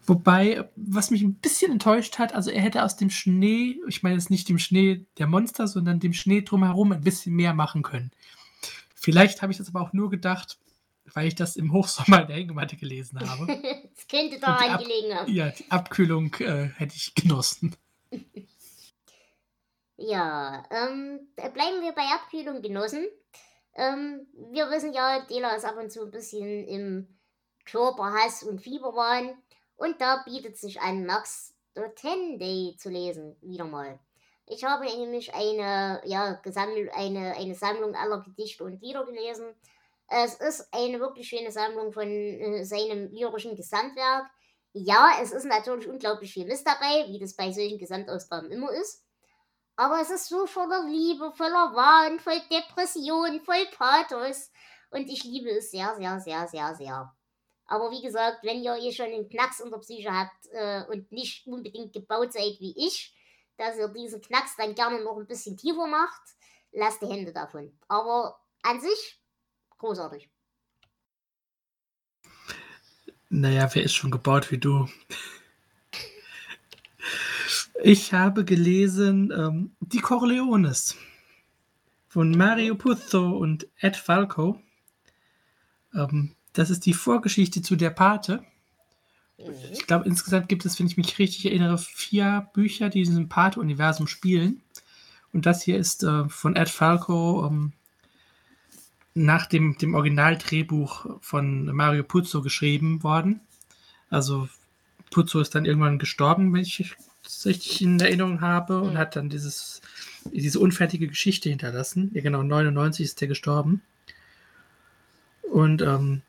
Wobei, 0.05 0.69
was 0.75 1.11
mich 1.11 1.21
ein 1.21 1.35
bisschen 1.35 1.71
enttäuscht 1.71 2.19
hat, 2.19 2.33
also 2.33 2.51
er 2.51 2.61
hätte 2.61 2.83
aus 2.83 2.97
dem 2.97 3.09
Schnee, 3.09 3.79
ich 3.87 4.03
meine 4.03 4.15
jetzt 4.15 4.29
nicht 4.29 4.49
dem 4.49 4.59
Schnee 4.59 5.05
der 5.17 5.27
Monster, 5.27 5.67
sondern 5.67 5.99
dem 5.99 6.13
Schnee 6.13 6.41
drumherum 6.41 6.91
ein 6.91 7.01
bisschen 7.01 7.33
mehr 7.35 7.53
machen 7.53 7.83
können. 7.83 8.11
Vielleicht 8.93 9.41
habe 9.41 9.51
ich 9.51 9.57
das 9.57 9.69
aber 9.69 9.81
auch 9.81 9.93
nur 9.93 10.09
gedacht, 10.09 10.57
weil 11.13 11.27
ich 11.27 11.35
das 11.35 11.55
im 11.55 11.71
Hochsommer 11.71 12.21
in 12.21 12.27
der 12.27 12.35
Hängematte 12.35 12.75
gelesen 12.75 13.19
habe. 13.19 13.47
das 13.95 14.07
könnte 14.07 14.39
daran 14.39 14.77
gelegen 14.79 15.13
haben. 15.13 15.31
Ja, 15.31 15.49
die 15.49 15.69
Abkühlung 15.71 16.33
äh, 16.39 16.69
hätte 16.75 16.95
ich 16.95 17.15
genossen. 17.15 17.75
Ja, 19.95 20.63
ähm, 20.71 21.29
bleiben 21.35 21.81
wir 21.81 21.93
bei 21.93 22.01
Abkühlung 22.01 22.61
genossen. 22.61 23.07
Ähm, 23.75 24.27
wir 24.51 24.69
wissen 24.69 24.91
ja, 24.91 25.23
Dela 25.25 25.55
ist 25.55 25.65
ab 25.65 25.77
und 25.77 25.91
zu 25.91 26.03
ein 26.03 26.11
bisschen 26.11 26.67
im 26.67 27.07
Körperhass 27.65 28.43
und 28.43 28.59
Fieberwahn. 28.59 29.33
Und 29.75 29.99
da 30.01 30.23
bietet 30.25 30.57
sich 30.57 30.81
an, 30.81 31.05
Max 31.05 31.53
The 31.75 31.83
Ten 31.95 32.37
Day 32.37 32.75
zu 32.77 32.89
lesen, 32.89 33.35
wieder 33.41 33.65
mal. 33.65 33.99
Ich 34.45 34.63
habe 34.63 34.85
nämlich 34.85 35.33
eine, 35.33 36.01
ja, 36.05 36.33
gesammelt, 36.33 36.91
eine, 36.93 37.35
eine 37.35 37.55
Sammlung 37.55 37.95
aller 37.95 38.21
Gedichte 38.21 38.63
und 38.63 38.81
Lieder 38.81 39.05
gelesen. 39.05 39.55
Es 40.07 40.35
ist 40.35 40.67
eine 40.73 40.99
wirklich 40.99 41.29
schöne 41.29 41.51
Sammlung 41.51 41.93
von 41.93 42.07
äh, 42.07 42.65
seinem 42.65 43.11
lyrischen 43.11 43.55
Gesamtwerk. 43.55 44.29
Ja, 44.73 45.11
es 45.21 45.31
ist 45.31 45.45
natürlich 45.45 45.87
unglaublich 45.87 46.33
viel 46.33 46.45
Mist 46.45 46.67
dabei, 46.67 47.07
wie 47.07 47.19
das 47.19 47.35
bei 47.35 47.51
solchen 47.51 47.77
Gesamtausgaben 47.77 48.51
immer 48.51 48.71
ist. 48.71 49.03
Aber 49.75 50.01
es 50.01 50.09
ist 50.09 50.27
so 50.27 50.45
voller 50.45 50.83
Liebe, 50.85 51.31
voller 51.31 51.73
Wahn, 51.73 52.19
voll 52.19 52.41
Depression, 52.51 53.41
voll 53.41 53.65
Pathos. 53.75 54.51
Und 54.91 55.09
ich 55.09 55.23
liebe 55.23 55.49
es 55.49 55.71
sehr, 55.71 55.95
sehr, 55.95 56.19
sehr, 56.19 56.47
sehr, 56.47 56.75
sehr. 56.75 57.15
Aber 57.65 57.91
wie 57.91 58.01
gesagt, 58.01 58.43
wenn 58.43 58.61
ihr 58.61 58.75
eh 58.75 58.91
schon 58.91 59.07
einen 59.07 59.29
Knacks 59.29 59.59
in 59.59 59.71
der 59.71 59.77
Psyche 59.77 60.11
habt 60.11 60.47
äh, 60.51 60.83
und 60.89 61.11
nicht 61.11 61.47
unbedingt 61.47 61.93
gebaut 61.93 62.33
seid 62.33 62.59
wie 62.59 62.75
ich, 62.77 63.15
dass 63.57 63.77
ihr 63.77 63.87
diesen 63.87 64.21
Knacks 64.21 64.55
dann 64.57 64.75
gerne 64.75 65.03
noch 65.03 65.17
ein 65.17 65.27
bisschen 65.27 65.57
tiefer 65.57 65.87
macht, 65.87 66.21
lasst 66.71 67.01
die 67.01 67.07
Hände 67.07 67.31
davon. 67.31 67.71
Aber 67.87 68.39
an 68.63 68.81
sich 68.81 69.21
großartig. 69.77 70.29
Naja, 73.29 73.67
wer 73.73 73.83
ist 73.83 73.93
schon 73.93 74.11
gebaut 74.11 74.51
wie 74.51 74.59
du? 74.59 74.87
Ich 77.81 78.13
habe 78.13 78.45
gelesen 78.45 79.33
ähm, 79.35 79.75
Die 79.79 79.99
Corleones 79.99 80.95
von 82.07 82.31
Mario 82.31 82.75
Puzo 82.75 83.31
und 83.31 83.67
Ed 83.77 83.97
Falco. 83.97 84.61
Ähm, 85.93 86.35
das 86.53 86.69
ist 86.69 86.85
die 86.85 86.93
Vorgeschichte 86.93 87.61
zu 87.61 87.75
der 87.75 87.89
Pate. 87.89 88.43
Mhm. 89.37 89.53
Ich 89.71 89.85
glaube, 89.87 90.05
insgesamt 90.05 90.49
gibt 90.49 90.65
es, 90.65 90.79
wenn 90.79 90.87
ich 90.87 90.97
mich 90.97 91.19
richtig 91.19 91.45
erinnere, 91.45 91.77
vier 91.77 92.47
Bücher, 92.53 92.89
die 92.89 92.99
in 92.99 93.05
diesem 93.05 93.29
Pate-Universum 93.29 94.07
spielen. 94.07 94.61
Und 95.33 95.45
das 95.45 95.63
hier 95.63 95.77
ist 95.77 96.03
äh, 96.03 96.29
von 96.29 96.55
Ed 96.55 96.69
Falco 96.69 97.47
ähm, 97.47 97.73
nach 99.15 99.47
dem, 99.47 99.77
dem 99.77 99.95
Originaldrehbuch 99.95 101.19
von 101.21 101.65
Mario 101.65 102.03
Puzo 102.03 102.41
geschrieben 102.41 103.03
worden. 103.03 103.41
Also 104.09 104.47
Puzo 105.11 105.39
ist 105.39 105.55
dann 105.55 105.65
irgendwann 105.65 105.99
gestorben, 105.99 106.53
wenn 106.53 106.61
ich 106.61 106.95
es 107.25 107.45
richtig 107.45 107.81
in 107.81 107.99
Erinnerung 107.99 108.41
habe, 108.41 108.81
und 108.81 108.93
Mhm. 108.93 108.97
hat 108.97 109.15
dann 109.15 109.29
dieses, 109.29 109.81
diese 110.31 110.59
unfertige 110.59 111.07
Geschichte 111.07 111.49
hinterlassen. 111.49 112.11
Ja, 112.13 112.21
genau, 112.21 112.43
99 112.43 113.05
ist 113.05 113.21
der 113.21 113.27
gestorben. 113.27 113.81
Und 115.51 115.81
ähm, 115.81 116.21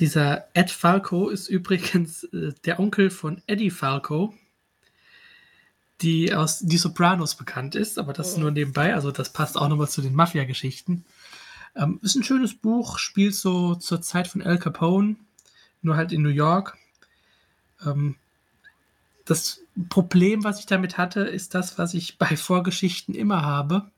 dieser 0.00 0.48
Ed 0.54 0.70
Falco 0.70 1.28
ist 1.28 1.48
übrigens 1.48 2.24
äh, 2.24 2.52
der 2.64 2.80
Onkel 2.80 3.10
von 3.10 3.42
Eddie 3.46 3.70
Falco, 3.70 4.34
die 6.00 6.34
aus 6.34 6.60
Die 6.60 6.78
Sopranos 6.78 7.34
bekannt 7.34 7.74
ist, 7.74 7.98
aber 7.98 8.12
das 8.12 8.36
Mhm. 8.36 8.42
nur 8.42 8.50
nebenbei, 8.50 8.94
also 8.94 9.10
das 9.10 9.32
passt 9.32 9.56
auch 9.58 9.68
nochmal 9.68 9.88
zu 9.88 10.00
den 10.00 10.14
Mafia-Geschichten. 10.14 11.04
Ähm, 11.76 12.00
ist 12.02 12.16
ein 12.16 12.24
schönes 12.24 12.54
Buch, 12.54 12.98
spielt 12.98 13.34
so 13.34 13.74
zur 13.74 14.00
Zeit 14.02 14.26
von 14.26 14.42
Al 14.42 14.58
Capone, 14.58 15.16
nur 15.82 15.96
halt 15.96 16.10
in 16.12 16.22
New 16.22 16.30
York. 16.30 16.76
Ähm, 17.86 18.16
das 19.26 19.60
Problem, 19.88 20.42
was 20.42 20.58
ich 20.58 20.66
damit 20.66 20.98
hatte, 20.98 21.20
ist 21.20 21.54
das, 21.54 21.78
was 21.78 21.94
ich 21.94 22.18
bei 22.18 22.36
Vorgeschichten 22.36 23.14
immer 23.14 23.42
habe. 23.42 23.90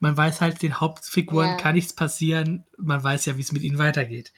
Man 0.00 0.16
weiß 0.16 0.40
halt, 0.40 0.62
den 0.62 0.80
Hauptfiguren 0.80 1.50
Ja. 1.50 1.56
kann 1.56 1.74
nichts 1.76 1.92
passieren. 1.92 2.64
Man 2.76 3.02
weiß 3.02 3.26
ja, 3.26 3.36
wie 3.36 3.42
es 3.42 3.52
mit 3.52 3.62
ihnen 3.62 3.78
weitergeht. 3.78 4.32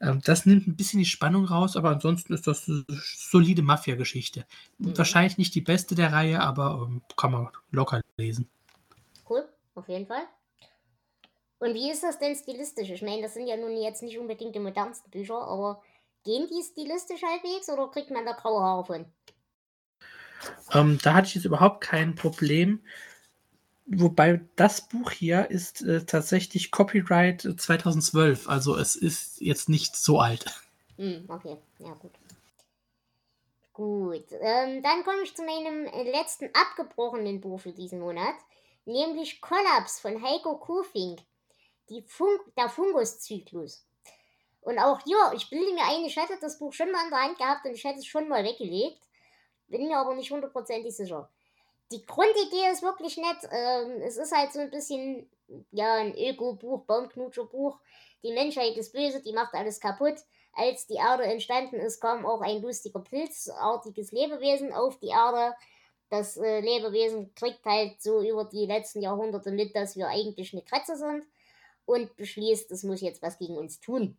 Ähm, 0.00 0.20
das 0.24 0.46
nimmt 0.46 0.66
ein 0.66 0.76
bisschen 0.76 0.98
die 0.98 1.04
Spannung 1.04 1.44
raus, 1.44 1.76
aber 1.76 1.90
ansonsten 1.90 2.32
ist 2.32 2.46
das 2.46 2.68
eine 2.68 2.84
solide 2.88 3.62
Mafia-Geschichte. 3.62 4.46
Mhm. 4.78 4.96
Wahrscheinlich 4.96 5.38
nicht 5.38 5.54
die 5.54 5.60
beste 5.60 5.94
der 5.94 6.12
Reihe, 6.12 6.40
aber 6.40 6.86
ähm, 6.86 7.02
kann 7.16 7.32
man 7.32 7.48
locker 7.70 8.00
lesen. 8.16 8.48
Cool, 9.28 9.48
auf 9.74 9.88
jeden 9.88 10.06
Fall. 10.06 10.22
Und 11.58 11.74
wie 11.74 11.90
ist 11.90 12.04
das 12.04 12.18
denn 12.18 12.36
stilistisch? 12.36 12.90
Ich 12.90 13.02
meine, 13.02 13.22
das 13.22 13.34
sind 13.34 13.48
ja 13.48 13.56
nun 13.56 13.76
jetzt 13.76 14.02
nicht 14.02 14.18
unbedingt 14.18 14.54
die 14.54 14.60
modernsten 14.60 15.10
Bücher, 15.10 15.40
aber 15.40 15.82
gehen 16.24 16.46
die 16.48 16.62
stilistisch 16.62 17.22
halbwegs 17.22 17.68
oder 17.68 17.88
kriegt 17.88 18.10
man 18.10 18.24
da 18.24 18.32
graue 18.32 18.62
Haare 18.62 18.84
von? 18.84 19.04
Ähm, 20.72 20.98
da 21.02 21.14
hatte 21.14 21.26
ich 21.26 21.34
jetzt 21.34 21.44
überhaupt 21.44 21.80
kein 21.80 22.14
Problem. 22.14 22.80
Wobei 23.90 24.40
das 24.56 24.86
Buch 24.86 25.10
hier 25.10 25.50
ist 25.50 25.80
äh, 25.80 26.04
tatsächlich 26.04 26.70
Copyright 26.70 27.40
2012, 27.40 28.46
also 28.46 28.76
es 28.76 28.96
ist 28.96 29.40
jetzt 29.40 29.70
nicht 29.70 29.96
so 29.96 30.20
alt. 30.20 30.44
Hm, 30.96 31.24
okay, 31.28 31.56
ja 31.78 31.94
gut. 31.94 32.12
Gut, 33.72 34.26
ähm, 34.40 34.82
dann 34.82 35.04
komme 35.04 35.22
ich 35.22 35.34
zu 35.34 35.42
meinem 35.42 35.84
letzten 36.04 36.50
abgebrochenen 36.52 37.40
Buch 37.40 37.60
für 37.60 37.72
diesen 37.72 38.00
Monat, 38.00 38.34
nämlich 38.84 39.40
Kollaps 39.40 40.00
von 40.00 40.22
Heiko 40.22 40.58
Kofink, 40.58 41.20
die 41.88 42.02
Fun 42.02 42.28
der 42.58 42.68
Funguszyklus. 42.68 43.86
Und 44.60 44.78
auch 44.78 45.00
hier, 45.04 45.32
ich 45.34 45.48
bilde 45.48 45.72
mir 45.72 45.84
ein, 45.84 46.04
ich 46.04 46.16
hätte 46.16 46.36
das 46.38 46.58
Buch 46.58 46.74
schon 46.74 46.90
mal 46.90 47.04
in 47.04 47.10
der 47.10 47.22
Hand 47.22 47.38
gehabt 47.38 47.64
und 47.64 47.72
ich 47.72 47.84
hätte 47.84 48.00
es 48.00 48.06
schon 48.06 48.28
mal 48.28 48.44
weggelegt, 48.44 49.00
bin 49.68 49.88
mir 49.88 49.96
aber 49.96 50.14
nicht 50.14 50.30
hundertprozentig 50.30 50.94
sicher. 50.94 51.30
Die 51.90 52.04
Grundidee 52.04 52.70
ist 52.72 52.82
wirklich 52.82 53.16
nett. 53.16 53.48
Ähm, 53.50 54.02
es 54.02 54.16
ist 54.16 54.32
halt 54.32 54.52
so 54.52 54.60
ein 54.60 54.70
bisschen, 54.70 55.30
ja, 55.70 55.94
ein 55.94 56.14
Öko-Buch, 56.16 56.84
Baumknutscher-Buch. 56.84 57.78
Die 58.22 58.32
Menschheit 58.32 58.76
ist 58.76 58.92
böse, 58.92 59.22
die 59.22 59.32
macht 59.32 59.54
alles 59.54 59.80
kaputt 59.80 60.18
als 60.58 60.86
die 60.86 60.94
Erde 60.94 61.24
entstanden 61.24 61.76
ist, 61.76 62.00
kam 62.00 62.26
auch 62.26 62.40
ein 62.40 62.60
lustiger 62.60 63.00
pilzartiges 63.00 64.10
Lebewesen 64.10 64.72
auf 64.72 64.98
die 64.98 65.08
Erde. 65.08 65.54
Das 66.10 66.36
äh, 66.36 66.60
Lebewesen 66.60 67.34
kriegt 67.34 67.64
halt 67.64 68.02
so 68.02 68.20
über 68.22 68.44
die 68.44 68.66
letzten 68.66 69.00
Jahrhunderte 69.00 69.52
mit, 69.52 69.76
dass 69.76 69.96
wir 69.96 70.08
eigentlich 70.08 70.52
eine 70.52 70.62
Kratze 70.62 70.96
sind 70.96 71.24
und 71.84 72.16
beschließt, 72.16 72.70
es 72.72 72.82
muss 72.82 73.00
jetzt 73.00 73.22
was 73.22 73.38
gegen 73.38 73.56
uns 73.56 73.78
tun. 73.78 74.16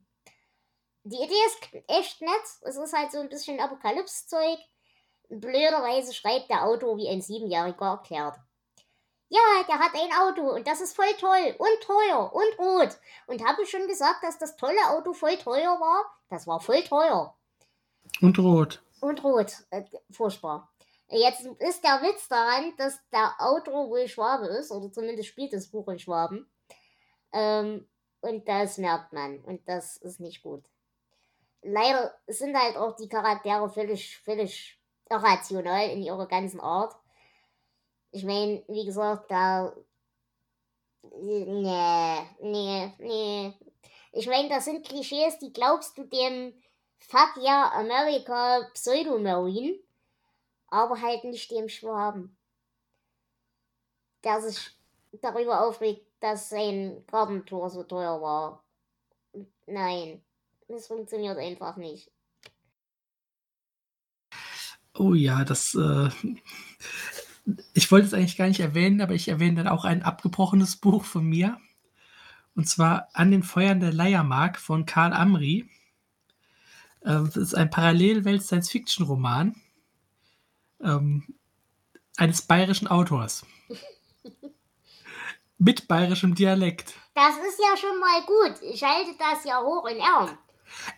Die 1.03 1.17
Idee 1.17 1.33
ist 1.47 1.83
echt 1.87 2.21
nett. 2.21 2.31
Es 2.61 2.77
ist 2.77 2.93
halt 2.93 3.11
so 3.11 3.19
ein 3.19 3.29
bisschen 3.29 3.59
Apokalypse-Zeug. 3.59 4.59
Blöderweise 5.29 6.13
schreibt 6.13 6.49
der 6.49 6.65
Autor 6.65 6.97
wie 6.97 7.09
ein 7.09 7.21
Siebenjähriger 7.21 7.85
erklärt 7.85 8.39
ja, 9.29 9.63
der 9.67 9.79
hat 9.79 9.93
ein 9.93 10.11
Auto 10.11 10.55
und 10.55 10.67
das 10.67 10.81
ist 10.81 10.95
voll 10.95 11.13
toll 11.19 11.55
und 11.57 11.83
teuer 11.83 12.33
und 12.33 12.59
rot. 12.59 12.97
Und 13.27 13.47
habe 13.47 13.61
ich 13.61 13.69
schon 13.69 13.87
gesagt, 13.87 14.23
dass 14.23 14.39
das 14.39 14.57
tolle 14.57 14.89
Auto 14.89 15.13
voll 15.13 15.37
teuer 15.37 15.79
war? 15.79 16.05
Das 16.29 16.47
war 16.47 16.59
voll 16.59 16.83
teuer. 16.83 17.35
Und 18.21 18.39
rot. 18.39 18.81
Und 19.01 19.23
rot. 19.23 19.53
Äh, 19.69 19.83
furchtbar. 20.11 20.71
Jetzt 21.09 21.45
ist 21.59 21.83
der 21.83 22.01
Witz 22.01 22.27
daran, 22.27 22.73
dass 22.77 22.99
der 23.11 23.33
Autor 23.39 23.89
wohl 23.89 24.07
Schwabe 24.07 24.47
ist, 24.47 24.71
oder 24.71 24.91
zumindest 24.91 25.29
spielt 25.29 25.53
das 25.53 25.67
Buch 25.67 25.87
in 25.87 25.99
Schwaben. 25.99 26.49
Ähm, 27.31 27.87
und 28.21 28.47
das 28.47 28.77
merkt 28.77 29.13
man. 29.13 29.39
Und 29.41 29.67
das 29.67 29.97
ist 29.97 30.19
nicht 30.19 30.41
gut. 30.41 30.63
Leider 31.61 32.15
sind 32.27 32.57
halt 32.57 32.77
auch 32.77 32.95
die 32.95 33.09
Charaktere 33.09 33.69
völlig, 33.69 34.17
völlig 34.19 34.78
irrational 35.09 35.89
in 35.89 36.03
ihrer 36.03 36.27
ganzen 36.27 36.59
Art. 36.59 36.95
Ich 38.11 38.23
meine, 38.23 38.63
wie 38.67 38.85
gesagt, 38.85 39.29
da. 39.29 39.75
Nee, 41.21 42.27
nee, 42.41 42.93
nee. 42.99 43.53
Ich 44.11 44.27
meine, 44.27 44.49
das 44.49 44.65
sind 44.65 44.85
Klischees, 44.85 45.37
die 45.39 45.53
glaubst 45.53 45.97
du 45.97 46.03
dem 46.03 46.53
Fuck 46.97 47.37
yeah 47.37 47.71
America 47.73 48.67
Pseudo-Marine, 48.73 49.79
aber 50.67 51.01
halt 51.01 51.23
nicht 51.23 51.49
dem 51.51 51.69
Schwaben. 51.69 52.35
Der 54.23 54.41
sich 54.41 54.77
darüber 55.21 55.65
aufregt, 55.65 56.05
dass 56.19 56.49
sein 56.49 57.03
Gartentor 57.07 57.69
so 57.69 57.83
teuer 57.83 58.21
war. 58.21 58.63
Nein, 59.65 60.23
das 60.67 60.87
funktioniert 60.87 61.37
einfach 61.37 61.77
nicht. 61.77 62.11
Oh 64.99 65.13
ja, 65.13 65.45
das. 65.45 65.75
Äh, 65.75 66.09
ich 67.73 67.89
wollte 67.89 68.05
es 68.05 68.13
eigentlich 68.13 68.35
gar 68.35 68.47
nicht 68.47 68.59
erwähnen, 68.59 68.99
aber 68.99 69.13
ich 69.13 69.29
erwähne 69.29 69.63
dann 69.63 69.69
auch 69.69 69.85
ein 69.85 70.03
abgebrochenes 70.03 70.75
Buch 70.75 71.05
von 71.05 71.23
mir. 71.23 71.57
Und 72.53 72.67
zwar 72.67 73.07
An 73.13 73.31
den 73.31 73.41
Feuern 73.41 73.79
der 73.79 73.93
Leiermark 73.93 74.59
von 74.59 74.85
Karl 74.85 75.13
Amri. 75.13 75.69
Ähm, 77.05 77.27
das 77.27 77.37
ist 77.37 77.55
ein 77.55 77.69
Parallelwelt-Science-Fiction-Roman 77.69 79.55
ähm, 80.83 81.33
eines 82.17 82.41
bayerischen 82.41 82.89
Autors. 82.89 83.45
Mit 85.57 85.87
bayerischem 85.87 86.35
Dialekt. 86.35 86.93
Das 87.15 87.35
ist 87.37 87.59
ja 87.59 87.77
schon 87.77 87.99
mal 87.99 88.21
gut. 88.25 88.61
Ich 88.63 88.83
halte 88.83 89.15
das 89.17 89.45
ja 89.45 89.61
hoch 89.61 89.85
in 89.87 89.97
Ehren. 89.97 90.37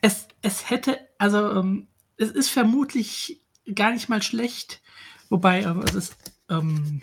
Es, 0.02 0.28
es 0.42 0.72
hätte, 0.72 1.08
also 1.20 1.52
ähm, 1.52 1.88
es 2.18 2.32
ist 2.32 2.50
vermutlich 2.50 3.41
gar 3.76 3.92
nicht 3.92 4.10
mal 4.10 4.22
schlecht, 4.22 4.82
wobei 5.30 5.62
äh, 5.62 5.76
es 5.86 5.96
ist 5.96 6.16
ähm, 6.50 7.02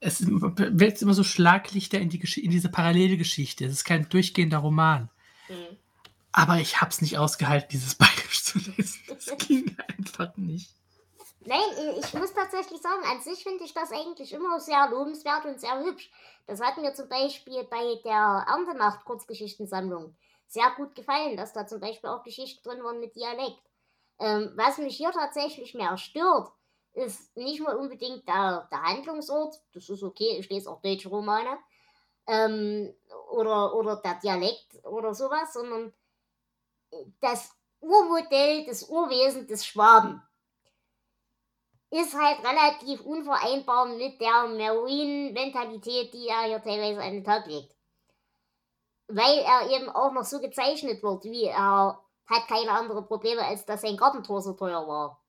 es 0.00 0.22
wälzt 0.26 1.02
immer 1.02 1.14
so 1.14 1.24
Schlaglichter 1.24 1.98
in, 1.98 2.10
die 2.10 2.20
in 2.40 2.50
diese 2.50 2.68
parallele 2.68 3.16
Geschichte. 3.16 3.64
Es 3.64 3.72
ist 3.72 3.84
kein 3.84 4.08
durchgehender 4.08 4.58
Roman. 4.58 5.10
Mhm. 5.48 5.78
Aber 6.32 6.58
ich 6.58 6.80
habe 6.80 6.90
es 6.90 7.00
nicht 7.00 7.18
ausgehalten, 7.18 7.68
dieses 7.70 7.94
Bayerisch 7.96 8.44
zu 8.44 8.58
lesen. 8.58 9.00
Das 9.08 9.36
ging 9.38 9.76
einfach 9.88 10.36
nicht. 10.36 10.70
Nein, 11.46 11.60
ich 12.00 12.12
muss 12.12 12.34
tatsächlich 12.34 12.80
sagen, 12.80 13.02
an 13.04 13.22
sich 13.22 13.44
finde 13.44 13.64
ich 13.64 13.72
das 13.72 13.92
eigentlich 13.92 14.32
immer 14.32 14.58
sehr 14.58 14.88
lobenswert 14.90 15.44
und 15.44 15.60
sehr 15.60 15.78
hübsch. 15.80 16.10
Das 16.46 16.60
hat 16.60 16.76
mir 16.76 16.92
zum 16.92 17.08
Beispiel 17.08 17.62
bei 17.70 18.00
der 18.04 18.46
Erntemacht 18.48 19.04
Kurzgeschichtensammlung 19.04 20.14
sehr 20.48 20.70
gut 20.76 20.94
gefallen, 20.94 21.36
dass 21.36 21.52
da 21.52 21.66
zum 21.66 21.80
Beispiel 21.80 22.10
auch 22.10 22.22
Geschichten 22.22 22.68
drin 22.68 22.82
waren 22.82 23.00
mit 23.00 23.14
Dialekt. 23.14 23.62
Ähm, 24.18 24.52
was 24.56 24.78
mich 24.78 24.96
hier 24.96 25.10
tatsächlich 25.12 25.74
mehr 25.74 25.96
stört, 25.98 26.50
ist 26.94 27.36
nicht 27.36 27.60
mal 27.60 27.76
unbedingt 27.76 28.26
der, 28.26 28.68
der 28.70 28.82
Handlungsort, 28.82 29.60
das 29.74 29.88
ist 29.88 30.02
okay, 30.02 30.38
ich 30.38 30.48
lese 30.48 30.70
auch 30.70 30.80
deutsche 30.80 31.10
Romane, 31.10 31.58
ähm, 32.26 32.94
oder, 33.30 33.74
oder 33.74 33.96
der 33.96 34.14
Dialekt 34.14 34.84
oder 34.84 35.14
sowas, 35.14 35.52
sondern 35.52 35.92
das 37.20 37.50
Urmodell, 37.80 38.64
das 38.64 38.88
Urwesen 38.88 39.46
des 39.46 39.66
Schwaben 39.66 40.22
ist 41.90 42.14
halt 42.14 42.38
relativ 42.44 43.00
unvereinbar 43.02 43.86
mit 43.86 44.20
der 44.20 44.48
Marine-Mentalität, 44.48 46.12
die 46.12 46.28
er 46.28 46.42
hier 46.42 46.62
teilweise 46.62 47.00
an 47.00 47.12
den 47.12 47.24
Tag 47.24 47.46
legt. 47.46 47.74
Weil 49.08 49.38
er 49.38 49.70
eben 49.70 49.88
auch 49.88 50.12
noch 50.12 50.24
so 50.24 50.40
gezeichnet 50.40 51.02
wird, 51.02 51.24
wie 51.24 51.44
er 51.44 52.02
hat 52.26 52.48
keine 52.48 52.70
anderen 52.70 53.06
Probleme, 53.06 53.44
als 53.44 53.64
dass 53.64 53.82
sein 53.82 53.96
Gartentor 53.96 54.42
so 54.42 54.52
teuer 54.52 54.86
war. 54.86 55.22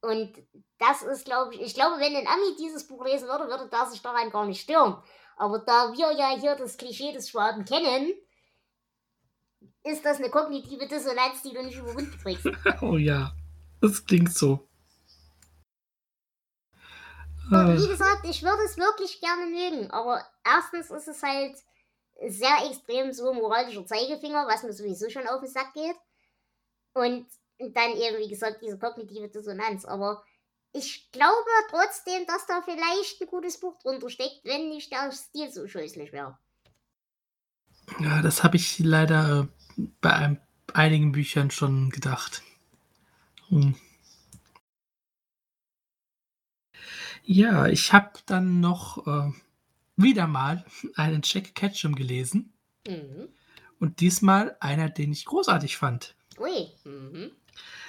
Und 0.00 0.32
das 0.78 1.02
ist, 1.02 1.24
glaube 1.24 1.54
ich, 1.54 1.60
ich 1.60 1.74
glaube, 1.74 2.00
wenn 2.00 2.16
ein 2.16 2.26
Ami 2.26 2.56
dieses 2.58 2.86
Buch 2.86 3.04
lesen 3.04 3.28
würde, 3.28 3.46
würde 3.46 3.68
der 3.68 3.86
sich 3.86 4.02
daran 4.02 4.30
gar 4.30 4.44
nicht 4.46 4.60
stören. 4.60 5.00
Aber 5.36 5.60
da 5.60 5.92
wir 5.92 6.12
ja 6.12 6.36
hier 6.38 6.56
das 6.56 6.76
Klischee 6.76 7.12
des 7.12 7.30
Schwaben 7.30 7.64
kennen, 7.64 8.12
ist 9.84 10.04
das 10.04 10.18
eine 10.18 10.30
kognitive 10.30 10.88
Dissonanz, 10.88 11.42
die 11.42 11.52
du 11.52 11.62
nicht 11.62 11.78
überwinden 11.78 12.18
kriegst. 12.18 12.48
oh 12.82 12.96
ja, 12.96 13.32
das 13.80 14.04
klingt 14.04 14.32
so. 14.32 14.68
Und 17.50 17.76
wie 17.76 17.88
gesagt, 17.88 18.24
ich 18.24 18.42
würde 18.42 18.62
es 18.64 18.76
wirklich 18.76 19.20
gerne 19.20 19.46
mögen, 19.46 19.90
aber 19.90 20.24
erstens 20.44 20.90
ist 20.90 21.08
es 21.08 21.22
halt 21.22 21.56
sehr 22.28 22.66
extrem 22.68 23.12
so 23.12 23.32
moralischer 23.32 23.86
Zeigefinger, 23.86 24.46
was 24.46 24.62
mir 24.62 24.72
sowieso 24.72 25.10
schon 25.10 25.26
auf 25.26 25.40
den 25.40 25.50
Sack 25.50 25.72
geht. 25.74 25.96
Und 26.94 27.26
dann 27.58 27.92
eben, 27.92 28.18
wie 28.18 28.28
gesagt, 28.28 28.62
diese 28.62 28.78
kognitive 28.78 29.28
Dissonanz. 29.28 29.84
Aber 29.84 30.22
ich 30.72 31.10
glaube 31.12 31.50
trotzdem, 31.70 32.26
dass 32.26 32.46
da 32.46 32.62
vielleicht 32.62 33.20
ein 33.20 33.26
gutes 33.26 33.58
Buch 33.60 33.78
drunter 33.78 34.08
steckt, 34.08 34.40
wenn 34.44 34.68
nicht 34.68 34.92
der 34.92 35.12
Stil 35.12 35.50
so 35.52 35.66
scheußlich 35.66 36.12
wäre. 36.12 36.38
Ja, 38.00 38.22
das 38.22 38.42
habe 38.42 38.56
ich 38.56 38.78
leider 38.78 39.48
äh, 39.76 39.82
bei 40.00 40.12
ein, 40.12 40.40
einigen 40.72 41.12
Büchern 41.12 41.50
schon 41.50 41.90
gedacht. 41.90 42.42
Hm. 43.48 43.74
Ja, 47.24 47.66
ich 47.66 47.92
habe 47.92 48.18
dann 48.26 48.60
noch 48.60 49.06
äh, 49.06 49.30
wieder 50.02 50.26
mal 50.26 50.64
einen 50.96 51.22
Jack 51.24 51.54
Ketchum 51.54 51.94
gelesen. 51.94 52.52
Mhm. 52.86 53.28
Und 53.78 54.00
diesmal 54.00 54.56
einer, 54.60 54.88
den 54.88 55.12
ich 55.12 55.24
großartig 55.24 55.76
fand. 55.76 56.14
Ui. 56.38 56.68
Mhm. 56.84 57.32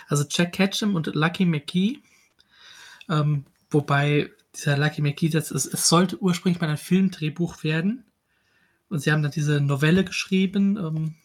Also 0.08 0.26
Jack 0.30 0.54
Ketchum 0.54 0.96
und 0.96 1.08
Lucky 1.08 1.46
McKee. 1.46 2.00
Ähm, 3.10 3.46
wobei 3.70 4.32
dieser 4.56 4.78
Lucky 4.78 5.02
McKee, 5.02 5.30
das 5.30 5.52
ist, 5.52 5.66
es 5.66 5.90
sollte 5.90 6.18
ursprünglich 6.20 6.62
mal 6.62 6.70
ein 6.70 6.78
Filmdrehbuch 6.78 7.64
werden. 7.64 8.06
Und 8.90 9.00
sie 9.00 9.12
haben 9.12 9.24
dann 9.24 9.32
diese 9.32 9.62
Novelle 9.62 10.04
geschrieben, 10.04 10.78
ähm, 10.78 11.16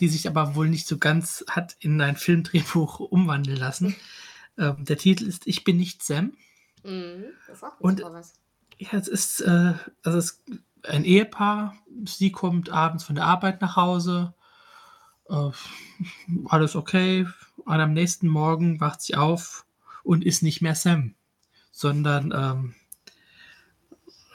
die 0.00 0.08
sich 0.08 0.28
aber 0.28 0.54
wohl 0.54 0.68
nicht 0.68 0.86
so 0.86 0.98
ganz 0.98 1.44
hat 1.48 1.76
in 1.80 2.00
ein 2.00 2.16
Filmdrehbuch 2.16 3.00
umwandeln 3.00 3.58
lassen. 3.58 3.96
Ähm, 4.58 4.86
der 4.86 4.96
Titel 4.96 5.26
ist 5.26 5.46
Ich 5.46 5.64
bin 5.64 5.76
nicht 5.76 6.02
Sam. 6.02 6.32
Mhm, 6.82 7.26
das 7.46 7.60
sagt 7.60 7.78
und, 7.78 8.02
was. 8.02 8.32
Ja, 8.78 8.90
es 8.92 9.08
ist, 9.08 9.40
äh, 9.40 9.74
also 10.02 10.18
es 10.18 10.42
ein 10.88 11.04
Ehepaar. 11.04 11.76
Sie 12.04 12.30
kommt 12.30 12.70
abends 12.70 13.04
von 13.04 13.16
der 13.16 13.24
Arbeit 13.24 13.60
nach 13.60 13.76
Hause. 13.76 14.34
Äh, 15.28 15.50
alles 16.46 16.76
okay. 16.76 17.26
Und 17.64 17.80
am 17.80 17.92
nächsten 17.92 18.28
Morgen 18.28 18.80
wacht 18.80 19.02
sie 19.02 19.16
auf 19.16 19.66
und 20.04 20.24
ist 20.24 20.42
nicht 20.42 20.62
mehr 20.62 20.74
Sam, 20.74 21.14
sondern 21.72 22.32
ähm, 22.32 22.74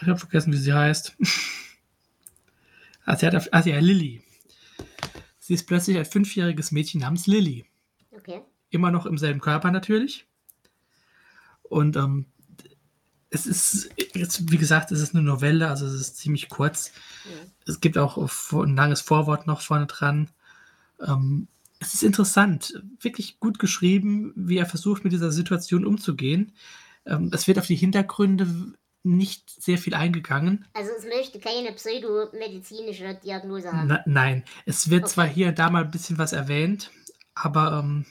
ich 0.01 0.07
habe 0.07 0.19
vergessen, 0.19 0.51
wie 0.51 0.57
sie 0.57 0.73
heißt. 0.73 1.15
also, 3.05 3.27
hat, 3.27 3.53
also 3.53 3.69
ja, 3.69 3.79
Lilly. 3.79 4.23
Sie 5.39 5.53
ist 5.53 5.67
plötzlich 5.67 5.97
ein 5.97 6.05
fünfjähriges 6.05 6.71
Mädchen 6.71 7.01
namens 7.01 7.27
Lilly. 7.27 7.65
Okay. 8.11 8.41
Immer 8.69 8.91
noch 8.91 9.05
im 9.05 9.17
selben 9.17 9.39
Körper 9.39 9.71
natürlich. 9.71 10.25
Und 11.63 11.95
ähm, 11.95 12.25
es 13.31 13.45
ist, 13.45 13.89
jetzt, 14.13 14.51
wie 14.51 14.57
gesagt, 14.57 14.91
es 14.91 14.99
ist 14.99 15.15
eine 15.15 15.23
Novelle, 15.23 15.69
also 15.69 15.85
es 15.85 15.93
ist 15.93 16.17
ziemlich 16.17 16.49
kurz. 16.49 16.91
Mhm. 17.25 17.51
Es 17.65 17.79
gibt 17.79 17.97
auch 17.97 18.17
ein 18.51 18.75
langes 18.75 19.01
Vorwort 19.01 19.47
noch 19.47 19.61
vorne 19.61 19.87
dran. 19.87 20.29
Ähm, 20.99 21.47
es 21.79 21.93
ist 21.93 22.03
interessant, 22.03 22.83
wirklich 22.99 23.39
gut 23.39 23.57
geschrieben, 23.57 24.33
wie 24.35 24.57
er 24.57 24.65
versucht, 24.65 25.03
mit 25.03 25.13
dieser 25.13 25.31
Situation 25.31 25.85
umzugehen. 25.85 26.51
Ähm, 27.05 27.31
es 27.33 27.47
wird 27.47 27.57
auf 27.57 27.67
die 27.67 27.75
Hintergründe 27.75 28.75
nicht 29.03 29.49
sehr 29.49 29.77
viel 29.77 29.95
eingegangen. 29.95 30.65
Also 30.73 30.91
es 30.95 31.05
möchte 31.05 31.39
keine 31.39 31.71
pseudomedizinische 31.71 33.17
Diagnose 33.23 33.71
haben. 33.71 33.87
Na, 33.87 34.03
nein, 34.05 34.43
es 34.65 34.89
wird 34.89 35.05
Okay. 35.05 35.13
zwar 35.13 35.27
hier 35.27 35.47
und 35.47 35.57
da 35.57 35.69
mal 35.69 35.85
ein 35.85 35.91
bisschen 35.91 36.17
was 36.17 36.33
erwähnt, 36.33 36.91
aber 37.33 37.79
ähm, 37.79 38.05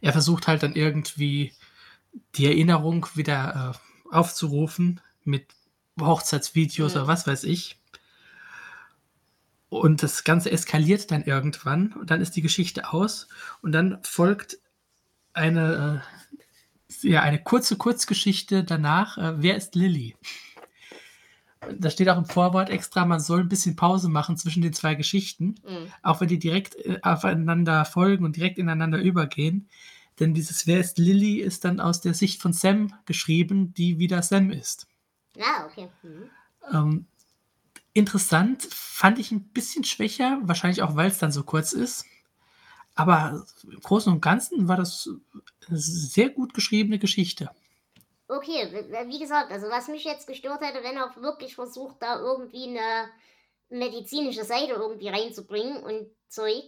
er 0.00 0.12
versucht 0.12 0.46
halt 0.46 0.62
dann 0.62 0.76
irgendwie 0.76 1.52
die 2.34 2.46
Erinnerung 2.46 3.06
wieder 3.14 3.74
äh, 4.10 4.14
aufzurufen 4.14 5.00
mit 5.24 5.46
Hochzeitsvideos 6.00 6.94
Mhm. 6.94 7.00
oder 7.00 7.08
was 7.08 7.26
weiß 7.26 7.44
ich. 7.44 7.78
Und 9.70 10.02
das 10.02 10.24
Ganze 10.24 10.50
eskaliert 10.50 11.10
dann 11.10 11.24
irgendwann 11.24 11.92
und 11.92 12.10
dann 12.10 12.20
ist 12.22 12.36
die 12.36 12.42
Geschichte 12.42 12.92
aus 12.92 13.28
und 13.60 13.72
dann 13.72 13.98
folgt 14.02 14.58
eine, 15.34 16.02
äh, 17.02 17.08
ja, 17.08 17.20
eine 17.22 17.42
kurze 17.42 17.76
Kurzgeschichte 17.76 18.64
danach. 18.64 19.18
Äh, 19.18 19.42
wer 19.42 19.56
ist 19.56 19.74
Lilly? 19.74 20.16
Da 21.78 21.90
steht 21.90 22.08
auch 22.08 22.16
im 22.16 22.24
Vorwort 22.24 22.70
extra, 22.70 23.04
man 23.04 23.20
soll 23.20 23.40
ein 23.40 23.48
bisschen 23.48 23.76
Pause 23.76 24.08
machen 24.08 24.36
zwischen 24.38 24.62
den 24.62 24.72
zwei 24.72 24.94
Geschichten, 24.94 25.56
Mhm. 25.66 25.92
auch 26.02 26.20
wenn 26.20 26.28
die 26.28 26.38
direkt 26.38 26.76
äh, 26.76 26.98
aufeinander 27.02 27.84
folgen 27.84 28.24
und 28.24 28.36
direkt 28.36 28.58
ineinander 28.58 28.98
übergehen. 28.98 29.68
Denn 30.18 30.34
dieses 30.34 30.66
Wer 30.66 30.80
ist 30.80 30.98
Lilly 30.98 31.40
ist 31.40 31.64
dann 31.64 31.80
aus 31.80 32.00
der 32.00 32.14
Sicht 32.14 32.42
von 32.42 32.52
Sam 32.52 32.92
geschrieben, 33.06 33.72
die 33.74 33.98
wieder 33.98 34.22
Sam 34.22 34.50
ist. 34.50 34.86
Ah, 35.40 35.66
okay. 35.66 35.88
Mhm. 36.02 36.30
Ähm, 36.72 37.06
interessant, 37.92 38.64
fand 38.70 39.18
ich 39.18 39.30
ein 39.30 39.48
bisschen 39.48 39.84
schwächer, 39.84 40.38
wahrscheinlich 40.42 40.82
auch, 40.82 40.96
weil 40.96 41.10
es 41.10 41.18
dann 41.18 41.32
so 41.32 41.44
kurz 41.44 41.72
ist. 41.72 42.04
Aber 42.94 43.46
im 43.62 43.80
Großen 43.80 44.12
und 44.12 44.20
Ganzen 44.20 44.66
war 44.66 44.76
das 44.76 45.08
eine 45.68 45.78
sehr 45.78 46.30
gut 46.30 46.52
geschriebene 46.52 46.98
Geschichte. 46.98 47.48
Okay, 48.26 48.86
wie 49.06 49.18
gesagt, 49.18 49.52
also 49.52 49.68
was 49.68 49.88
mich 49.88 50.04
jetzt 50.04 50.26
gestört 50.26 50.60
hätte, 50.60 50.82
wenn 50.82 50.96
er 50.96 51.14
wirklich 51.22 51.54
versucht, 51.54 51.96
da 52.00 52.18
irgendwie 52.18 52.68
eine 52.68 53.08
medizinische 53.70 54.44
Seite 54.44 54.72
irgendwie 54.72 55.08
reinzubringen 55.08 55.82
und 55.82 56.08
Zeug. 56.28 56.64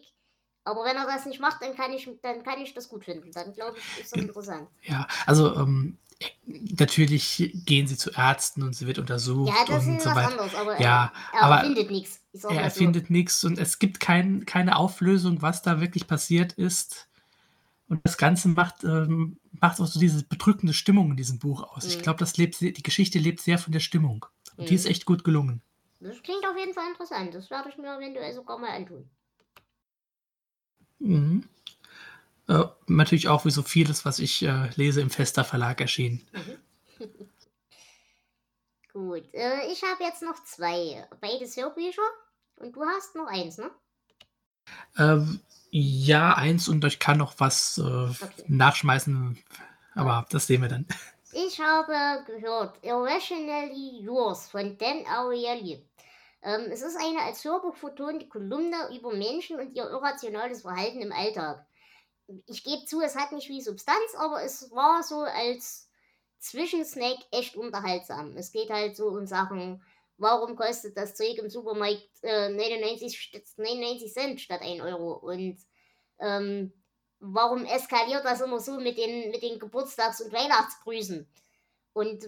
Aber 0.70 0.84
wenn 0.84 0.96
er 0.96 1.06
das 1.06 1.26
nicht 1.26 1.40
macht, 1.40 1.62
dann 1.62 1.74
kann 1.76 1.92
ich, 1.92 2.08
dann 2.22 2.42
kann 2.42 2.60
ich 2.60 2.74
das 2.74 2.88
gut 2.88 3.04
finden. 3.04 3.32
Dann 3.32 3.52
glaube 3.52 3.78
ich, 3.78 3.96
ist 3.96 4.12
das 4.12 4.20
interessant. 4.20 4.68
Ja, 4.84 5.06
also 5.26 5.54
ähm, 5.56 5.98
natürlich 6.46 7.52
gehen 7.66 7.86
sie 7.86 7.96
zu 7.96 8.10
Ärzten 8.12 8.62
und 8.62 8.74
sie 8.74 8.86
wird 8.86 8.98
untersucht 8.98 9.56
Ja, 9.56 9.64
das 9.66 9.84
und 9.84 9.98
ist 9.98 10.04
so 10.04 10.10
was 10.10 10.16
weiter. 10.16 10.32
anderes, 10.32 10.54
aber 10.54 10.74
Ja, 10.78 11.12
er, 11.32 11.40
er 11.40 11.42
aber 11.44 11.60
findet 11.60 11.90
nichts. 11.90 12.20
Ich 12.32 12.42
Er 12.42 12.50
so. 12.50 12.62
erfindet 12.62 13.10
nichts 13.10 13.44
und 13.44 13.58
es 13.58 13.78
gibt 13.78 14.00
kein, 14.00 14.44
keine 14.46 14.76
Auflösung, 14.76 15.42
was 15.42 15.62
da 15.62 15.80
wirklich 15.80 16.06
passiert 16.06 16.52
ist. 16.54 17.08
Und 17.88 18.00
das 18.04 18.18
Ganze 18.18 18.48
macht, 18.48 18.84
ähm, 18.84 19.38
macht 19.60 19.80
auch 19.80 19.86
so 19.86 20.00
diese 20.00 20.24
bedrückende 20.24 20.74
Stimmung 20.74 21.10
in 21.12 21.16
diesem 21.16 21.38
Buch 21.38 21.62
aus. 21.64 21.86
Ich 21.86 21.98
Mhm. 21.98 22.02
glaube, 22.02 22.18
das 22.20 22.36
lebt, 22.38 22.54
sehr- 22.56 22.72
die 22.72 22.82
Geschichte 22.82 23.18
lebt 23.18 23.40
sehr 23.40 23.58
von 23.58 23.72
der 23.72 23.80
Stimmung. 23.80 24.26
Und 24.58 24.70
die 24.70 24.74
ist 24.74 24.86
Mhm. 24.86 24.90
echt 24.90 25.06
gut 25.06 25.24
gelungen. 25.24 25.62
Das 26.00 26.22
klingt 26.22 26.44
auf 26.46 26.58
jeden 26.58 26.74
Fall 26.74 26.88
interessant. 26.90 27.34
Das 27.34 27.48
werde 27.48 27.70
ich 27.70 27.78
mir 27.78 27.96
eventuell 27.96 28.34
sogar 28.34 28.58
mal 28.58 28.70
antun. 28.70 29.08
Mhm. 31.00 31.48
Äh, 32.48 32.64
natürlich 32.86 33.28
auch 33.28 33.44
wie 33.44 33.50
so 33.50 33.62
vieles, 33.62 34.04
was 34.04 34.18
ich 34.18 34.42
äh, 34.42 34.70
lese, 34.76 35.00
im 35.00 35.10
Fester 35.10 35.44
Verlag 35.44 35.80
erschienen. 35.80 36.26
Gut, 38.92 39.32
äh, 39.32 39.72
ich 39.72 39.82
habe 39.82 40.02
jetzt 40.02 40.22
noch 40.22 40.42
zwei. 40.44 41.06
Beides 41.20 41.56
Hörbücher. 41.56 42.02
Und 42.56 42.76
du 42.76 42.84
hast 42.84 43.14
noch 43.14 43.26
eins, 43.26 43.58
ne? 43.58 43.70
Ähm, 44.98 45.40
ja, 45.70 46.34
eins 46.34 46.68
und 46.68 46.84
ich 46.84 46.98
kann 46.98 47.18
noch 47.18 47.34
was 47.38 47.78
äh, 47.78 48.08
nachschmeißen, 48.48 49.38
aber 49.94 50.26
das 50.30 50.46
sehen 50.46 50.62
wir 50.62 50.68
dann. 50.68 50.86
Ich 51.32 51.60
habe 51.60 52.24
gehört 52.26 52.84
Irrationally 52.84 54.00
Yours 54.02 54.48
von 54.48 54.76
Dan 54.76 55.06
Ariely. 55.06 55.82
Ähm, 56.42 56.70
es 56.70 56.82
ist 56.82 56.96
eine 56.96 57.20
als 57.22 57.44
Hörbuch 57.44 57.76
vertonte 57.76 58.28
Kolumne 58.28 58.88
über 58.96 59.12
Menschen 59.12 59.60
und 59.60 59.74
ihr 59.74 59.84
irrationales 59.84 60.62
Verhalten 60.62 61.00
im 61.02 61.12
Alltag. 61.12 61.66
Ich 62.46 62.64
gebe 62.64 62.84
zu, 62.86 63.00
es 63.00 63.16
hat 63.16 63.32
nicht 63.32 63.46
viel 63.48 63.60
Substanz, 63.60 64.14
aber 64.16 64.42
es 64.42 64.70
war 64.70 65.02
so 65.02 65.20
als 65.20 65.88
Zwischensnack 66.38 67.18
echt 67.32 67.56
unterhaltsam. 67.56 68.36
Es 68.36 68.52
geht 68.52 68.70
halt 68.70 68.96
so 68.96 69.08
um 69.08 69.26
Sachen, 69.26 69.82
warum 70.16 70.56
kostet 70.56 70.96
das 70.96 71.14
Zeug 71.14 71.36
im 71.38 71.50
Supermarkt 71.50 72.08
äh, 72.22 72.48
99, 72.50 73.14
st- 73.16 73.42
99 73.56 74.12
Cent 74.12 74.40
statt 74.40 74.62
1 74.62 74.80
Euro 74.82 75.12
und 75.14 75.58
ähm, 76.18 76.72
warum 77.18 77.64
eskaliert 77.66 78.24
das 78.24 78.40
immer 78.40 78.60
so 78.60 78.78
mit 78.78 78.96
den, 78.96 79.30
mit 79.30 79.42
den 79.42 79.58
Geburtstags- 79.58 80.20
und 80.22 80.32
Weihnachtsgrüßen? 80.32 81.28
Und 81.92 82.24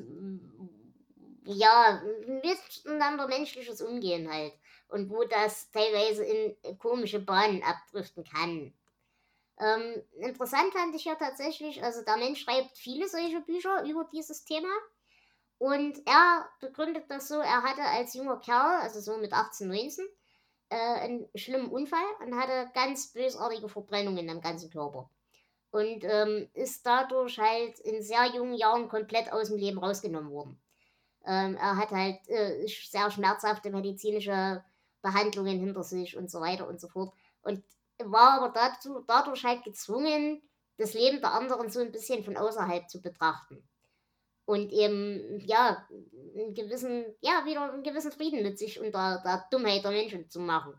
ja, 1.44 2.02
miteinander 2.26 3.26
menschliches 3.28 3.80
Umgehen 3.80 4.30
halt. 4.30 4.52
Und 4.88 5.10
wo 5.10 5.24
das 5.24 5.70
teilweise 5.70 6.24
in 6.24 6.78
komische 6.78 7.18
Bahnen 7.18 7.62
abdriften 7.62 8.24
kann. 8.24 8.74
Ähm, 9.58 10.02
interessant 10.18 10.72
fand 10.72 10.94
ich 10.94 11.04
ja 11.04 11.14
tatsächlich, 11.14 11.82
also 11.82 12.02
der 12.02 12.16
Mensch 12.16 12.42
schreibt 12.42 12.76
viele 12.76 13.08
solche 13.08 13.40
Bücher 13.40 13.84
über 13.84 14.08
dieses 14.12 14.44
Thema. 14.44 14.68
Und 15.58 16.02
er 16.06 16.48
begründet 16.60 17.04
das 17.08 17.28
so, 17.28 17.36
er 17.36 17.62
hatte 17.62 17.82
als 17.82 18.14
junger 18.14 18.38
Kerl, 18.38 18.80
also 18.80 19.00
so 19.00 19.16
mit 19.18 19.32
18, 19.32 19.68
19, 19.68 20.04
äh, 20.70 20.76
einen 20.76 21.28
schlimmen 21.34 21.70
Unfall 21.70 22.04
und 22.24 22.36
hatte 22.36 22.70
ganz 22.74 23.12
bösartige 23.12 23.68
Verbrennungen 23.68 24.28
am 24.30 24.40
ganzen 24.40 24.70
Körper. 24.70 25.08
Und 25.70 26.04
ähm, 26.04 26.48
ist 26.54 26.84
dadurch 26.84 27.38
halt 27.38 27.78
in 27.80 28.02
sehr 28.02 28.26
jungen 28.34 28.54
Jahren 28.54 28.88
komplett 28.88 29.32
aus 29.32 29.48
dem 29.48 29.58
Leben 29.58 29.78
rausgenommen 29.78 30.30
worden. 30.30 30.61
Ähm, 31.26 31.56
er 31.56 31.76
hat 31.76 31.90
halt 31.90 32.28
äh, 32.28 32.66
sehr 32.66 33.10
schmerzhafte 33.10 33.70
medizinische 33.70 34.64
Behandlungen 35.02 35.60
hinter 35.60 35.82
sich 35.82 36.16
und 36.16 36.30
so 36.30 36.40
weiter 36.40 36.68
und 36.68 36.80
so 36.80 36.88
fort. 36.88 37.12
Und 37.42 37.62
war 37.98 38.40
aber 38.40 38.48
dazu, 38.50 39.04
dadurch 39.06 39.44
halt 39.44 39.64
gezwungen, 39.64 40.42
das 40.78 40.94
Leben 40.94 41.20
der 41.20 41.32
anderen 41.32 41.70
so 41.70 41.80
ein 41.80 41.92
bisschen 41.92 42.24
von 42.24 42.36
außerhalb 42.36 42.88
zu 42.88 43.00
betrachten. 43.00 43.62
Und 44.44 44.72
eben, 44.72 45.40
ja, 45.40 45.86
einen 46.34 46.54
gewissen, 46.54 47.04
ja, 47.20 47.44
wieder 47.44 47.72
einen 47.72 47.84
gewissen 47.84 48.12
Frieden 48.12 48.42
mit 48.42 48.58
sich 48.58 48.80
und 48.80 48.92
der, 48.92 49.20
der 49.22 49.46
Dummheit 49.50 49.84
der 49.84 49.92
Menschen 49.92 50.28
zu 50.28 50.40
machen. 50.40 50.74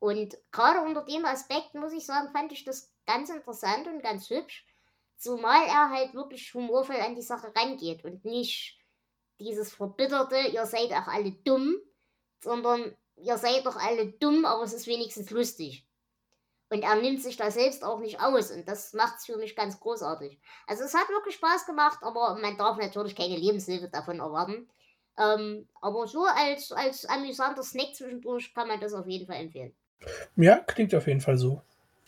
Und 0.00 0.36
gerade 0.50 0.80
unter 0.80 1.04
dem 1.04 1.24
Aspekt, 1.24 1.74
muss 1.74 1.92
ich 1.92 2.04
sagen, 2.04 2.32
fand 2.32 2.52
ich 2.52 2.64
das 2.64 2.90
ganz 3.06 3.30
interessant 3.30 3.86
und 3.86 4.02
ganz 4.02 4.30
hübsch. 4.30 4.66
Zumal 5.16 5.66
er 5.66 5.90
halt 5.90 6.14
wirklich 6.14 6.52
humorvoll 6.54 6.96
an 6.96 7.14
die 7.14 7.22
Sache 7.22 7.52
rangeht 7.54 8.04
und 8.04 8.24
nicht 8.24 8.79
dieses 9.40 9.72
verbitterte, 9.72 10.38
ihr 10.52 10.66
seid 10.66 10.92
auch 10.92 11.08
alle 11.08 11.32
dumm, 11.32 11.76
sondern 12.42 12.94
ihr 13.16 13.38
seid 13.38 13.66
doch 13.66 13.76
alle 13.76 14.06
dumm, 14.06 14.44
aber 14.44 14.62
es 14.62 14.72
ist 14.72 14.86
wenigstens 14.86 15.30
lustig. 15.30 15.86
Und 16.72 16.82
er 16.82 16.94
nimmt 16.94 17.20
sich 17.20 17.36
da 17.36 17.50
selbst 17.50 17.82
auch 17.82 17.98
nicht 17.98 18.20
aus 18.20 18.52
und 18.52 18.68
das 18.68 18.92
macht 18.92 19.18
es 19.18 19.26
für 19.26 19.36
mich 19.36 19.56
ganz 19.56 19.80
großartig. 19.80 20.38
Also 20.68 20.84
es 20.84 20.94
hat 20.94 21.08
wirklich 21.08 21.34
Spaß 21.34 21.66
gemacht, 21.66 21.98
aber 22.02 22.38
man 22.40 22.56
darf 22.56 22.78
natürlich 22.78 23.16
keine 23.16 23.36
Lebenshilfe 23.36 23.88
davon 23.88 24.20
erwarten. 24.20 24.68
Ähm, 25.18 25.68
aber 25.80 26.06
so 26.06 26.24
als, 26.24 26.70
als 26.70 27.04
amüsanter 27.06 27.64
Snack 27.64 27.96
zwischendurch 27.96 28.54
kann 28.54 28.68
man 28.68 28.80
das 28.80 28.94
auf 28.94 29.06
jeden 29.08 29.26
Fall 29.26 29.36
empfehlen. 29.36 29.74
Ja, 30.36 30.60
klingt 30.60 30.94
auf 30.94 31.08
jeden 31.08 31.20
Fall 31.20 31.36
so. 31.36 31.60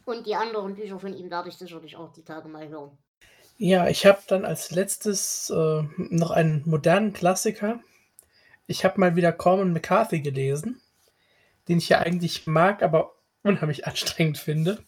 Und 0.04 0.26
die 0.26 0.34
anderen 0.34 0.74
Bücher 0.74 0.98
von 0.98 1.12
ihm 1.12 1.30
werde 1.30 1.48
ich 1.48 1.56
sicherlich 1.56 1.96
auch 1.96 2.12
die 2.12 2.24
Tage 2.24 2.48
mal 2.48 2.68
hören. 2.68 2.96
Ja, 3.64 3.86
ich 3.86 4.06
habe 4.06 4.18
dann 4.26 4.44
als 4.44 4.72
letztes 4.72 5.48
äh, 5.50 5.82
noch 5.96 6.32
einen 6.32 6.62
modernen 6.64 7.12
Klassiker. 7.12 7.78
Ich 8.66 8.84
habe 8.84 8.98
mal 8.98 9.14
wieder 9.14 9.30
Corman 9.30 9.72
McCarthy 9.72 10.20
gelesen, 10.20 10.82
den 11.68 11.78
ich 11.78 11.88
ja 11.88 12.00
eigentlich 12.00 12.48
mag, 12.48 12.82
aber 12.82 13.12
unheimlich 13.44 13.86
anstrengend 13.86 14.38
finde. 14.38 14.82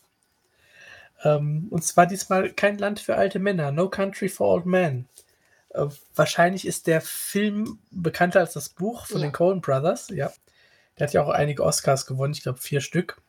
Ähm, 1.22 1.68
und 1.70 1.84
zwar 1.84 2.06
diesmal 2.08 2.50
kein 2.50 2.76
Land 2.76 2.98
für 2.98 3.14
alte 3.14 3.38
Männer, 3.38 3.70
No 3.70 3.88
Country 3.88 4.28
for 4.28 4.48
Old 4.52 4.66
Men. 4.66 5.06
Äh, 5.68 5.86
wahrscheinlich 6.16 6.66
ist 6.66 6.88
der 6.88 7.00
Film 7.00 7.78
bekannter 7.92 8.40
als 8.40 8.54
das 8.54 8.70
Buch 8.70 9.06
von 9.06 9.20
Ja. 9.20 9.28
den 9.28 9.32
Coen 9.32 9.60
Brothers, 9.60 10.08
ja. 10.08 10.32
Der 10.98 11.06
hat 11.06 11.14
ja 11.14 11.22
auch 11.22 11.28
einige 11.28 11.62
Oscars 11.62 12.06
gewonnen, 12.06 12.32
ich 12.34 12.42
glaube 12.42 12.58
vier 12.58 12.80
Stück. 12.80 13.22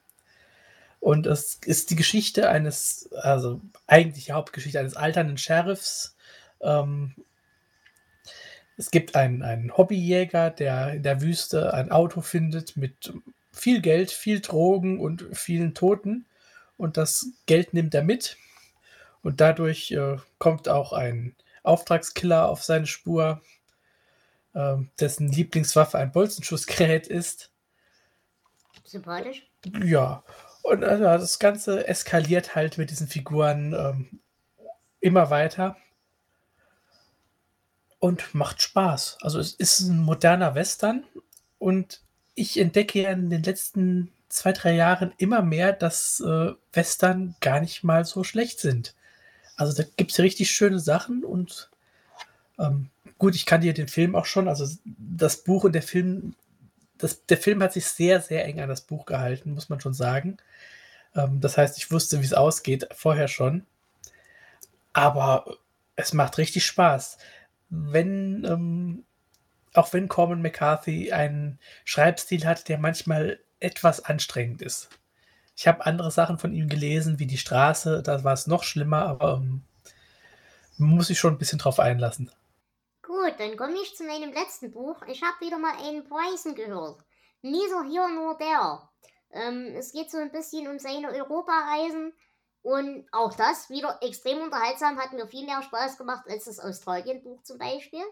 Und 1.06 1.28
es 1.28 1.60
ist 1.64 1.92
die 1.92 1.96
Geschichte 1.96 2.50
eines, 2.50 3.12
also 3.14 3.62
eigentlich 3.86 4.26
die 4.26 4.32
Hauptgeschichte 4.32 4.80
eines 4.80 4.96
alternden 4.96 5.38
Sheriffs. 5.38 6.18
Ähm, 6.62 7.14
es 8.76 8.90
gibt 8.90 9.16
einen, 9.16 9.44
einen 9.44 9.78
Hobbyjäger, 9.78 10.50
der 10.50 10.96
in 10.96 11.04
der 11.04 11.22
Wüste 11.22 11.76
ein 11.76 11.92
Auto 11.92 12.22
findet 12.22 12.76
mit 12.76 13.14
viel 13.52 13.82
Geld, 13.82 14.10
viel 14.10 14.40
Drogen 14.40 15.00
und 15.00 15.28
vielen 15.32 15.76
Toten. 15.76 16.26
Und 16.76 16.98
das 16.98 17.28
Geld 17.46 17.76
nimmt 17.76 17.94
er 17.94 18.04
mit. 18.04 18.38
Und 19.22 19.42
dadurch 19.42 19.92
äh, 19.92 20.18
kommt 20.40 20.68
auch 20.68 20.92
ein 20.92 21.36
Auftragskiller 21.62 22.50
auf 22.50 22.64
seine 22.64 22.88
Spur, 22.88 23.44
ähm, 24.56 24.90
dessen 25.00 25.32
Lieblingswaffe 25.32 26.00
ein 26.00 26.12
Bolzenschussgerät 26.12 27.06
ist. 27.06 27.52
Sympathisch. 28.84 29.46
Ja, 29.84 30.24
und 30.66 30.82
äh, 30.82 31.00
das 31.00 31.38
Ganze 31.38 31.88
eskaliert 31.88 32.56
halt 32.56 32.78
mit 32.78 32.90
diesen 32.90 33.08
Figuren 33.08 33.74
ähm, 33.74 34.20
immer 35.00 35.30
weiter 35.30 35.78
und 38.00 38.34
macht 38.34 38.62
Spaß. 38.62 39.20
Also 39.22 39.40
es 39.40 39.54
ist 39.54 39.82
ein 39.82 40.00
moderner 40.00 40.56
Western 40.56 41.04
und 41.60 42.02
ich 42.34 42.60
entdecke 42.60 43.04
ja 43.04 43.12
in 43.12 43.30
den 43.30 43.44
letzten 43.44 44.12
zwei, 44.30 44.54
drei 44.54 44.74
Jahren 44.74 45.14
immer 45.18 45.44
mehr, 45.44 45.72
dass 45.72 46.20
äh, 46.20 46.54
Western 46.74 47.36
gar 47.42 47.60
nicht 47.60 47.84
mal 47.84 48.04
so 48.04 48.24
schlecht 48.24 48.60
sind. 48.60 48.96
Also 49.56 49.80
da 49.80 49.88
gibt 49.98 50.12
es 50.12 50.20
richtig 50.20 50.50
schöne 50.50 50.80
Sachen 50.80 51.24
und 51.24 51.70
ähm, 52.58 52.90
gut, 53.20 53.36
ich 53.36 53.46
kann 53.46 53.62
dir 53.62 53.74
den 53.76 53.88
Film 53.88 54.16
auch 54.16 54.26
schon, 54.26 54.48
also 54.48 54.68
das 54.84 55.44
Buch 55.44 55.64
und 55.64 55.74
der 55.74 55.84
Film, 55.84 56.34
das, 56.98 57.26
der 57.28 57.38
Film 57.38 57.62
hat 57.62 57.74
sich 57.74 57.86
sehr, 57.86 58.20
sehr 58.20 58.46
eng 58.46 58.60
an 58.60 58.70
das 58.70 58.82
Buch 58.82 59.06
gehalten, 59.06 59.54
muss 59.54 59.70
man 59.70 59.80
schon 59.80 59.94
sagen. 59.94 60.38
Ähm, 61.16 61.42
das 61.42 61.58
heißt, 61.58 61.78
ich 61.78 61.92
wusste, 61.92 62.22
wie 62.22 62.26
es 62.26 62.34
ausgeht, 62.34 62.88
vorher 62.94 63.28
schon. 63.28 63.66
Aber 64.94 65.58
es 65.96 66.14
macht 66.14 66.38
richtig 66.38 66.66
Spaß. 66.66 67.18
Wenn, 67.70 68.46
ähm, 68.46 69.06
auch 69.74 69.94
wenn 69.94 70.08
Corman 70.08 70.42
McCarthy 70.42 71.12
einen 71.12 71.60
Schreibstil 71.84 72.46
hat, 72.46 72.70
der 72.70 72.78
manchmal 72.78 73.40
etwas 73.60 74.04
anstrengend 74.04 74.62
ist. 74.62 74.90
Ich 75.56 75.68
habe 75.68 75.86
andere 75.86 76.12
Sachen 76.12 76.38
von 76.38 76.54
ihm 76.54 76.68
gelesen, 76.68 77.20
wie 77.20 77.28
Die 77.28 77.38
Straße, 77.38 78.04
da 78.04 78.24
war 78.24 78.34
es 78.34 78.48
noch 78.48 78.64
schlimmer, 78.64 79.06
aber 79.06 79.36
ähm, 79.36 79.64
muss 80.78 81.08
sich 81.08 81.20
schon 81.20 81.34
ein 81.34 81.38
bisschen 81.38 81.60
drauf 81.60 81.80
einlassen. 81.80 82.30
Gut, 83.02 83.34
dann 83.38 83.56
komme 83.56 83.76
ich 83.82 83.96
zu 83.96 84.04
meinem 84.04 84.34
letzten 84.34 84.72
Buch. 84.72 85.02
Ich 85.08 85.22
habe 85.22 85.40
wieder 85.40 85.58
mal 85.58 85.74
einen 85.78 86.04
Bryson 86.04 86.56
gehört. 86.56 87.00
Neither 87.42 87.84
here 87.90 88.14
nor 88.14 88.38
there. 88.38 88.80
Ähm, 89.36 89.76
es 89.76 89.92
geht 89.92 90.10
so 90.10 90.18
ein 90.18 90.32
bisschen 90.32 90.68
um 90.68 90.80
seine 90.80 91.10
Europareisen. 91.10 92.14
Und 92.64 93.08
auch 93.12 93.34
das 93.36 93.70
wieder 93.70 94.00
extrem 94.02 94.42
unterhaltsam, 94.42 94.98
hat 94.98 95.14
mir 95.14 95.28
viel 95.28 95.46
mehr 95.46 95.62
Spaß 95.62 96.00
gemacht 96.00 96.26
als 96.28 96.46
das 96.46 96.60
Australien-Buch 96.60 97.44
zum 97.44 97.60
Beispiel. 97.60 98.04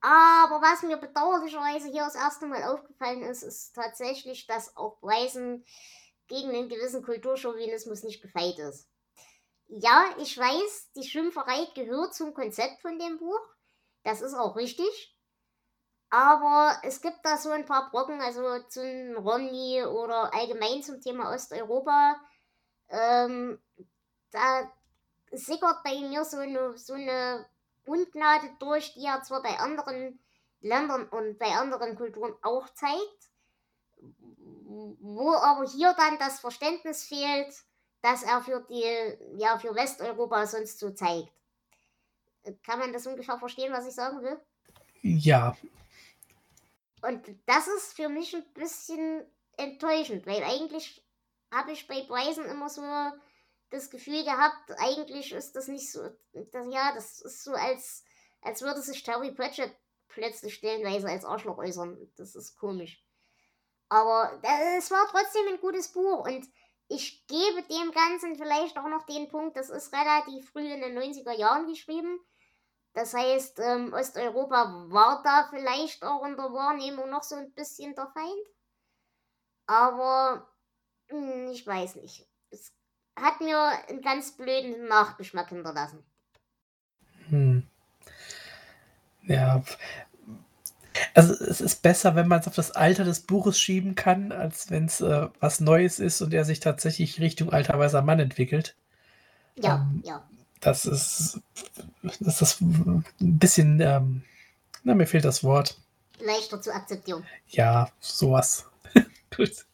Aber 0.00 0.60
was 0.60 0.82
mir 0.82 0.98
bedauerlicherweise 0.98 1.88
hier 1.88 2.04
das 2.04 2.14
erste 2.14 2.46
Mal 2.46 2.62
aufgefallen 2.62 3.22
ist, 3.22 3.42
ist 3.42 3.74
tatsächlich, 3.74 4.46
dass 4.46 4.76
auch 4.76 4.98
Bryson 5.00 5.64
gegen 6.28 6.50
einen 6.50 6.68
gewissen 6.68 7.02
Kulturchauvinismus 7.02 8.02
nicht 8.02 8.22
gefeit 8.22 8.58
ist. 8.58 8.86
Ja, 9.68 10.04
ich 10.18 10.36
weiß, 10.36 10.90
die 10.94 11.08
Schimpferei 11.08 11.66
gehört 11.74 12.14
zum 12.14 12.34
Konzept 12.34 12.82
von 12.82 12.98
dem 12.98 13.18
Buch. 13.18 13.40
Das 14.02 14.20
ist 14.20 14.34
auch 14.34 14.56
richtig. 14.56 15.13
Aber 16.14 16.78
es 16.84 17.00
gibt 17.00 17.24
da 17.24 17.36
so 17.36 17.50
ein 17.50 17.66
paar 17.66 17.90
Brocken, 17.90 18.20
also 18.20 18.60
zum 18.68 19.16
Romney 19.16 19.82
oder 19.82 20.32
allgemein 20.32 20.80
zum 20.80 21.00
Thema 21.00 21.34
Osteuropa. 21.34 22.14
Ähm, 22.88 23.58
da 24.30 24.72
sickert 25.32 25.82
bei 25.82 25.98
mir 25.98 26.24
so 26.24 26.36
eine, 26.36 26.78
so 26.78 26.92
eine 26.92 27.44
Ungnade 27.84 28.48
durch, 28.60 28.94
die 28.94 29.06
er 29.06 29.24
zwar 29.24 29.42
bei 29.42 29.58
anderen 29.58 30.20
Ländern 30.60 31.08
und 31.08 31.36
bei 31.40 31.48
anderen 31.48 31.96
Kulturen 31.96 32.32
auch 32.42 32.68
zeigt, 32.74 33.30
wo 33.96 35.32
aber 35.32 35.66
hier 35.66 35.94
dann 35.94 36.16
das 36.20 36.38
Verständnis 36.38 37.02
fehlt, 37.02 37.52
dass 38.02 38.22
er 38.22 38.40
für 38.40 38.64
die, 38.70 39.18
ja, 39.36 39.58
für 39.58 39.74
Westeuropa 39.74 40.46
sonst 40.46 40.78
so 40.78 40.90
zeigt. 40.90 41.32
Kann 42.62 42.78
man 42.78 42.92
das 42.92 43.04
ungefähr 43.04 43.40
verstehen, 43.40 43.72
was 43.72 43.88
ich 43.88 43.94
sagen 43.94 44.22
will? 44.22 44.38
Ja, 45.02 45.56
Und 47.04 47.28
das 47.46 47.68
ist 47.68 47.94
für 47.94 48.08
mich 48.08 48.34
ein 48.34 48.44
bisschen 48.54 49.26
enttäuschend, 49.56 50.26
weil 50.26 50.42
eigentlich 50.42 51.04
habe 51.52 51.72
ich 51.72 51.86
bei 51.86 52.02
Bryson 52.02 52.46
immer 52.46 52.68
so 52.68 52.82
das 53.70 53.90
Gefühl 53.90 54.24
gehabt, 54.24 54.72
eigentlich 54.78 55.32
ist 55.32 55.54
das 55.54 55.68
nicht 55.68 55.90
so, 55.90 56.00
das, 56.32 56.66
ja, 56.70 56.92
das 56.94 57.20
ist 57.20 57.44
so, 57.44 57.52
als, 57.52 58.04
als 58.40 58.62
würde 58.62 58.80
sich 58.80 59.02
Terry 59.02 59.32
Pratchett 59.32 59.74
plötzlich 60.08 60.54
stellenweise 60.54 61.08
als 61.08 61.24
Arschloch 61.24 61.58
äußern. 61.58 62.10
Das 62.16 62.34
ist 62.34 62.56
komisch. 62.56 63.04
Aber 63.88 64.40
es 64.78 64.90
war 64.90 65.06
trotzdem 65.10 65.48
ein 65.48 65.60
gutes 65.60 65.92
Buch 65.92 66.26
und 66.26 66.48
ich 66.88 67.26
gebe 67.26 67.62
dem 67.62 67.90
Ganzen 67.92 68.36
vielleicht 68.36 68.78
auch 68.78 68.88
noch 68.88 69.04
den 69.06 69.28
Punkt, 69.28 69.56
das 69.56 69.70
ist 69.70 69.92
relativ 69.92 70.50
früh 70.50 70.72
in 70.72 70.80
den 70.80 70.98
90er 70.98 71.32
Jahren 71.32 71.66
geschrieben. 71.66 72.18
Das 72.94 73.12
heißt, 73.12 73.58
ähm, 73.60 73.92
Osteuropa 73.92 74.86
war 74.88 75.22
da 75.24 75.48
vielleicht 75.50 76.02
auch 76.04 76.24
in 76.24 76.36
der 76.36 76.52
Wahrnehmung 76.52 77.10
noch 77.10 77.24
so 77.24 77.34
ein 77.34 77.52
bisschen 77.52 77.94
der 77.94 78.06
Feind. 78.08 78.46
Aber 79.66 80.48
hm, 81.08 81.48
ich 81.52 81.66
weiß 81.66 81.96
nicht. 81.96 82.26
Es 82.50 82.72
hat 83.16 83.40
mir 83.40 83.58
einen 83.88 84.00
ganz 84.00 84.36
blöden 84.36 84.86
Nachgeschmack 84.88 85.48
hinterlassen. 85.48 86.04
Hm. 87.28 87.66
Ja. 89.22 89.62
Also 91.14 91.34
es 91.34 91.60
ist 91.60 91.82
besser, 91.82 92.14
wenn 92.14 92.28
man 92.28 92.40
es 92.40 92.46
auf 92.46 92.54
das 92.54 92.70
Alter 92.72 93.04
des 93.04 93.20
Buches 93.20 93.58
schieben 93.58 93.94
kann, 93.96 94.32
als 94.32 94.70
wenn 94.70 94.86
es 94.86 95.00
äh, 95.00 95.28
was 95.40 95.60
Neues 95.60 95.98
ist 95.98 96.22
und 96.22 96.32
er 96.34 96.44
sich 96.44 96.60
tatsächlich 96.60 97.20
Richtung 97.20 97.52
alter 97.52 97.78
weißer 97.78 98.02
Mann 98.02 98.20
entwickelt. 98.20 98.76
Ja, 99.56 99.88
Ähm, 99.92 100.02
ja. 100.04 100.28
Das 100.64 100.86
ist, 100.86 101.40
das 102.20 102.40
ist 102.40 102.60
ein 102.62 103.04
bisschen, 103.18 103.80
ähm, 103.80 104.22
na, 104.82 104.94
mir 104.94 105.06
fehlt 105.06 105.26
das 105.26 105.44
Wort. 105.44 105.76
Leichter 106.20 106.60
zu 106.60 106.72
akzeptieren. 106.72 107.24
Ja, 107.48 107.90
sowas. 108.00 108.64
Gut. 109.36 109.66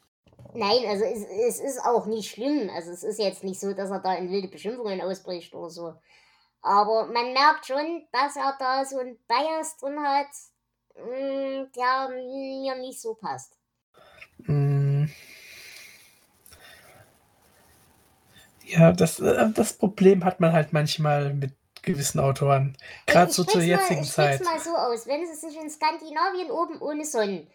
Nein, 0.53 0.84
also 0.88 1.05
es, 1.05 1.24
es 1.49 1.61
ist 1.61 1.80
auch 1.84 2.07
nicht 2.07 2.30
schlimm. 2.30 2.68
Also 2.74 2.91
es 2.91 3.05
ist 3.05 3.20
jetzt 3.20 3.45
nicht 3.45 3.61
so, 3.61 3.72
dass 3.72 3.91
er 3.91 4.01
da 4.01 4.14
in 4.14 4.30
wilde 4.30 4.49
Beschimpfungen 4.49 5.01
ausbricht 5.01 5.55
oder 5.55 5.70
so. 5.70 5.95
Aber 6.61 7.07
man 7.07 7.32
merkt 7.32 7.66
schon, 7.66 8.07
dass 8.12 8.34
er 8.34 8.57
da 8.59 8.84
so 8.84 8.99
ein 8.99 9.16
Bias 9.28 9.76
drin 9.78 10.01
hat, 10.01 10.26
mh, 10.97 11.68
der 11.76 12.09
mir 12.09 12.74
nicht 12.80 13.01
so 13.01 13.14
passt. 13.14 13.57
Mm. 14.38 14.80
Ja, 18.70 18.92
das, 18.92 19.18
äh, 19.20 19.50
das 19.54 19.72
Problem 19.72 20.24
hat 20.24 20.40
man 20.40 20.52
halt 20.52 20.72
manchmal 20.72 21.34
mit 21.34 21.52
gewissen 21.82 22.20
Autoren. 22.20 22.76
Gerade 23.06 23.30
Ich 23.30 23.36
so 23.36 23.44
zur 23.44 23.62
jetzigen 23.62 24.00
mal, 24.00 24.04
ich 24.04 24.12
Zeit. 24.12 24.34
sprich's 24.34 24.50
mal 24.50 24.60
so 24.60 24.76
aus. 24.76 25.06
Wenn 25.06 25.22
es 25.22 25.40
sich 25.40 25.56
in 25.60 25.68
Skandinavien 25.70 26.50
oben 26.50 26.80
ohne 26.80 27.04
Sonnen 27.04 27.48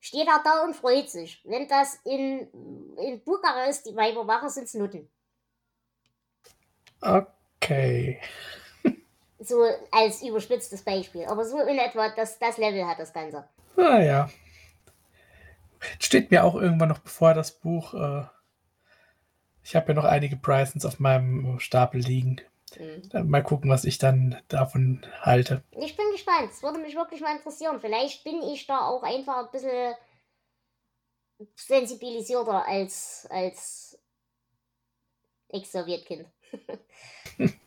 steht 0.00 0.28
er 0.28 0.40
da 0.44 0.64
und 0.64 0.74
freut 0.74 1.10
sich. 1.10 1.40
Wenn 1.44 1.66
das 1.68 1.98
in, 2.04 2.48
in 2.96 3.22
Bukarest 3.24 3.86
die 3.86 3.96
Weiber 3.96 4.24
machen, 4.24 4.48
sind's 4.48 4.74
Nutten. 4.74 5.08
Okay. 7.00 8.20
So 9.40 9.64
als 9.90 10.22
überspitztes 10.22 10.82
Beispiel. 10.82 11.24
Aber 11.26 11.44
so 11.44 11.60
in 11.60 11.78
etwa, 11.78 12.08
das, 12.10 12.38
das 12.38 12.58
Level 12.58 12.86
hat 12.86 12.98
das 12.98 13.12
Ganze. 13.12 13.48
Naja. 13.76 14.28
Steht 16.00 16.30
mir 16.30 16.44
auch 16.44 16.56
irgendwann 16.56 16.88
noch 16.88 16.98
bevor 16.98 17.34
das 17.34 17.52
Buch. 17.52 17.94
Äh, 17.94 18.24
ich 19.68 19.76
habe 19.76 19.88
ja 19.88 19.94
noch 19.94 20.04
einige 20.04 20.36
Brysons 20.36 20.86
auf 20.86 20.98
meinem 20.98 21.60
Stapel 21.60 22.00
liegen. 22.00 22.40
Mhm. 22.78 23.28
Mal 23.28 23.42
gucken, 23.42 23.70
was 23.70 23.84
ich 23.84 23.98
dann 23.98 24.40
davon 24.48 25.04
halte. 25.20 25.62
Ich 25.72 25.94
bin 25.94 26.10
gespannt. 26.12 26.50
Es 26.50 26.62
würde 26.62 26.78
mich 26.78 26.94
wirklich 26.94 27.20
mal 27.20 27.36
interessieren. 27.36 27.78
Vielleicht 27.78 28.24
bin 28.24 28.40
ich 28.42 28.66
da 28.66 28.86
auch 28.86 29.02
einfach 29.02 29.44
ein 29.44 29.50
bisschen 29.52 29.94
sensibilisierter 31.54 32.66
als, 32.66 33.26
als 33.30 33.98
Ex-Sowjetkind. 35.48 36.26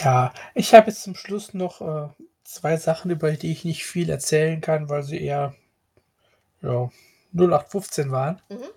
Ja, 0.00 0.34
ich 0.54 0.74
habe 0.74 0.88
jetzt 0.88 1.04
zum 1.04 1.14
Schluss 1.14 1.54
noch 1.54 1.80
äh, 1.80 2.08
zwei 2.44 2.76
Sachen, 2.76 3.10
über 3.10 3.32
die 3.32 3.50
ich 3.50 3.64
nicht 3.64 3.86
viel 3.86 4.10
erzählen 4.10 4.60
kann, 4.60 4.90
weil 4.90 5.02
sie 5.02 5.18
eher 5.18 5.54
ja, 6.60 6.90
0815 7.32 8.10
waren. 8.10 8.42
Mhm. 8.50 8.68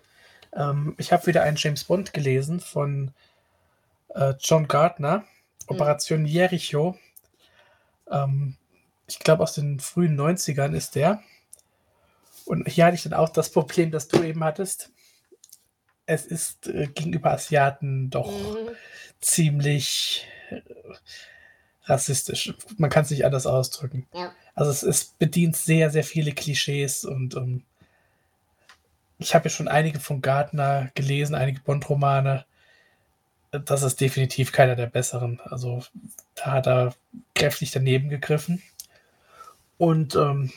Ähm, 0.54 0.96
ich 0.98 1.12
habe 1.12 1.28
wieder 1.28 1.44
einen 1.44 1.58
James 1.58 1.84
Bond 1.84 2.14
gelesen 2.14 2.60
von 2.60 3.12
äh, 4.16 4.34
John 4.40 4.68
Gardner, 4.68 5.24
Operation 5.68 6.26
Jericho. 6.26 6.98
Ähm, 8.10 8.56
ich 9.08 9.20
glaube, 9.20 9.44
aus 9.44 9.54
den 9.54 9.80
frühen 9.80 10.20
90ern 10.20 10.74
ist 10.76 10.96
der. 10.96 11.22
Und 12.46 12.68
hier 12.68 12.86
hatte 12.86 12.96
ich 12.96 13.04
dann 13.04 13.14
auch 13.14 13.30
das 13.30 13.52
Problem, 13.52 13.92
das 13.92 14.08
du 14.08 14.24
eben 14.24 14.44
hattest. 14.44 14.92
Es 16.06 16.26
ist 16.26 16.68
äh, 16.68 16.88
gegenüber 16.88 17.32
Asiaten 17.32 18.10
doch 18.10 18.32
Mhm. 18.32 18.70
ziemlich 19.22 20.26
äh, 20.50 20.62
rassistisch. 21.84 22.54
Man 22.78 22.90
kann 22.90 23.04
es 23.04 23.12
nicht 23.12 23.26
anders 23.26 23.46
ausdrücken. 23.46 24.08
Ja. 24.14 24.34
Also 24.56 24.72
es, 24.72 24.84
es 24.84 25.06
bedient 25.06 25.56
sehr, 25.58 25.90
sehr 25.92 26.04
viele 26.04 26.32
Klischees 26.34 27.06
und 27.06 27.36
ähm, 27.36 27.64
ich 29.20 29.36
habe 29.36 29.46
ja 29.46 29.50
schon 29.50 29.68
einige 29.68 30.00
von 30.00 30.22
Gardner 30.22 30.90
gelesen, 30.96 31.36
einige 31.36 31.60
Bond-Romane. 31.62 32.46
Das 33.52 33.84
ist 33.84 34.00
definitiv 34.00 34.52
keiner 34.52 34.76
der 34.76 34.88
besseren. 34.88 35.42
Also 35.44 35.84
da 36.36 36.54
hat 36.54 36.68
er 36.68 36.96
kräftig 37.36 37.72
daneben 37.72 38.10
gegriffen. 38.10 38.64
Und 39.78 40.16
ähm, 40.16 40.52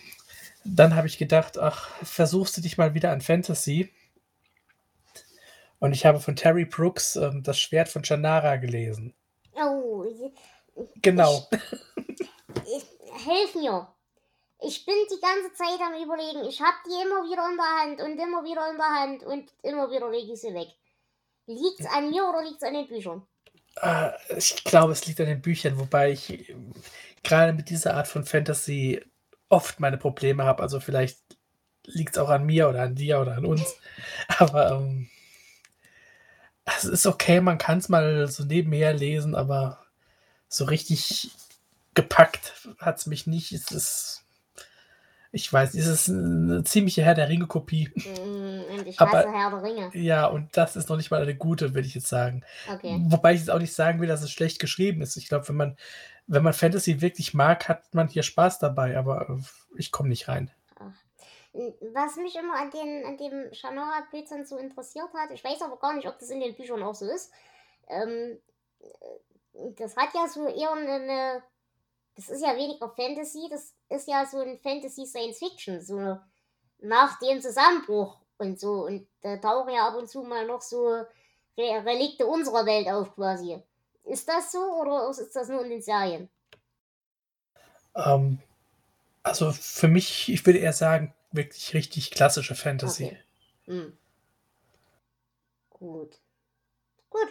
dann 0.64 0.94
habe 0.94 1.08
ich 1.08 1.18
gedacht, 1.18 1.58
ach, 1.58 1.88
versuchst 2.02 2.56
du 2.56 2.60
dich 2.60 2.78
mal 2.78 2.94
wieder 2.94 3.10
an 3.10 3.20
Fantasy. 3.20 3.92
Und 5.80 5.92
ich 5.92 6.06
habe 6.06 6.20
von 6.20 6.36
Terry 6.36 6.64
Brooks 6.64 7.16
ähm, 7.16 7.42
das 7.42 7.58
Schwert 7.58 7.88
von 7.88 8.04
Shannara 8.04 8.56
gelesen. 8.56 9.12
Oh, 9.54 10.04
Genau. 11.02 11.48
ich, 12.64 12.86
helf 13.26 13.54
mir. 13.56 13.88
Ich 14.64 14.86
bin 14.86 14.94
die 15.10 15.20
ganze 15.20 15.52
Zeit 15.54 15.80
am 15.80 16.00
überlegen. 16.00 16.48
Ich 16.48 16.60
hab 16.60 16.74
die 16.84 17.02
immer 17.02 17.24
wieder 17.24 17.48
in 17.50 17.56
der 17.56 17.82
Hand 17.82 18.00
und 18.00 18.18
immer 18.18 18.44
wieder 18.44 18.70
in 18.70 18.76
der 18.76 18.86
Hand 18.86 19.22
und 19.24 19.50
immer 19.62 19.90
wieder 19.90 20.10
lege 20.10 20.32
ich 20.32 20.40
sie 20.40 20.54
weg. 20.54 20.68
Liegt's 21.46 21.86
an 21.86 22.10
mir 22.10 22.24
oder 22.24 22.44
liegt's 22.44 22.62
an 22.62 22.74
den 22.74 22.86
Büchern? 22.86 23.26
Äh, 23.80 24.10
ich 24.36 24.62
glaube, 24.64 24.92
es 24.92 25.06
liegt 25.06 25.20
an 25.20 25.26
den 25.26 25.42
Büchern, 25.42 25.78
wobei 25.78 26.12
ich 26.12 26.30
äh, 26.30 26.54
gerade 27.22 27.52
mit 27.52 27.70
dieser 27.70 27.94
Art 27.94 28.06
von 28.06 28.24
Fantasy 28.24 29.04
oft 29.48 29.80
meine 29.80 29.98
Probleme 29.98 30.44
habe. 30.44 30.62
Also 30.62 30.78
vielleicht 30.80 31.18
liegt 31.84 32.16
es 32.16 32.22
auch 32.22 32.28
an 32.28 32.46
mir 32.46 32.68
oder 32.68 32.82
an 32.82 32.94
dir 32.94 33.20
oder 33.20 33.36
an 33.36 33.46
uns. 33.46 33.74
Aber 34.38 34.72
ähm, 34.72 35.08
es 36.64 36.84
ist 36.84 37.06
okay, 37.06 37.40
man 37.40 37.58
kann 37.58 37.78
es 37.78 37.88
mal 37.88 38.28
so 38.28 38.44
nebenher 38.44 38.94
lesen, 38.94 39.34
aber 39.34 39.84
so 40.48 40.64
richtig 40.64 41.30
gepackt 41.94 42.52
hat 42.78 42.98
es 42.98 43.06
mich 43.06 43.26
nicht. 43.26 43.52
Es 43.52 43.72
ist, 43.72 44.21
ich 45.34 45.50
weiß, 45.50 45.74
es 45.74 45.86
ist 45.86 46.10
eine 46.10 46.62
ziemliche 46.62 47.02
Herr 47.02 47.14
der 47.14 47.28
Ringe-Kopie. 47.28 47.90
Mm, 47.94 48.86
ich 48.86 49.00
Aber- 49.00 49.18
hasse 49.18 49.32
Herr 49.32 49.50
der 49.50 49.62
Ringe. 49.62 49.90
Ja, 49.94 50.26
und 50.26 50.54
das 50.56 50.76
ist 50.76 50.90
noch 50.90 50.96
nicht 50.98 51.10
mal 51.10 51.22
eine 51.22 51.34
gute, 51.34 51.74
würde 51.74 51.88
ich 51.88 51.94
jetzt 51.94 52.08
sagen. 52.08 52.44
Okay. 52.70 53.00
Wobei 53.06 53.32
ich 53.32 53.40
jetzt 53.40 53.50
auch 53.50 53.58
nicht 53.58 53.74
sagen 53.74 54.00
will, 54.00 54.08
dass 54.08 54.22
es 54.22 54.30
schlecht 54.30 54.58
geschrieben 54.58 55.00
ist. 55.00 55.16
Ich 55.16 55.28
glaube, 55.28 55.48
wenn 55.48 55.56
man, 55.56 55.76
wenn 56.26 56.42
man 56.42 56.52
Fantasy 56.52 57.00
wirklich 57.00 57.32
mag, 57.32 57.66
hat 57.68 57.94
man 57.94 58.08
hier 58.08 58.22
Spaß 58.22 58.58
dabei, 58.58 58.96
aber 58.98 59.30
äh, 59.30 59.78
ich 59.78 59.90
komme 59.90 60.10
nicht 60.10 60.28
rein. 60.28 60.50
Was 61.94 62.16
mich 62.16 62.34
immer 62.36 62.58
an, 62.58 62.70
den, 62.70 63.04
an 63.04 63.18
dem 63.18 63.52
Shannara-Blödsinn 63.52 64.46
so 64.46 64.56
interessiert 64.56 65.12
hat, 65.14 65.30
ich 65.32 65.44
weiß 65.44 65.60
aber 65.62 65.78
gar 65.78 65.94
nicht, 65.94 66.08
ob 66.08 66.18
das 66.18 66.30
in 66.30 66.40
den 66.40 66.54
Büchern 66.54 66.82
auch 66.82 66.94
so 66.94 67.06
ist. 67.06 67.30
Ähm, 67.88 68.38
äh, 68.80 69.72
das 69.76 69.96
hat 69.96 70.10
ja 70.14 70.28
so 70.28 70.46
eher 70.46 70.72
eine. 70.72 71.42
Das 72.16 72.28
ist 72.28 72.42
ja 72.42 72.54
weniger 72.56 72.90
Fantasy, 72.90 73.48
das 73.50 73.74
ist 73.94 74.08
ja 74.08 74.26
so 74.26 74.40
ein 74.40 74.58
Fantasy 74.58 75.06
Science 75.06 75.38
Fiction, 75.38 75.80
so 75.80 76.18
nach 76.80 77.18
dem 77.20 77.40
Zusammenbruch 77.40 78.18
und 78.38 78.58
so. 78.58 78.86
Und 78.86 79.06
da 79.22 79.36
tauchen 79.36 79.72
ja 79.72 79.88
ab 79.88 79.96
und 79.96 80.08
zu 80.08 80.22
mal 80.22 80.46
noch 80.46 80.62
so 80.62 81.04
Re 81.58 81.84
Relikte 81.84 82.26
unserer 82.26 82.66
Welt 82.66 82.88
auf 82.88 83.14
quasi. 83.14 83.62
Ist 84.04 84.28
das 84.28 84.52
so 84.52 84.58
oder 84.58 85.08
ist 85.10 85.36
das 85.36 85.48
nur 85.48 85.62
in 85.64 85.70
den 85.70 85.82
Serien? 85.82 86.28
Ähm, 87.94 88.38
also 89.22 89.52
für 89.52 89.88
mich, 89.88 90.32
ich 90.32 90.44
würde 90.44 90.58
eher 90.58 90.72
sagen, 90.72 91.14
wirklich 91.30 91.74
richtig 91.74 92.10
klassische 92.10 92.54
Fantasy. 92.54 93.04
Okay. 93.04 93.18
Hm. 93.66 93.98
Gut. 95.70 96.18
Gut. 97.10 97.28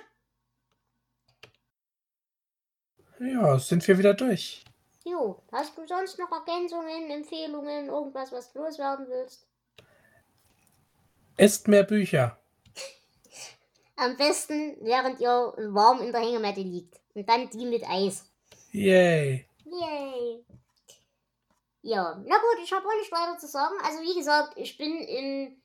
Ja, 3.20 3.60
sind 3.60 3.88
wir 3.88 3.98
wieder 3.98 4.14
durch. 4.14 4.64
Jo, 5.22 5.40
hast 5.52 5.78
du 5.78 5.86
sonst 5.86 6.18
noch 6.18 6.32
Ergänzungen, 6.32 7.12
Empfehlungen, 7.12 7.90
irgendwas, 7.90 8.32
was 8.32 8.52
du 8.52 8.60
loswerden 8.60 9.08
willst? 9.08 9.46
Esst 11.38 11.68
mehr 11.68 11.84
Bücher. 11.84 12.40
Am 13.98 14.18
besten, 14.18 14.78
während 14.82 15.20
ihr 15.20 15.30
warm 15.30 16.02
in 16.02 16.12
der 16.12 16.22
Hängematte 16.22 16.62
liegt. 16.62 17.00
Und 17.14 17.30
dann 17.30 17.50
die 17.52 17.66
mit 17.66 17.88
Eis. 17.88 18.26
Yay. 18.72 19.46
Yay. 19.66 20.44
Ja, 21.84 22.20
na 22.26 22.38
gut, 22.38 22.64
ich 22.64 22.74
habe 22.74 22.88
auch 22.88 23.00
nicht 23.00 23.12
weiter 23.12 23.38
zu 23.38 23.48
sagen. 23.48 23.76
Also 23.84 24.02
wie 24.02 24.18
gesagt, 24.18 24.54
ich 24.56 24.76
bin 24.78 25.02
in 25.02 25.62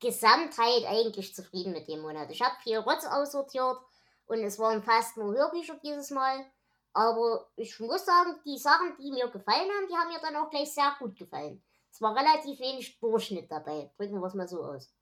Gesamtheit 0.00 0.84
eigentlich 0.88 1.36
zufrieden 1.36 1.72
mit 1.72 1.86
dem 1.86 2.00
Monat. 2.00 2.32
Ich 2.32 2.42
habe 2.42 2.56
viel 2.64 2.78
Rotz 2.78 3.06
aussortiert 3.06 3.78
und 4.26 4.42
es 4.42 4.58
waren 4.58 4.82
fast 4.82 5.16
nur 5.16 5.34
Hörbücher 5.34 5.78
dieses 5.84 6.10
Mal. 6.10 6.44
Aber 6.94 7.48
ich 7.56 7.78
muss 7.80 8.04
sagen, 8.04 8.36
die 8.44 8.58
Sachen, 8.58 8.96
die 8.98 9.10
mir 9.10 9.28
gefallen 9.28 9.70
haben, 9.70 9.88
die 9.88 9.94
haben 9.94 10.08
mir 10.08 10.20
dann 10.20 10.36
auch 10.36 10.50
gleich 10.50 10.72
sehr 10.72 10.94
gut 10.98 11.16
gefallen. 11.16 11.62
Es 11.90 12.00
war 12.00 12.14
relativ 12.16 12.58
wenig 12.60 12.98
Durchschnitt 13.00 13.50
dabei. 13.50 13.90
Drücken 13.96 14.20
wir 14.20 14.26
es 14.26 14.34
mal 14.34 14.48
so 14.48 14.62
aus. 14.64 14.92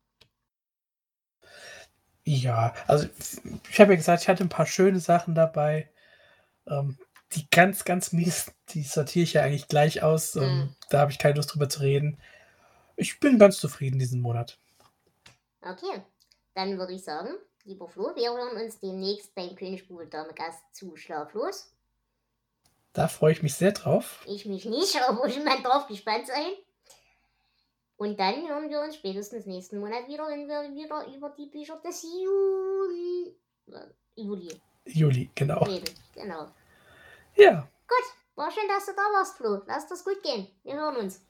Ja, 2.24 2.74
also 2.86 3.09
ich 3.68 3.80
habe 3.80 3.93
ja 3.93 3.97
gesagt, 3.97 4.22
ich 4.22 4.28
hatte 4.28 4.45
ein 4.45 4.49
paar 4.49 4.66
schöne 4.66 5.01
Sachen 5.01 5.34
dabei. 5.34 5.91
Ähm, 6.66 6.97
die 7.32 7.49
ganz, 7.51 7.84
ganz 7.84 8.12
mies, 8.12 8.53
die 8.70 8.82
sortiere 8.82 9.22
ich 9.24 9.32
ja 9.34 9.43
eigentlich 9.43 9.68
gleich 9.68 10.03
aus. 10.03 10.36
Ähm, 10.36 10.43
Mhm. 10.43 10.76
Da 10.91 11.01
habe 11.01 11.12
ich 11.12 11.18
keine 11.18 11.36
Lust 11.36 11.53
drüber 11.55 11.68
zu 11.68 11.80
reden. 11.80 12.18
Ich 12.97 13.18
bin 13.20 13.38
ganz 13.38 13.59
zufrieden 13.59 13.99
diesen 13.99 14.20
Monat. 14.20 14.59
Okay, 15.62 16.03
dann 16.55 16.78
würde 16.78 16.93
ich 16.93 17.05
sagen, 17.05 17.30
lieber 17.64 17.88
Flo, 17.88 18.14
wir 18.14 18.32
hören 18.32 18.62
uns 18.62 18.80
demnächst 18.80 19.34
beim 19.34 19.55
König 19.55 19.88
Bube 19.88 20.07
Dame 20.07 20.34
Gast 20.34 20.61
zu 20.72 20.97
Schlaflos. 20.97 21.72
Da 22.93 23.09
freue 23.09 23.32
ich 23.32 23.43
mich 23.43 23.55
sehr 23.55 23.72
drauf. 23.72 24.24
Ich 24.26 24.47
mich 24.47 24.64
nicht, 24.64 25.01
aber 25.09 25.26
ich 25.26 25.43
man 25.43 25.62
drauf 25.62 25.86
gespannt 25.86 26.26
sein. 26.26 26.53
Und 27.97 28.18
dann 28.18 28.49
hören 28.49 28.70
wir 28.70 28.80
uns 28.80 28.97
spätestens 28.97 29.47
nächsten 29.47 29.78
Monat 29.78 30.09
wieder, 30.09 30.26
wenn 30.28 30.49
wir 30.49 30.74
wieder 30.74 31.07
über 31.14 31.30
die 31.30 31.47
Bücher 31.47 31.78
des 31.84 32.03
Juli, 32.03 33.36
äh, 33.66 34.22
Juli 34.22 34.61
Juli, 34.86 35.30
genau. 35.34 35.62
reden. 35.64 35.95
Genau. 36.14 36.47
Ja, 37.36 37.68
Gut, 37.91 38.36
war 38.36 38.51
schön, 38.53 38.68
dass 38.68 38.86
du 38.86 38.93
da 38.93 39.03
warst, 39.03 39.36
Flo. 39.36 39.62
Lass 39.66 39.88
das 39.88 40.05
gut 40.05 40.22
gehen. 40.22 40.47
Wir 40.62 40.74
hören 40.74 40.97
uns. 40.97 41.26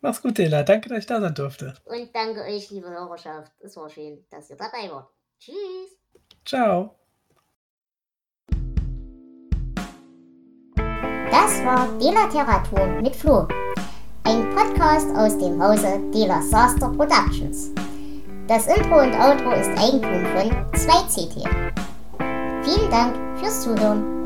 mach's 0.00 0.22
gut, 0.22 0.38
Dela. 0.38 0.62
Danke, 0.62 0.88
dass 0.88 0.98
ich 0.98 1.06
da 1.06 1.20
sein 1.20 1.34
durfte. 1.34 1.74
Und 1.84 2.14
danke 2.14 2.42
euch, 2.42 2.70
liebe 2.70 2.88
Hörerschaft. 2.88 3.52
Es 3.60 3.76
war 3.76 3.90
schön, 3.90 4.24
dass 4.30 4.50
ihr 4.50 4.56
dabei 4.56 4.90
wart. 4.90 5.10
Tschüss. 5.38 5.98
Ciao. 6.44 6.99
Das 11.30 11.64
war 11.64 11.86
Delateratur 12.00 12.86
mit 13.00 13.14
Flo. 13.14 13.46
Ein 14.24 14.50
Podcast 14.50 15.06
aus 15.14 15.38
dem 15.38 15.62
Hause 15.62 16.00
Dela 16.12 16.42
Saster 16.42 16.88
Productions. 16.88 17.70
Das 18.48 18.66
Intro 18.66 19.00
und 19.00 19.14
Outro 19.14 19.52
ist 19.52 19.70
Eigentum 19.78 20.24
von 20.34 20.50
2CT. 20.72 21.48
Vielen 22.64 22.90
Dank 22.90 23.14
fürs 23.38 23.62
Zuhören. 23.62 24.19